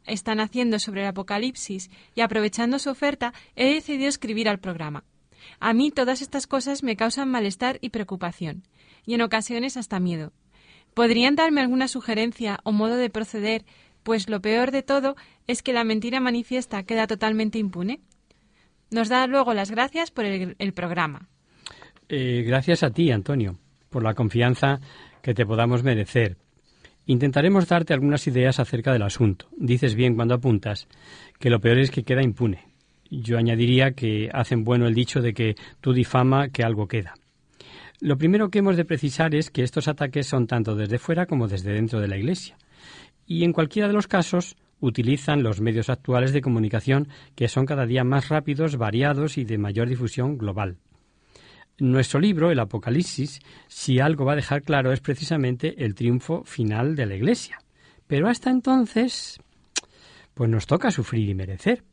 están 0.06 0.40
haciendo 0.40 0.78
sobre 0.78 1.02
el 1.02 1.08
Apocalipsis 1.08 1.90
y 2.14 2.22
aprovechando 2.22 2.78
su 2.78 2.90
oferta, 2.90 3.32
he 3.54 3.74
decidido 3.74 4.08
escribir 4.08 4.48
al 4.48 4.58
programa. 4.58 5.04
A 5.60 5.72
mí 5.72 5.90
todas 5.90 6.22
estas 6.22 6.46
cosas 6.46 6.82
me 6.82 6.96
causan 6.96 7.30
malestar 7.30 7.78
y 7.80 7.90
preocupación, 7.90 8.64
y 9.04 9.14
en 9.14 9.22
ocasiones 9.22 9.76
hasta 9.76 10.00
miedo. 10.00 10.32
¿Podrían 10.94 11.36
darme 11.36 11.60
alguna 11.60 11.88
sugerencia 11.88 12.60
o 12.64 12.72
modo 12.72 12.96
de 12.96 13.10
proceder? 13.10 13.64
Pues 14.02 14.28
lo 14.28 14.40
peor 14.40 14.72
de 14.72 14.82
todo 14.82 15.16
es 15.46 15.62
que 15.62 15.72
la 15.72 15.84
mentira 15.84 16.20
manifiesta 16.20 16.82
queda 16.82 17.06
totalmente 17.06 17.58
impune. 17.58 18.00
Nos 18.92 19.08
da 19.08 19.26
luego 19.26 19.54
las 19.54 19.70
gracias 19.70 20.10
por 20.10 20.26
el, 20.26 20.72
programa. 20.74 21.28
Eh, 22.10 22.42
gracias 22.46 22.82
a 22.82 22.90
ti, 22.90 23.10
Antonio, 23.10 23.58
por 23.88 24.02
la 24.02 24.12
confianza 24.12 24.80
que 25.22 25.32
te 25.32 25.46
podamos 25.46 25.82
merecer. 25.82 26.36
Intentaremos 27.06 27.66
darte 27.66 27.94
algunas 27.94 28.26
ideas 28.26 28.60
acerca 28.60 28.92
del 28.92 29.02
asunto. 29.02 29.46
Dices 29.56 29.94
bien 29.94 30.14
cuando 30.14 30.34
apuntas 30.34 30.88
que 31.40 31.48
lo 31.48 31.58
peor 31.58 31.78
es 31.78 31.90
que 31.90 32.04
queda 32.04 32.22
impune. 32.22 32.66
Yo 33.10 33.38
añadiría 33.38 33.92
que 33.92 34.28
hacen 34.30 34.62
bueno 34.62 34.86
el 34.86 34.94
dicho 34.94 35.22
de 35.22 35.32
que 35.32 35.54
tú 35.80 35.94
difama 35.94 36.50
que 36.50 36.62
algo 36.62 36.86
queda. 36.86 37.14
Lo 38.00 38.18
primero 38.18 38.50
que 38.50 38.58
hemos 38.58 38.76
de 38.76 38.84
precisar 38.84 39.34
es 39.34 39.50
que 39.50 39.62
estos 39.62 39.88
ataques 39.88 40.26
son 40.26 40.46
tanto 40.46 40.74
desde 40.74 40.98
fuera 40.98 41.24
como 41.24 41.48
desde 41.48 41.72
dentro 41.72 41.98
de 41.98 42.08
la 42.08 42.18
Iglesia. 42.18 42.58
Y 43.26 43.44
en 43.44 43.54
cualquiera 43.54 43.88
de 43.88 43.94
los 43.94 44.06
casos 44.06 44.56
utilizan 44.82 45.42
los 45.42 45.60
medios 45.60 45.88
actuales 45.88 46.32
de 46.32 46.42
comunicación 46.42 47.08
que 47.34 47.48
son 47.48 47.64
cada 47.64 47.86
día 47.86 48.04
más 48.04 48.28
rápidos, 48.28 48.76
variados 48.76 49.38
y 49.38 49.44
de 49.44 49.56
mayor 49.56 49.88
difusión 49.88 50.36
global. 50.36 50.76
Nuestro 51.78 52.20
libro, 52.20 52.50
el 52.50 52.58
Apocalipsis, 52.58 53.40
si 53.68 54.00
algo 54.00 54.26
va 54.26 54.32
a 54.32 54.36
dejar 54.36 54.62
claro 54.62 54.92
es 54.92 55.00
precisamente 55.00 55.84
el 55.84 55.94
triunfo 55.94 56.44
final 56.44 56.96
de 56.96 57.06
la 57.06 57.14
Iglesia. 57.14 57.58
Pero 58.06 58.28
hasta 58.28 58.50
entonces, 58.50 59.40
pues 60.34 60.50
nos 60.50 60.66
toca 60.66 60.90
sufrir 60.90 61.28
y 61.28 61.34
merecer. 61.34 61.84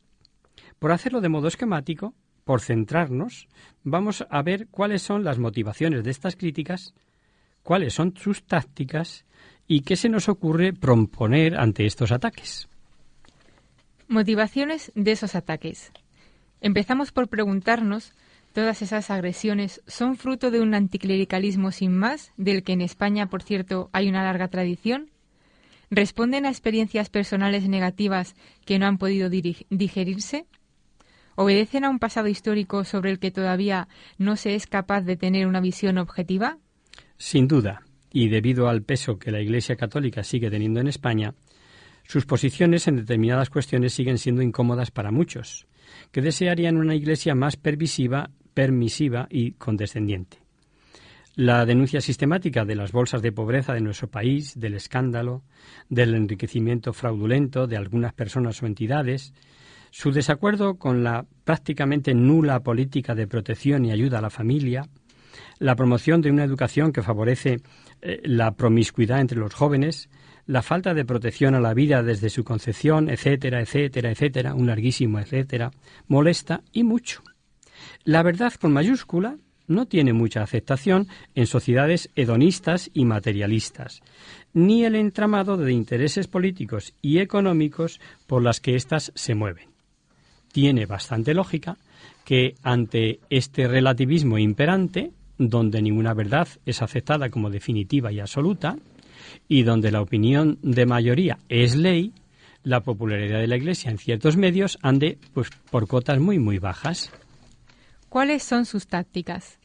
Por 0.80 0.92
hacerlo 0.92 1.22
de 1.22 1.30
modo 1.30 1.48
esquemático, 1.48 2.14
por 2.44 2.62
centrarnos, 2.62 3.48
vamos 3.84 4.26
a 4.30 4.42
ver 4.42 4.68
cuáles 4.70 5.04
son 5.04 5.24
las 5.24 5.38
motivaciones 5.38 6.04
de 6.04 6.12
estas 6.12 6.36
críticas, 6.36 6.94
cuáles 7.62 7.94
son 7.94 8.16
sus 8.18 8.44
tácticas 8.44 9.26
y 9.68 9.82
qué 9.82 9.96
se 9.96 10.10
nos 10.10 10.28
ocurre 10.28 10.74
proponer 10.74 11.56
ante 11.56 11.86
estos 11.86 12.12
ataques. 12.12 12.68
Motivaciones 14.12 14.92
de 14.96 15.12
esos 15.12 15.36
ataques. 15.36 15.92
Empezamos 16.62 17.12
por 17.12 17.28
preguntarnos, 17.28 18.14
¿todas 18.54 18.82
esas 18.82 19.12
agresiones 19.12 19.84
son 19.86 20.18
fruto 20.18 20.50
de 20.50 20.62
un 20.62 20.74
anticlericalismo 20.74 21.72
sin 21.72 21.96
más, 21.96 22.34
del 22.36 22.64
que 22.64 22.74
en 22.74 22.82
España, 22.82 23.30
por 23.30 23.44
cierto, 23.44 23.92
hay 23.94 24.10
una 24.10 24.24
larga 24.24 24.48
tradición? 24.48 25.12
¿Responden 25.92 26.48
a 26.48 26.50
experiencias 26.50 27.12
personales 27.12 27.70
negativas 27.70 28.34
que 28.66 28.80
no 28.80 28.88
han 28.88 28.98
podido 28.98 29.30
digerirse? 29.30 30.48
¿Obedecen 31.36 31.86
a 31.86 31.92
un 31.92 32.00
pasado 32.00 32.30
histórico 32.30 32.86
sobre 32.86 33.12
el 33.12 33.20
que 33.20 33.30
todavía 33.30 33.88
no 34.18 34.38
se 34.38 34.56
es 34.56 34.66
capaz 34.66 35.02
de 35.02 35.18
tener 35.18 35.46
una 35.46 35.62
visión 35.62 36.00
objetiva? 36.00 36.58
Sin 37.18 37.48
duda, 37.48 37.84
y 38.12 38.30
debido 38.30 38.70
al 38.70 38.82
peso 38.82 39.20
que 39.20 39.32
la 39.32 39.40
Iglesia 39.40 39.76
Católica 39.76 40.24
sigue 40.24 40.50
teniendo 40.50 40.80
en 40.80 40.88
España, 40.88 41.36
sus 42.10 42.26
posiciones 42.26 42.88
en 42.88 42.96
determinadas 42.96 43.52
cuestiones 43.52 43.94
siguen 43.94 44.18
siendo 44.18 44.42
incómodas 44.42 44.90
para 44.90 45.12
muchos, 45.12 45.68
que 46.12 46.24
desearían 46.24 46.76
una 46.76 46.96
Iglesia 46.96 47.36
más 47.36 47.56
permisiva, 47.56 48.32
permisiva 48.56 49.28
y 49.30 49.52
condescendiente. 49.52 50.40
La 51.36 51.68
denuncia 51.68 52.02
sistemática 52.02 52.66
de 52.66 52.74
las 52.74 52.92
bolsas 52.92 53.22
de 53.22 53.32
pobreza 53.32 53.74
de 53.74 53.82
nuestro 53.82 54.08
país, 54.08 54.60
del 54.60 54.74
escándalo, 54.74 55.44
del 55.88 56.16
enriquecimiento 56.16 56.94
fraudulento 56.94 57.68
de 57.68 57.78
algunas 57.78 58.14
personas 58.14 58.64
o 58.64 58.66
entidades, 58.66 59.32
su 59.92 60.12
desacuerdo 60.12 60.80
con 60.80 61.04
la 61.04 61.28
prácticamente 61.44 62.16
nula 62.16 62.62
política 62.62 63.14
de 63.14 63.28
protección 63.28 63.86
y 63.86 63.92
ayuda 63.92 64.18
a 64.18 64.24
la 64.24 64.32
familia, 64.32 64.90
la 65.60 65.76
promoción 65.76 66.22
de 66.22 66.32
una 66.32 66.44
educación 66.44 66.92
que 66.92 67.04
favorece 67.04 67.62
eh, 68.02 68.20
la 68.24 68.56
promiscuidad 68.56 69.22
entre 69.22 69.38
los 69.38 69.54
jóvenes, 69.54 70.10
la 70.50 70.64
falta 70.64 70.96
de 70.96 71.06
protección 71.06 71.54
a 71.54 71.60
la 71.60 71.76
vida 71.76 72.02
desde 72.02 72.32
su 72.32 72.44
concepción, 72.44 73.08
etcétera, 73.08 73.62
etcétera, 73.62 74.10
etcétera, 74.10 74.56
un 74.56 74.66
larguísimo 74.66 75.20
etcétera, 75.20 75.70
molesta 76.08 76.64
y 76.74 76.82
mucho. 76.82 77.22
La 78.04 78.24
verdad 78.24 78.52
con 78.54 78.74
mayúscula 78.74 79.38
no 79.68 79.86
tiene 79.86 80.12
mucha 80.12 80.42
aceptación 80.42 81.08
en 81.36 81.46
sociedades 81.46 82.10
hedonistas 82.16 82.90
y 82.96 83.06
materialistas, 83.06 84.02
ni 84.52 84.86
el 84.86 84.96
entramado 84.96 85.56
de 85.56 85.72
intereses 85.72 86.26
políticos 86.26 86.96
y 87.00 87.20
económicos 87.20 88.02
por 88.26 88.42
las 88.42 88.60
que 88.60 88.74
éstas 88.74 89.12
se 89.14 89.36
mueven. 89.36 89.70
Tiene 90.52 90.88
bastante 90.88 91.36
lógica 91.36 91.78
que 92.26 92.56
ante 92.64 93.20
este 93.30 93.68
relativismo 93.68 94.40
imperante, 94.40 95.12
donde 95.38 95.84
ninguna 95.84 96.16
verdad 96.16 96.48
es 96.66 96.82
aceptada 96.82 97.30
como 97.30 97.52
definitiva 97.52 98.12
y 98.12 98.20
absoluta, 98.20 98.80
y 99.50 99.64
donde 99.64 99.92
la 99.92 100.02
opinión 100.02 100.60
de 100.62 100.86
mayoría 100.86 101.40
es 101.50 101.76
ley, 101.76 102.14
la 102.64 102.82
popularidad 102.82 103.40
de 103.40 103.48
la 103.48 103.58
Iglesia 103.58 103.90
en 103.90 103.98
ciertos 103.98 104.38
medios 104.38 104.78
ande 104.82 105.18
pues, 105.34 105.50
por 105.72 105.88
cotas 105.88 106.20
muy, 106.20 106.38
muy 106.40 106.60
bajas. 106.60 107.12
¿Cuáles 108.08 108.44
son 108.44 108.66
sus 108.66 108.88
tácticas? 108.88 109.60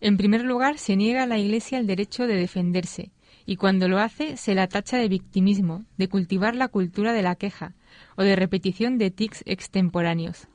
En 0.00 0.16
primer 0.16 0.44
lugar, 0.44 0.78
se 0.78 0.94
niega 0.94 1.24
a 1.24 1.26
la 1.26 1.38
Iglesia 1.38 1.78
el 1.78 1.86
derecho 1.86 2.26
de 2.26 2.36
defenderse, 2.36 3.10
y 3.46 3.56
cuando 3.56 3.88
lo 3.88 3.98
hace 3.98 4.36
se 4.36 4.54
la 4.54 4.68
tacha 4.68 4.98
de 4.98 5.08
victimismo, 5.08 5.84
de 5.96 6.08
cultivar 6.08 6.54
la 6.54 6.68
cultura 6.68 7.12
de 7.12 7.22
la 7.22 7.34
queja 7.34 7.74
o 8.16 8.22
de 8.22 8.36
repetición 8.36 8.98
de 8.98 9.10
tics 9.10 9.42
extemporáneos. 9.46 10.48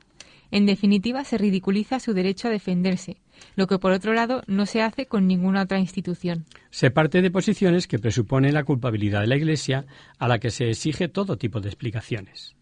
En 0.52 0.64
definitiva, 0.64 1.24
se 1.24 1.38
ridiculiza 1.38 1.98
su 1.98 2.14
derecho 2.14 2.48
a 2.48 2.52
defenderse, 2.52 3.16
lo 3.54 3.66
que 3.66 3.78
por 3.78 3.92
otro 3.92 4.12
lado 4.12 4.42
no 4.46 4.66
se 4.66 4.82
hace 4.82 5.06
con 5.06 5.26
ninguna 5.26 5.62
otra 5.62 5.78
institución. 5.78 6.44
Se 6.70 6.90
parte 6.90 7.22
de 7.22 7.30
posiciones 7.30 7.86
que 7.86 7.98
presuponen 7.98 8.54
la 8.54 8.64
culpabilidad 8.64 9.20
de 9.20 9.26
la 9.26 9.36
Iglesia 9.36 9.86
a 10.18 10.28
la 10.28 10.38
que 10.38 10.50
se 10.50 10.68
exige 10.68 11.08
todo 11.08 11.38
tipo 11.38 11.60
de 11.60 11.68
explicaciones. 11.68 12.54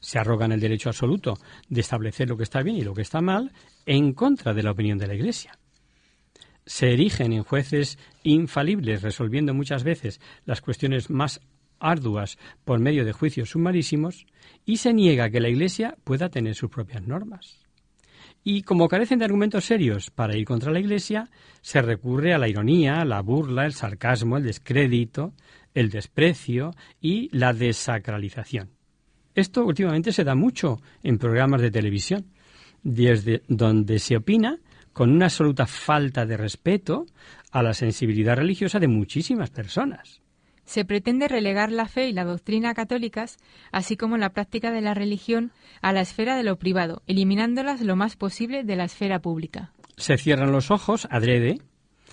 Se 0.00 0.18
arrogan 0.18 0.52
el 0.52 0.60
derecho 0.60 0.90
absoluto 0.90 1.38
de 1.68 1.80
establecer 1.80 2.28
lo 2.28 2.36
que 2.36 2.42
está 2.42 2.62
bien 2.62 2.76
y 2.76 2.82
lo 2.82 2.94
que 2.94 3.02
está 3.02 3.22
mal 3.22 3.52
en 3.86 4.12
contra 4.12 4.52
de 4.52 4.62
la 4.62 4.72
opinión 4.72 4.98
de 4.98 5.06
la 5.06 5.14
Iglesia. 5.14 5.58
Se 6.66 6.92
erigen 6.92 7.32
en 7.32 7.42
jueces 7.42 7.98
infalibles, 8.22 9.02
resolviendo 9.02 9.54
muchas 9.54 9.84
veces 9.84 10.20
las 10.44 10.60
cuestiones 10.60 11.10
más 11.10 11.40
arduas 11.78 12.38
por 12.64 12.80
medio 12.80 13.04
de 13.04 13.12
juicios 13.12 13.50
sumarísimos, 13.50 14.26
y 14.64 14.78
se 14.78 14.92
niega 14.92 15.30
que 15.30 15.40
la 15.40 15.48
Iglesia 15.48 15.96
pueda 16.04 16.30
tener 16.30 16.54
sus 16.54 16.70
propias 16.70 17.06
normas. 17.06 17.63
Y 18.42 18.62
como 18.62 18.88
carecen 18.88 19.18
de 19.18 19.24
argumentos 19.24 19.64
serios 19.64 20.10
para 20.10 20.36
ir 20.36 20.44
contra 20.44 20.72
la 20.72 20.80
Iglesia, 20.80 21.28
se 21.60 21.80
recurre 21.82 22.34
a 22.34 22.38
la 22.38 22.48
ironía, 22.48 23.04
la 23.04 23.20
burla, 23.20 23.64
el 23.64 23.72
sarcasmo, 23.72 24.36
el 24.36 24.44
descrédito, 24.44 25.32
el 25.74 25.90
desprecio 25.90 26.72
y 27.00 27.28
la 27.36 27.52
desacralización. 27.52 28.70
Esto 29.34 29.64
últimamente 29.64 30.12
se 30.12 30.24
da 30.24 30.34
mucho 30.34 30.80
en 31.02 31.18
programas 31.18 31.60
de 31.60 31.70
televisión, 31.70 32.26
desde 32.82 33.42
donde 33.48 33.98
se 33.98 34.16
opina 34.16 34.58
con 34.92 35.10
una 35.10 35.26
absoluta 35.26 35.66
falta 35.66 36.24
de 36.24 36.36
respeto 36.36 37.06
a 37.50 37.62
la 37.62 37.74
sensibilidad 37.74 38.36
religiosa 38.36 38.78
de 38.78 38.88
muchísimas 38.88 39.50
personas. 39.50 40.23
Se 40.64 40.84
pretende 40.84 41.28
relegar 41.28 41.70
la 41.70 41.86
fe 41.86 42.08
y 42.08 42.12
la 42.12 42.24
doctrina 42.24 42.74
católicas, 42.74 43.36
así 43.72 43.96
como 43.96 44.16
la 44.16 44.30
práctica 44.30 44.70
de 44.70 44.80
la 44.80 44.94
religión, 44.94 45.52
a 45.82 45.92
la 45.92 46.00
esfera 46.00 46.36
de 46.36 46.42
lo 46.42 46.56
privado, 46.56 47.02
eliminándolas 47.06 47.80
lo 47.80 47.96
más 47.96 48.16
posible 48.16 48.64
de 48.64 48.76
la 48.76 48.84
esfera 48.84 49.20
pública. 49.20 49.72
Se 49.96 50.16
cierran 50.16 50.52
los 50.52 50.70
ojos, 50.70 51.06
adrede, 51.10 51.58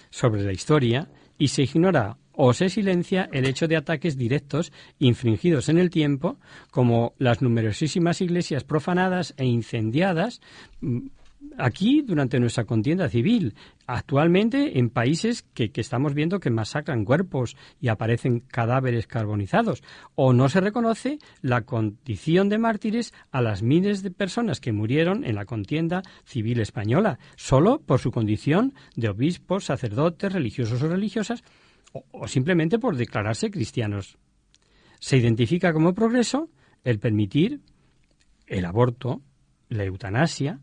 sobre 0.09 0.43
la 0.43 0.51
historia 0.51 1.09
y 1.37 1.47
se 1.47 1.63
ignora 1.63 2.17
o 2.33 2.53
se 2.53 2.69
silencia 2.69 3.29
el 3.31 3.45
hecho 3.45 3.67
de 3.67 3.75
ataques 3.75 4.17
directos 4.17 4.71
infringidos 4.99 5.69
en 5.69 5.77
el 5.77 5.89
tiempo, 5.89 6.37
como 6.69 7.13
las 7.17 7.41
numerosísimas 7.41 8.21
iglesias 8.21 8.63
profanadas 8.63 9.33
e 9.37 9.45
incendiadas 9.45 10.41
mm, 10.81 11.07
aquí 11.57 12.01
durante 12.01 12.39
nuestra 12.39 12.65
contienda 12.65 13.09
civil, 13.09 13.55
actualmente 13.87 14.79
en 14.79 14.89
países 14.89 15.43
que, 15.53 15.71
estamos 15.75 16.13
viendo 16.13 16.39
que 16.39 16.49
masacran 16.49 17.05
cuerpos 17.05 17.55
y 17.79 17.89
aparecen 17.89 18.39
cadáveres 18.39 19.07
carbonizados, 19.07 19.83
o 20.15 20.33
no 20.33 20.49
se 20.49 20.61
reconoce 20.61 21.19
la 21.41 21.61
condición 21.61 22.49
de 22.49 22.57
mártires 22.57 23.13
a 23.31 23.41
las 23.41 23.61
miles 23.61 24.03
de 24.03 24.11
personas 24.11 24.59
que 24.59 24.71
murieron 24.71 25.23
en 25.23 25.35
la 25.35 25.45
contienda 25.45 26.03
civil 26.25 26.59
española, 26.59 27.19
solo 27.35 27.79
por 27.79 27.99
su 27.99 28.11
condición 28.11 28.73
de 28.95 29.09
obispos, 29.09 29.65
sacerdotes, 29.65 30.33
religiosos 30.33 30.81
o 30.83 30.87
religiosas, 30.87 31.43
o, 31.93 32.05
o 32.11 32.27
simplemente 32.27 32.79
por 32.79 32.95
declararse 32.95 33.51
cristianos. 33.51 34.17
Se 34.99 35.17
identifica 35.17 35.73
como 35.73 35.93
progreso 35.93 36.49
el 36.83 36.99
permitir 36.99 37.61
el 38.47 38.65
aborto, 38.65 39.21
la 39.69 39.85
eutanasia, 39.85 40.59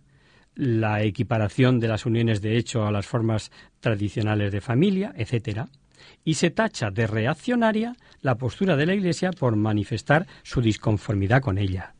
la 0.58 1.02
equiparación 1.04 1.78
de 1.78 1.86
las 1.86 2.04
uniones 2.04 2.42
de 2.42 2.58
hecho 2.58 2.84
a 2.84 2.90
las 2.90 3.06
formas 3.06 3.52
tradicionales 3.78 4.50
de 4.50 4.60
familia, 4.60 5.14
etc. 5.16 5.66
Y 6.24 6.34
se 6.34 6.50
tacha 6.50 6.90
de 6.90 7.06
reaccionaria 7.06 7.94
la 8.22 8.34
postura 8.34 8.76
de 8.76 8.84
la 8.84 8.94
Iglesia 8.94 9.30
por 9.30 9.54
manifestar 9.54 10.26
su 10.42 10.60
disconformidad 10.60 11.42
con 11.42 11.58
ella. 11.58 11.94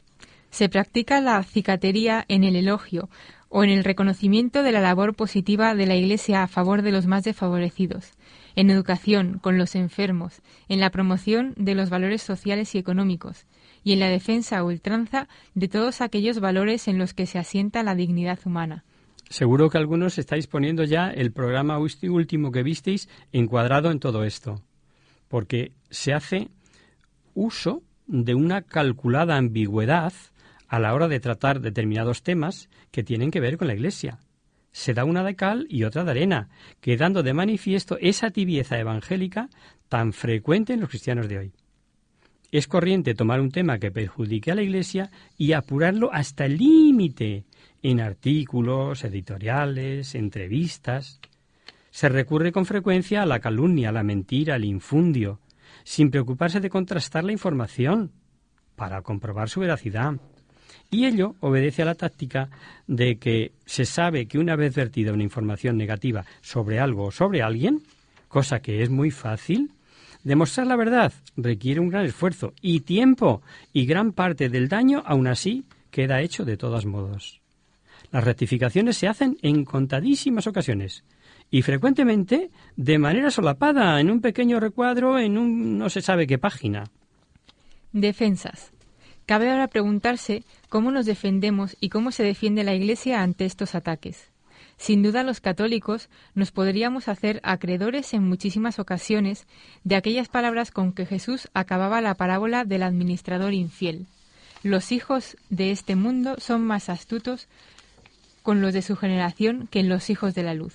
Se 0.51 0.69
practica 0.69 1.21
la 1.21 1.41
cicatería 1.45 2.25
en 2.27 2.43
el 2.43 2.57
elogio 2.57 3.09
o 3.49 3.63
en 3.63 3.71
el 3.71 3.85
reconocimiento 3.85 4.65
de 4.65 4.73
la 4.73 4.81
labor 4.81 5.15
positiva 5.15 5.77
de 5.77 5.87
la 5.87 5.95
Iglesia 5.95 6.43
a 6.43 6.49
favor 6.49 6.83
de 6.83 6.91
los 6.91 7.07
más 7.07 7.23
desfavorecidos, 7.23 8.11
en 8.57 8.71
educación, 8.71 9.39
con 9.39 9.57
los 9.57 9.77
enfermos, 9.77 10.43
en 10.69 10.81
la 10.81 10.91
promoción 10.91 11.55
de 11.57 11.77
los 11.77 11.91
valores 11.91 12.23
sociales 12.23 12.75
y 12.75 12.79
económicos, 12.79 13.47
y 13.89 13.93
en 13.93 14.01
la 14.01 14.11
defensa 14.11 14.59
a 14.59 14.65
ultranza 14.65 15.29
de 15.55 15.67
todos 15.67 16.03
aquellos 16.03 16.41
valores 16.41 16.89
en 16.89 16.99
los 16.99 17.15
que 17.15 17.25
se 17.25 17.39
asienta 17.39 17.83
la 17.83 17.95
dignidad 17.95 18.39
humana. 18.45 18.85
Seguro 19.31 19.71
que 19.71 19.79
algunos 19.79 20.19
estáis 20.19 20.47
poniendo 20.47 20.85
ya 20.85 21.09
el 21.09 21.33
programa 21.33 21.79
último 21.79 22.53
que 22.53 22.63
visteis 22.63 23.09
encuadrado 23.33 23.91
en 23.91 23.99
todo 23.99 24.25
esto, 24.25 24.61
porque 25.29 25.73
se 25.89 26.13
hace 26.13 26.51
uso 27.33 27.83
de 28.07 28.35
una 28.35 28.61
calculada 28.61 29.39
ambigüedad 29.39 30.13
a 30.67 30.79
la 30.79 30.93
hora 30.93 31.09
de 31.09 31.21
tratar 31.21 31.63
determinados 31.63 32.23
temas 32.23 32.69
que 32.91 33.03
tienen 33.03 33.31
que 33.31 33.41
ver 33.41 33.57
con 33.57 33.69
la 33.69 33.75
Iglesia. 33.75 34.19
Se 34.71 34.93
da 34.93 35.07
una 35.07 35.25
de 35.25 35.35
cal 35.35 35.67
y 35.71 35.85
otra 35.85 36.05
de 36.05 36.11
arena, 36.11 36.51
quedando 36.83 37.23
de 37.23 37.33
manifiesto 37.33 37.97
esa 38.03 38.33
tibieza 38.33 38.79
evangélica 38.79 39.49
tan 39.89 40.13
frecuente 40.13 40.75
en 40.75 40.81
los 40.81 40.91
cristianos 40.91 41.27
de 41.27 41.39
hoy. 41.39 41.53
Es 42.51 42.67
corriente 42.67 43.15
tomar 43.15 43.41
un 43.41 43.51
tema 43.51 43.79
que 43.79 43.91
perjudique 43.91 44.51
a 44.51 44.55
la 44.55 44.63
Iglesia 44.63 45.11
y 45.37 45.53
apurarlo 45.53 46.11
hasta 46.13 46.47
el 46.47 46.57
límite 46.57 47.45
en 47.83 48.01
artículos, 48.01 49.05
editoriales, 49.05 50.15
entrevistas. 50.15 51.21
Se 51.91 52.09
recurre 52.09 52.51
con 52.51 52.65
frecuencia 52.65 53.23
a 53.23 53.27
la 53.27 53.41
calumnia, 53.41 53.91
a 53.91 53.93
la 53.93 54.03
mentira, 54.03 54.55
al 54.55 54.65
infundio, 54.65 55.41
sin 55.85 56.11
preocuparse 56.11 56.61
de 56.61 56.71
contrastar 56.71 57.23
la 57.23 57.33
información 57.33 58.13
para 58.77 59.03
comprobar 59.03 59.51
su 59.51 59.61
veracidad. 59.61 60.15
Y 60.91 61.05
ello 61.05 61.35
obedece 61.41 61.83
a 61.83 61.87
la 61.87 61.97
táctica 61.97 62.49
de 62.87 63.19
que 63.19 63.53
se 63.67 63.85
sabe 63.85 64.27
que 64.27 64.39
una 64.39 64.57
vez 64.57 64.75
vertida 64.75 65.13
una 65.13 65.23
información 65.23 65.77
negativa 65.77 66.25
sobre 66.41 66.81
algo 66.81 67.07
o 67.07 67.11
sobre 67.11 67.43
alguien, 67.43 67.83
cosa 68.29 68.61
que 68.61 68.83
es 68.83 68.89
muy 68.89 69.11
fácil, 69.11 69.71
Demostrar 70.25 70.67
la 70.67 70.77
verdad 70.77 71.13
requiere 71.37 71.81
un 71.81 71.89
gran 71.89 72.05
esfuerzo 72.05 72.53
y 72.61 72.81
tiempo, 72.81 73.43
y 73.73 73.87
gran 73.87 74.13
parte 74.13 74.49
del 74.49 74.69
daño, 74.69 75.03
aún 75.07 75.27
así, 75.27 75.65
queda 75.91 76.21
hecho 76.21 76.45
de 76.45 76.57
todos 76.57 76.87
modos. 76.87 77.41
Las 78.11 78.25
rectificaciones 78.25 78.97
se 78.97 79.09
hacen 79.09 79.39
en 79.43 79.65
contadísimas 79.65 80.47
ocasiones 80.47 81.05
y 81.51 81.63
frecuentemente 81.63 82.51
de 82.77 82.99
manera 82.99 83.31
solapada, 83.31 84.01
en 84.01 84.11
un 84.11 84.21
pequeño 84.21 84.61
recuadro, 84.61 85.19
en 85.19 85.39
un 85.39 85.79
no 85.79 85.89
se 85.91 86.03
sabe 86.03 86.27
qué 86.27 86.39
página. 86.39 86.85
Defensas. 87.93 88.73
Cabe 89.27 89.51
ahora 89.51 89.69
preguntarse 89.69 90.45
cómo 90.69 90.91
nos 90.91 91.07
defendemos 91.07 91.77
y 91.81 91.91
cómo 91.91 92.13
se 92.13 92.23
defiende 92.23 92.65
la 92.65 92.75
Iglesia 92.75 93.23
ante 93.23 93.45
estos 93.45 93.75
ataques. 93.75 94.31
Sin 94.79 95.03
duda 95.03 95.25
los 95.25 95.41
católicos 95.41 96.09
nos 96.35 96.53
podríamos 96.53 97.09
hacer 97.09 97.41
acreedores 97.43 98.15
en 98.15 98.23
muchísimas 98.23 98.79
ocasiones 98.79 99.47
de 99.85 99.97
aquellas 99.97 100.29
palabras 100.29 100.71
con 100.71 100.93
que 100.93 101.05
Jesús 101.05 101.49
acababa 101.53 102.01
la 102.01 102.15
parábola 102.15 102.65
del 102.65 102.85
administrador 102.85 103.53
infiel. 103.53 104.07
Los 104.63 104.93
hijos 104.93 105.37
de 105.51 105.73
este 105.73 105.97
mundo 105.97 106.37
son 106.39 106.65
más 106.65 106.89
astutos 106.89 107.49
con 108.43 108.61
los 108.61 108.73
de 108.73 108.83
su 108.83 108.97
generación 108.97 109.69
que 109.71 109.83
los 109.83 110.11
hijos 110.11 110.35
de 110.35 110.45
la 110.45 110.55
luz. 110.55 110.75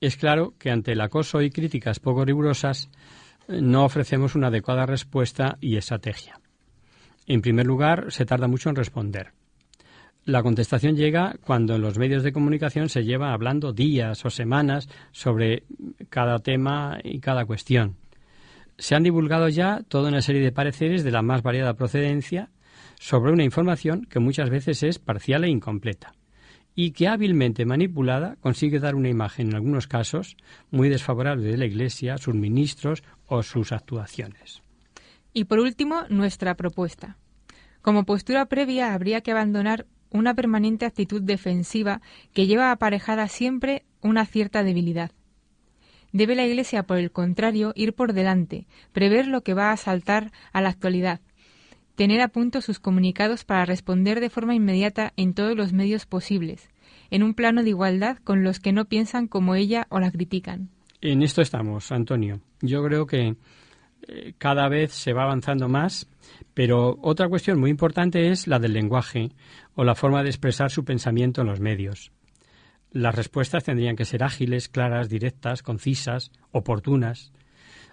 Es 0.00 0.16
claro 0.16 0.54
que 0.58 0.70
ante 0.70 0.92
el 0.92 1.00
acoso 1.00 1.40
y 1.40 1.50
críticas 1.50 1.98
poco 1.98 2.24
rigurosas 2.24 2.90
no 3.48 3.84
ofrecemos 3.84 4.34
una 4.34 4.48
adecuada 4.48 4.86
respuesta 4.86 5.56
y 5.60 5.76
estrategia. 5.76 6.38
En 7.26 7.40
primer 7.40 7.66
lugar, 7.66 8.12
se 8.12 8.26
tarda 8.26 8.46
mucho 8.46 8.68
en 8.68 8.76
responder. 8.76 9.32
La 10.26 10.42
contestación 10.42 10.96
llega 10.96 11.36
cuando 11.40 11.76
en 11.76 11.82
los 11.82 11.98
medios 11.98 12.24
de 12.24 12.32
comunicación 12.32 12.88
se 12.88 13.04
lleva 13.04 13.32
hablando 13.32 13.72
días 13.72 14.24
o 14.24 14.30
semanas 14.30 14.88
sobre 15.12 15.62
cada 16.10 16.40
tema 16.40 16.98
y 17.04 17.20
cada 17.20 17.46
cuestión. 17.46 17.94
Se 18.76 18.96
han 18.96 19.04
divulgado 19.04 19.48
ya 19.48 19.84
toda 19.86 20.08
una 20.08 20.22
serie 20.22 20.42
de 20.42 20.50
pareceres 20.50 21.04
de 21.04 21.12
la 21.12 21.22
más 21.22 21.42
variada 21.42 21.74
procedencia 21.74 22.50
sobre 22.98 23.30
una 23.30 23.44
información 23.44 24.04
que 24.10 24.18
muchas 24.18 24.50
veces 24.50 24.82
es 24.82 24.98
parcial 24.98 25.44
e 25.44 25.48
incompleta 25.48 26.12
y 26.74 26.90
que 26.90 27.06
hábilmente 27.06 27.64
manipulada 27.64 28.34
consigue 28.40 28.80
dar 28.80 28.96
una 28.96 29.08
imagen 29.08 29.50
en 29.50 29.54
algunos 29.54 29.86
casos 29.86 30.36
muy 30.72 30.88
desfavorable 30.88 31.52
de 31.52 31.56
la 31.56 31.66
Iglesia, 31.66 32.18
sus 32.18 32.34
ministros 32.34 33.04
o 33.28 33.44
sus 33.44 33.70
actuaciones. 33.70 34.60
Y 35.32 35.44
por 35.44 35.60
último, 35.60 36.02
nuestra 36.08 36.56
propuesta. 36.56 37.16
Como 37.80 38.04
postura 38.04 38.46
previa 38.46 38.92
habría 38.92 39.20
que 39.20 39.30
abandonar 39.30 39.86
una 40.10 40.34
permanente 40.34 40.86
actitud 40.86 41.22
defensiva 41.22 42.00
que 42.32 42.46
lleva 42.46 42.70
aparejada 42.70 43.28
siempre 43.28 43.84
una 44.00 44.26
cierta 44.26 44.62
debilidad. 44.62 45.10
Debe 46.12 46.34
la 46.34 46.46
Iglesia, 46.46 46.84
por 46.84 46.98
el 46.98 47.10
contrario, 47.10 47.72
ir 47.74 47.92
por 47.92 48.12
delante, 48.12 48.66
prever 48.92 49.26
lo 49.26 49.42
que 49.42 49.54
va 49.54 49.72
a 49.72 49.76
saltar 49.76 50.32
a 50.52 50.60
la 50.60 50.70
actualidad, 50.70 51.20
tener 51.94 52.20
a 52.20 52.28
punto 52.28 52.60
sus 52.60 52.78
comunicados 52.78 53.44
para 53.44 53.64
responder 53.64 54.20
de 54.20 54.30
forma 54.30 54.54
inmediata 54.54 55.12
en 55.16 55.34
todos 55.34 55.56
los 55.56 55.72
medios 55.72 56.06
posibles, 56.06 56.70
en 57.10 57.22
un 57.22 57.34
plano 57.34 57.62
de 57.62 57.70
igualdad 57.70 58.18
con 58.18 58.44
los 58.44 58.60
que 58.60 58.72
no 58.72 58.84
piensan 58.84 59.26
como 59.26 59.54
ella 59.54 59.86
o 59.90 60.00
la 60.00 60.10
critican. 60.10 60.70
En 61.00 61.22
esto 61.22 61.42
estamos, 61.42 61.92
Antonio. 61.92 62.40
Yo 62.60 62.82
creo 62.82 63.06
que 63.06 63.36
eh, 64.08 64.34
cada 64.38 64.68
vez 64.68 64.92
se 64.92 65.12
va 65.12 65.24
avanzando 65.24 65.68
más, 65.68 66.08
pero 66.54 66.98
otra 67.02 67.28
cuestión 67.28 67.58
muy 67.58 67.70
importante 67.70 68.30
es 68.30 68.46
la 68.46 68.58
del 68.58 68.72
lenguaje 68.72 69.30
o 69.74 69.84
la 69.84 69.94
forma 69.94 70.22
de 70.22 70.30
expresar 70.30 70.70
su 70.70 70.84
pensamiento 70.84 71.40
en 71.40 71.48
los 71.48 71.60
medios. 71.60 72.12
Las 72.92 73.14
respuestas 73.14 73.64
tendrían 73.64 73.96
que 73.96 74.04
ser 74.04 74.24
ágiles, 74.24 74.68
claras, 74.68 75.08
directas, 75.08 75.62
concisas, 75.62 76.30
oportunas. 76.50 77.32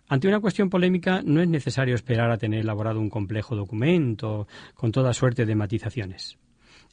Ante 0.07 0.27
una 0.27 0.39
cuestión 0.39 0.69
polémica 0.69 1.21
no 1.23 1.41
es 1.41 1.47
necesario 1.47 1.95
esperar 1.95 2.31
a 2.31 2.37
tener 2.37 2.61
elaborado 2.61 2.99
un 2.99 3.09
complejo 3.09 3.55
documento 3.55 4.47
con 4.75 4.91
toda 4.91 5.13
suerte 5.13 5.45
de 5.45 5.55
matizaciones. 5.55 6.37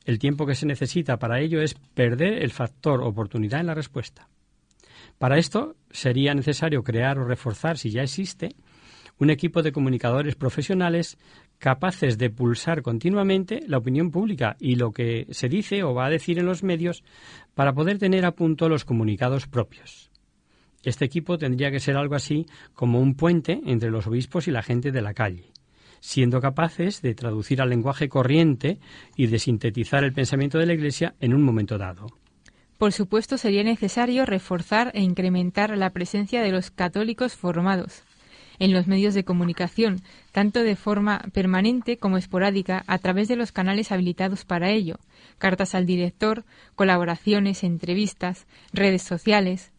El 0.04 0.18
tiempo 0.18 0.46
que 0.46 0.54
se 0.54 0.66
necesita 0.66 1.18
para 1.18 1.40
ello 1.40 1.60
es 1.60 1.74
perder 1.74 2.42
el 2.42 2.50
factor 2.50 3.02
oportunidad 3.02 3.60
en 3.60 3.66
la 3.66 3.74
respuesta. 3.74 4.28
Para 5.18 5.38
esto 5.38 5.76
sería 5.90 6.34
necesario 6.34 6.82
crear 6.82 7.18
o 7.18 7.26
reforzar, 7.26 7.76
si 7.76 7.90
ya 7.90 8.02
existe, 8.02 8.56
un 9.20 9.28
equipo 9.28 9.62
de 9.62 9.70
comunicadores 9.70 10.34
profesionales 10.34 11.18
capaces 11.58 12.16
de 12.16 12.30
pulsar 12.30 12.80
continuamente 12.82 13.62
la 13.66 13.76
opinión 13.76 14.10
pública 14.10 14.56
y 14.58 14.76
lo 14.76 14.92
que 14.92 15.26
se 15.30 15.48
dice 15.48 15.82
o 15.84 15.94
va 15.94 16.06
a 16.06 16.10
decir 16.10 16.38
en 16.38 16.46
los 16.46 16.62
medios 16.62 17.04
para 17.54 17.74
poder 17.74 17.98
tener 17.98 18.24
a 18.24 18.32
punto 18.32 18.68
los 18.68 18.86
comunicados 18.86 19.46
propios. 19.46 20.10
Este 20.82 21.04
equipo 21.04 21.36
tendría 21.36 21.70
que 21.70 21.80
ser 21.80 21.98
algo 21.98 22.14
así 22.14 22.46
como 22.72 23.00
un 23.00 23.14
puente 23.14 23.60
entre 23.66 23.90
los 23.90 24.06
obispos 24.06 24.48
y 24.48 24.50
la 24.50 24.62
gente 24.62 24.90
de 24.90 25.02
la 25.02 25.12
calle, 25.12 25.52
siendo 26.00 26.40
capaces 26.40 27.02
de 27.02 27.14
traducir 27.14 27.60
al 27.60 27.68
lenguaje 27.68 28.08
corriente 28.08 28.80
y 29.14 29.26
de 29.26 29.38
sintetizar 29.38 30.02
el 30.02 30.14
pensamiento 30.14 30.56
de 30.56 30.64
la 30.64 30.72
Iglesia 30.72 31.14
en 31.20 31.34
un 31.34 31.42
momento 31.42 31.76
dado. 31.76 32.06
Por 32.78 32.92
supuesto, 32.92 33.36
sería 33.36 33.62
necesario 33.62 34.24
reforzar 34.24 34.90
e 34.94 35.02
incrementar 35.02 35.76
la 35.76 35.90
presencia 35.90 36.40
de 36.40 36.52
los 36.52 36.70
católicos 36.70 37.34
formados 37.34 38.02
en 38.60 38.72
los 38.72 38.86
medios 38.86 39.14
de 39.14 39.24
comunicación, 39.24 40.02
tanto 40.30 40.62
de 40.62 40.76
forma 40.76 41.24
permanente 41.32 41.96
como 41.96 42.16
esporádica, 42.16 42.84
a 42.86 42.98
través 42.98 43.26
de 43.26 43.34
los 43.34 43.50
canales 43.50 43.90
habilitados 43.90 44.44
para 44.44 44.70
ello, 44.70 45.00
cartas 45.38 45.74
al 45.74 45.86
director, 45.86 46.44
colaboraciones, 46.76 47.64
entrevistas, 47.64 48.46
redes 48.72 49.02
sociales, 49.02 49.72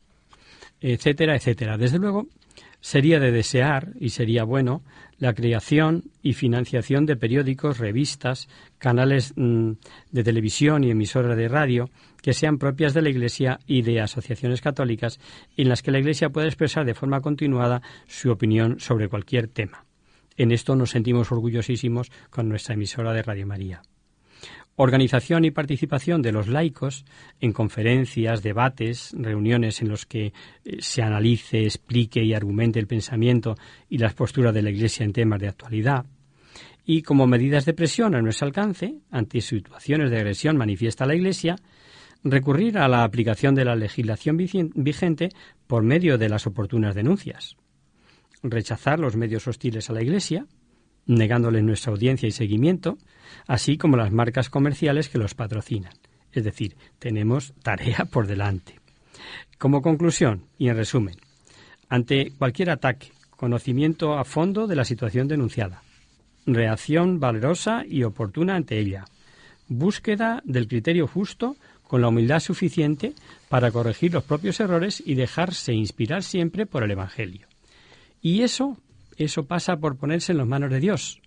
etcétera, 0.82 1.36
etcétera. 1.36 1.78
Desde 1.78 2.00
luego, 2.00 2.28
sería 2.82 3.20
de 3.20 3.32
desear 3.32 3.94
y 4.00 4.10
sería 4.10 4.44
bueno 4.44 4.82
la 5.22 5.36
creación 5.36 6.06
y 6.24 6.34
financiación 6.34 7.06
de 7.06 7.16
periódicos, 7.16 7.78
revistas, 7.78 8.50
canales 8.80 9.34
mm, 9.36 9.74
de 10.12 10.24
televisión 10.24 10.84
y 10.84 10.90
emisoras 10.90 11.38
de 11.38 11.48
radio 11.48 11.92
que 12.24 12.34
sean 12.34 12.58
propias 12.58 12.96
de 12.96 13.04
la 13.04 13.10
Iglesia 13.10 13.60
y 13.68 13.84
de 13.84 14.02
asociaciones 14.02 14.62
católicas 14.62 15.20
en 15.56 15.70
las 15.70 15.84
que 15.84 15.92
la 15.92 16.00
Iglesia 16.00 16.32
pueda 16.32 16.48
expresar 16.48 16.86
de 16.86 16.96
forma 16.96 17.22
continuada 17.22 17.84
su 18.08 18.32
opinión 18.32 18.80
sobre 18.80 19.10
cualquier 19.10 19.48
tema. 19.48 19.86
En 20.38 20.52
esto 20.52 20.76
nos 20.76 20.90
sentimos 20.90 21.32
orgullosísimos 21.32 22.12
con 22.32 22.50
nuestra 22.50 22.74
emisora 22.74 23.14
de 23.14 23.22
Radio 23.22 23.46
María. 23.46 23.84
Organización 24.78 25.46
y 25.46 25.52
participación 25.52 26.22
de 26.22 26.32
los 26.32 26.48
laicos 26.48 27.06
en 27.40 27.52
conferencias, 27.52 28.42
debates, 28.42 29.14
reuniones 29.18 29.82
en 29.82 29.90
los 29.90 30.06
que 30.06 30.28
eh, 30.64 30.78
se 30.80 31.02
analice, 31.02 31.64
explique 31.66 32.24
y 32.24 32.34
argumente 32.34 32.80
el 32.80 32.88
pensamiento 32.88 33.56
y 33.90 33.98
las 33.98 34.14
posturas 34.14 34.54
de 34.54 34.62
la 34.62 34.72
Iglesia 34.72 35.04
en 35.04 35.14
temas 35.14 35.40
de 35.40 35.50
actualidad. 35.50 36.06
Y 36.86 37.04
como 37.04 37.28
medidas 37.28 37.66
de 37.66 37.74
presión 37.74 38.16
a 38.16 38.22
nuestro 38.22 38.48
alcance, 38.48 38.96
ante 39.12 39.42
situaciones 39.42 40.10
de 40.10 40.18
agresión 40.18 40.58
manifiesta 40.58 41.06
la 41.06 41.16
Iglesia, 41.16 41.58
recurrir 42.24 42.78
a 42.78 42.88
la 42.88 43.04
aplicación 43.04 43.56
de 43.56 43.66
la 43.66 43.76
legislación 43.76 44.38
vigente 44.38 45.30
por 45.68 45.84
medio 45.84 46.18
de 46.18 46.30
las 46.30 46.48
oportunas 46.48 46.96
denuncias. 46.96 47.56
Rechazar 48.44 49.00
los 49.00 49.16
medios 49.16 49.48
hostiles 49.48 49.90
a 49.90 49.94
la 49.94 50.02
Iglesia, 50.02 50.46
negándoles 51.06 51.64
nuestra 51.64 51.92
audiencia 51.92 52.28
y 52.28 52.32
seguimiento, 52.32 52.98
así 53.48 53.78
como 53.78 53.98
las 53.98 54.12
marcas 54.12 54.50
comerciales 54.50 55.10
que 55.10 55.18
los 55.18 55.34
patrocinan. 55.34 55.94
Es 56.32 56.44
decir, 56.44 56.76
tenemos 57.00 57.54
tarea 57.62 58.06
por 58.12 58.28
delante. 58.28 58.80
Como 59.58 59.82
conclusión 59.82 60.46
y 60.58 60.70
en 60.70 60.78
resumen, 60.78 61.16
ante 61.90 62.32
cualquier 62.38 62.70
ataque, 62.70 63.12
conocimiento 63.36 64.18
a 64.18 64.24
fondo 64.24 64.68
de 64.68 64.76
la 64.76 64.86
situación 64.86 65.28
denunciada, 65.28 65.84
reacción 66.46 67.20
valerosa 67.20 67.84
y 67.88 68.04
oportuna 68.04 68.56
ante 68.56 68.80
ella, 68.80 69.06
búsqueda 69.68 70.42
del 70.46 70.68
criterio 70.68 71.08
justo 71.08 71.56
con 71.84 72.02
la 72.02 72.08
humildad 72.08 72.40
suficiente 72.40 73.14
para 73.50 73.72
corregir 73.72 74.14
los 74.14 74.24
propios 74.24 74.60
errores 74.60 75.04
y 75.06 75.16
dejarse 75.16 75.74
inspirar 75.74 76.24
siempre 76.24 76.66
por 76.66 76.84
el 76.84 76.92
Evangelio. 76.92 77.48
Y 78.22 78.44
eso 78.44 78.78
eso 79.24 79.46
pasa 79.46 79.78
por 79.78 79.98
ponerse 79.98 80.32
en 80.32 80.40
las 80.40 80.48
manos 80.48 80.72
de 80.72 80.80
Dios. 80.80 81.22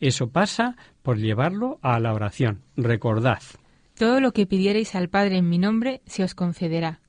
Eso 0.00 0.30
pasa 0.30 0.76
por 1.02 1.18
llevarlo 1.18 1.78
a 1.82 1.98
la 1.98 2.12
oración. 2.12 2.62
Recordad. 2.76 3.42
Todo 3.94 4.20
lo 4.20 4.32
que 4.32 4.46
pidiereis 4.46 4.94
al 4.94 5.08
Padre 5.08 5.38
en 5.38 5.48
mi 5.48 5.58
nombre 5.58 6.02
se 6.06 6.22
os 6.22 6.34
concederá. 6.34 7.00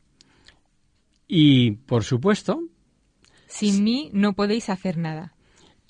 Y, 1.28 1.72
por 1.72 2.04
supuesto... 2.04 2.62
Sin 3.48 3.84
mí 3.84 4.10
no 4.14 4.34
podéis 4.34 4.70
hacer 4.70 4.98
nada. 4.98 5.34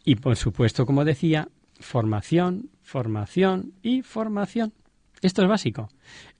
Y, 0.03 0.15
por 0.15 0.35
supuesto, 0.35 0.85
como 0.85 1.05
decía, 1.05 1.49
formación, 1.79 2.69
formación 2.81 3.73
y 3.81 4.01
formación. 4.01 4.73
Esto 5.21 5.41
es 5.41 5.49
básico, 5.49 5.89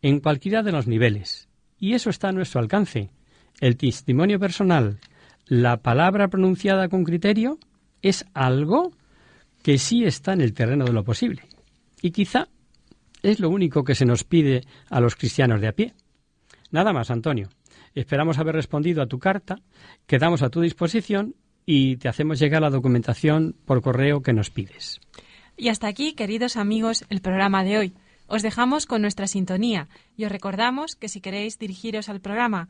en 0.02 0.20
cualquiera 0.20 0.64
de 0.64 0.72
los 0.72 0.88
niveles. 0.88 1.50
Y 1.78 1.94
eso 1.94 2.10
está 2.10 2.30
a 2.30 2.34
nuestro 2.34 2.60
alcance. 2.62 3.12
El 3.60 3.78
testimonio 3.78 4.40
personal, 4.40 5.00
la 5.46 5.78
palabra 5.78 6.30
pronunciada 6.30 6.88
con 6.88 7.04
criterio 7.04 7.60
es 8.02 8.26
algo 8.34 8.92
que 9.62 9.78
sí 9.78 10.06
está 10.06 10.34
en 10.34 10.42
el 10.42 10.54
terreno 10.54 10.86
de 10.86 10.94
lo 10.94 11.04
posible. 11.04 11.44
Y 12.02 12.12
quizá 12.12 12.48
es 13.22 13.40
lo 13.40 13.50
único 13.50 13.84
que 13.84 13.96
se 13.96 14.06
nos 14.06 14.24
pide 14.24 14.64
a 14.90 15.00
los 15.00 15.16
cristianos 15.16 15.62
de 15.62 15.68
a 15.68 15.74
pie. 15.74 15.94
Nada 16.72 16.94
más, 16.94 17.12
Antonio. 17.12 17.50
Esperamos 17.96 18.38
haber 18.38 18.56
respondido 18.56 19.02
a 19.02 19.08
tu 19.08 19.20
carta, 19.20 19.60
quedamos 20.06 20.44
a 20.44 20.50
tu 20.50 20.62
disposición 20.62 21.36
y 21.66 21.98
te 21.98 22.08
hacemos 22.08 22.40
llegar 22.40 22.62
la 22.62 22.70
documentación 22.70 23.56
por 23.66 23.82
correo 23.82 24.22
que 24.22 24.34
nos 24.34 24.52
pides. 24.52 25.02
Y 25.58 25.70
hasta 25.70 25.88
aquí, 25.88 26.14
queridos 26.14 26.56
amigos, 26.56 27.06
el 27.10 27.22
programa 27.22 27.64
de 27.64 27.78
hoy. 27.78 27.94
Os 28.28 28.44
dejamos 28.44 28.86
con 28.86 29.02
nuestra 29.02 29.26
sintonía 29.28 29.90
y 30.16 30.26
os 30.26 30.32
recordamos 30.32 30.96
que 30.96 31.10
si 31.10 31.20
queréis 31.20 31.58
dirigiros 31.58 32.10
al 32.10 32.22
programa 32.22 32.70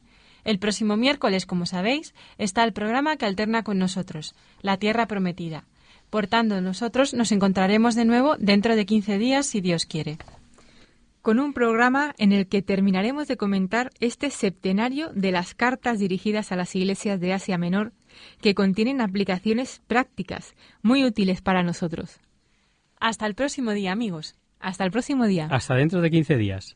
El 0.43 0.59
próximo 0.59 0.97
miércoles, 0.97 1.45
como 1.45 1.65
sabéis, 1.65 2.13
está 2.37 2.63
el 2.63 2.73
programa 2.73 3.17
que 3.17 3.25
alterna 3.25 3.63
con 3.63 3.77
nosotros, 3.77 4.35
La 4.61 4.77
Tierra 4.77 5.07
Prometida, 5.07 5.65
por 6.11 6.27
tanto, 6.27 6.59
nosotros 6.59 7.13
nos 7.13 7.31
encontraremos 7.31 7.95
de 7.95 8.03
nuevo 8.03 8.35
dentro 8.37 8.75
de 8.75 8.85
15 8.85 9.17
días, 9.17 9.45
si 9.45 9.61
Dios 9.61 9.85
quiere. 9.85 10.17
Con 11.21 11.39
un 11.39 11.53
programa 11.53 12.13
en 12.17 12.33
el 12.33 12.47
que 12.47 12.61
terminaremos 12.61 13.29
de 13.29 13.37
comentar 13.37 13.91
este 14.01 14.29
septenario 14.29 15.13
de 15.13 15.31
las 15.31 15.55
cartas 15.55 15.99
dirigidas 15.99 16.51
a 16.51 16.57
las 16.57 16.75
iglesias 16.75 17.21
de 17.21 17.31
Asia 17.31 17.57
Menor, 17.57 17.93
que 18.41 18.53
contienen 18.53 18.99
aplicaciones 18.99 19.81
prácticas 19.87 20.53
muy 20.81 21.05
útiles 21.05 21.41
para 21.41 21.63
nosotros. 21.63 22.19
Hasta 22.99 23.25
el 23.25 23.33
próximo 23.33 23.71
día, 23.71 23.93
amigos. 23.93 24.35
Hasta 24.59 24.83
el 24.83 24.91
próximo 24.91 25.27
día. 25.27 25.47
Hasta 25.49 25.75
dentro 25.75 26.01
de 26.01 26.11
15 26.11 26.35
días. 26.35 26.75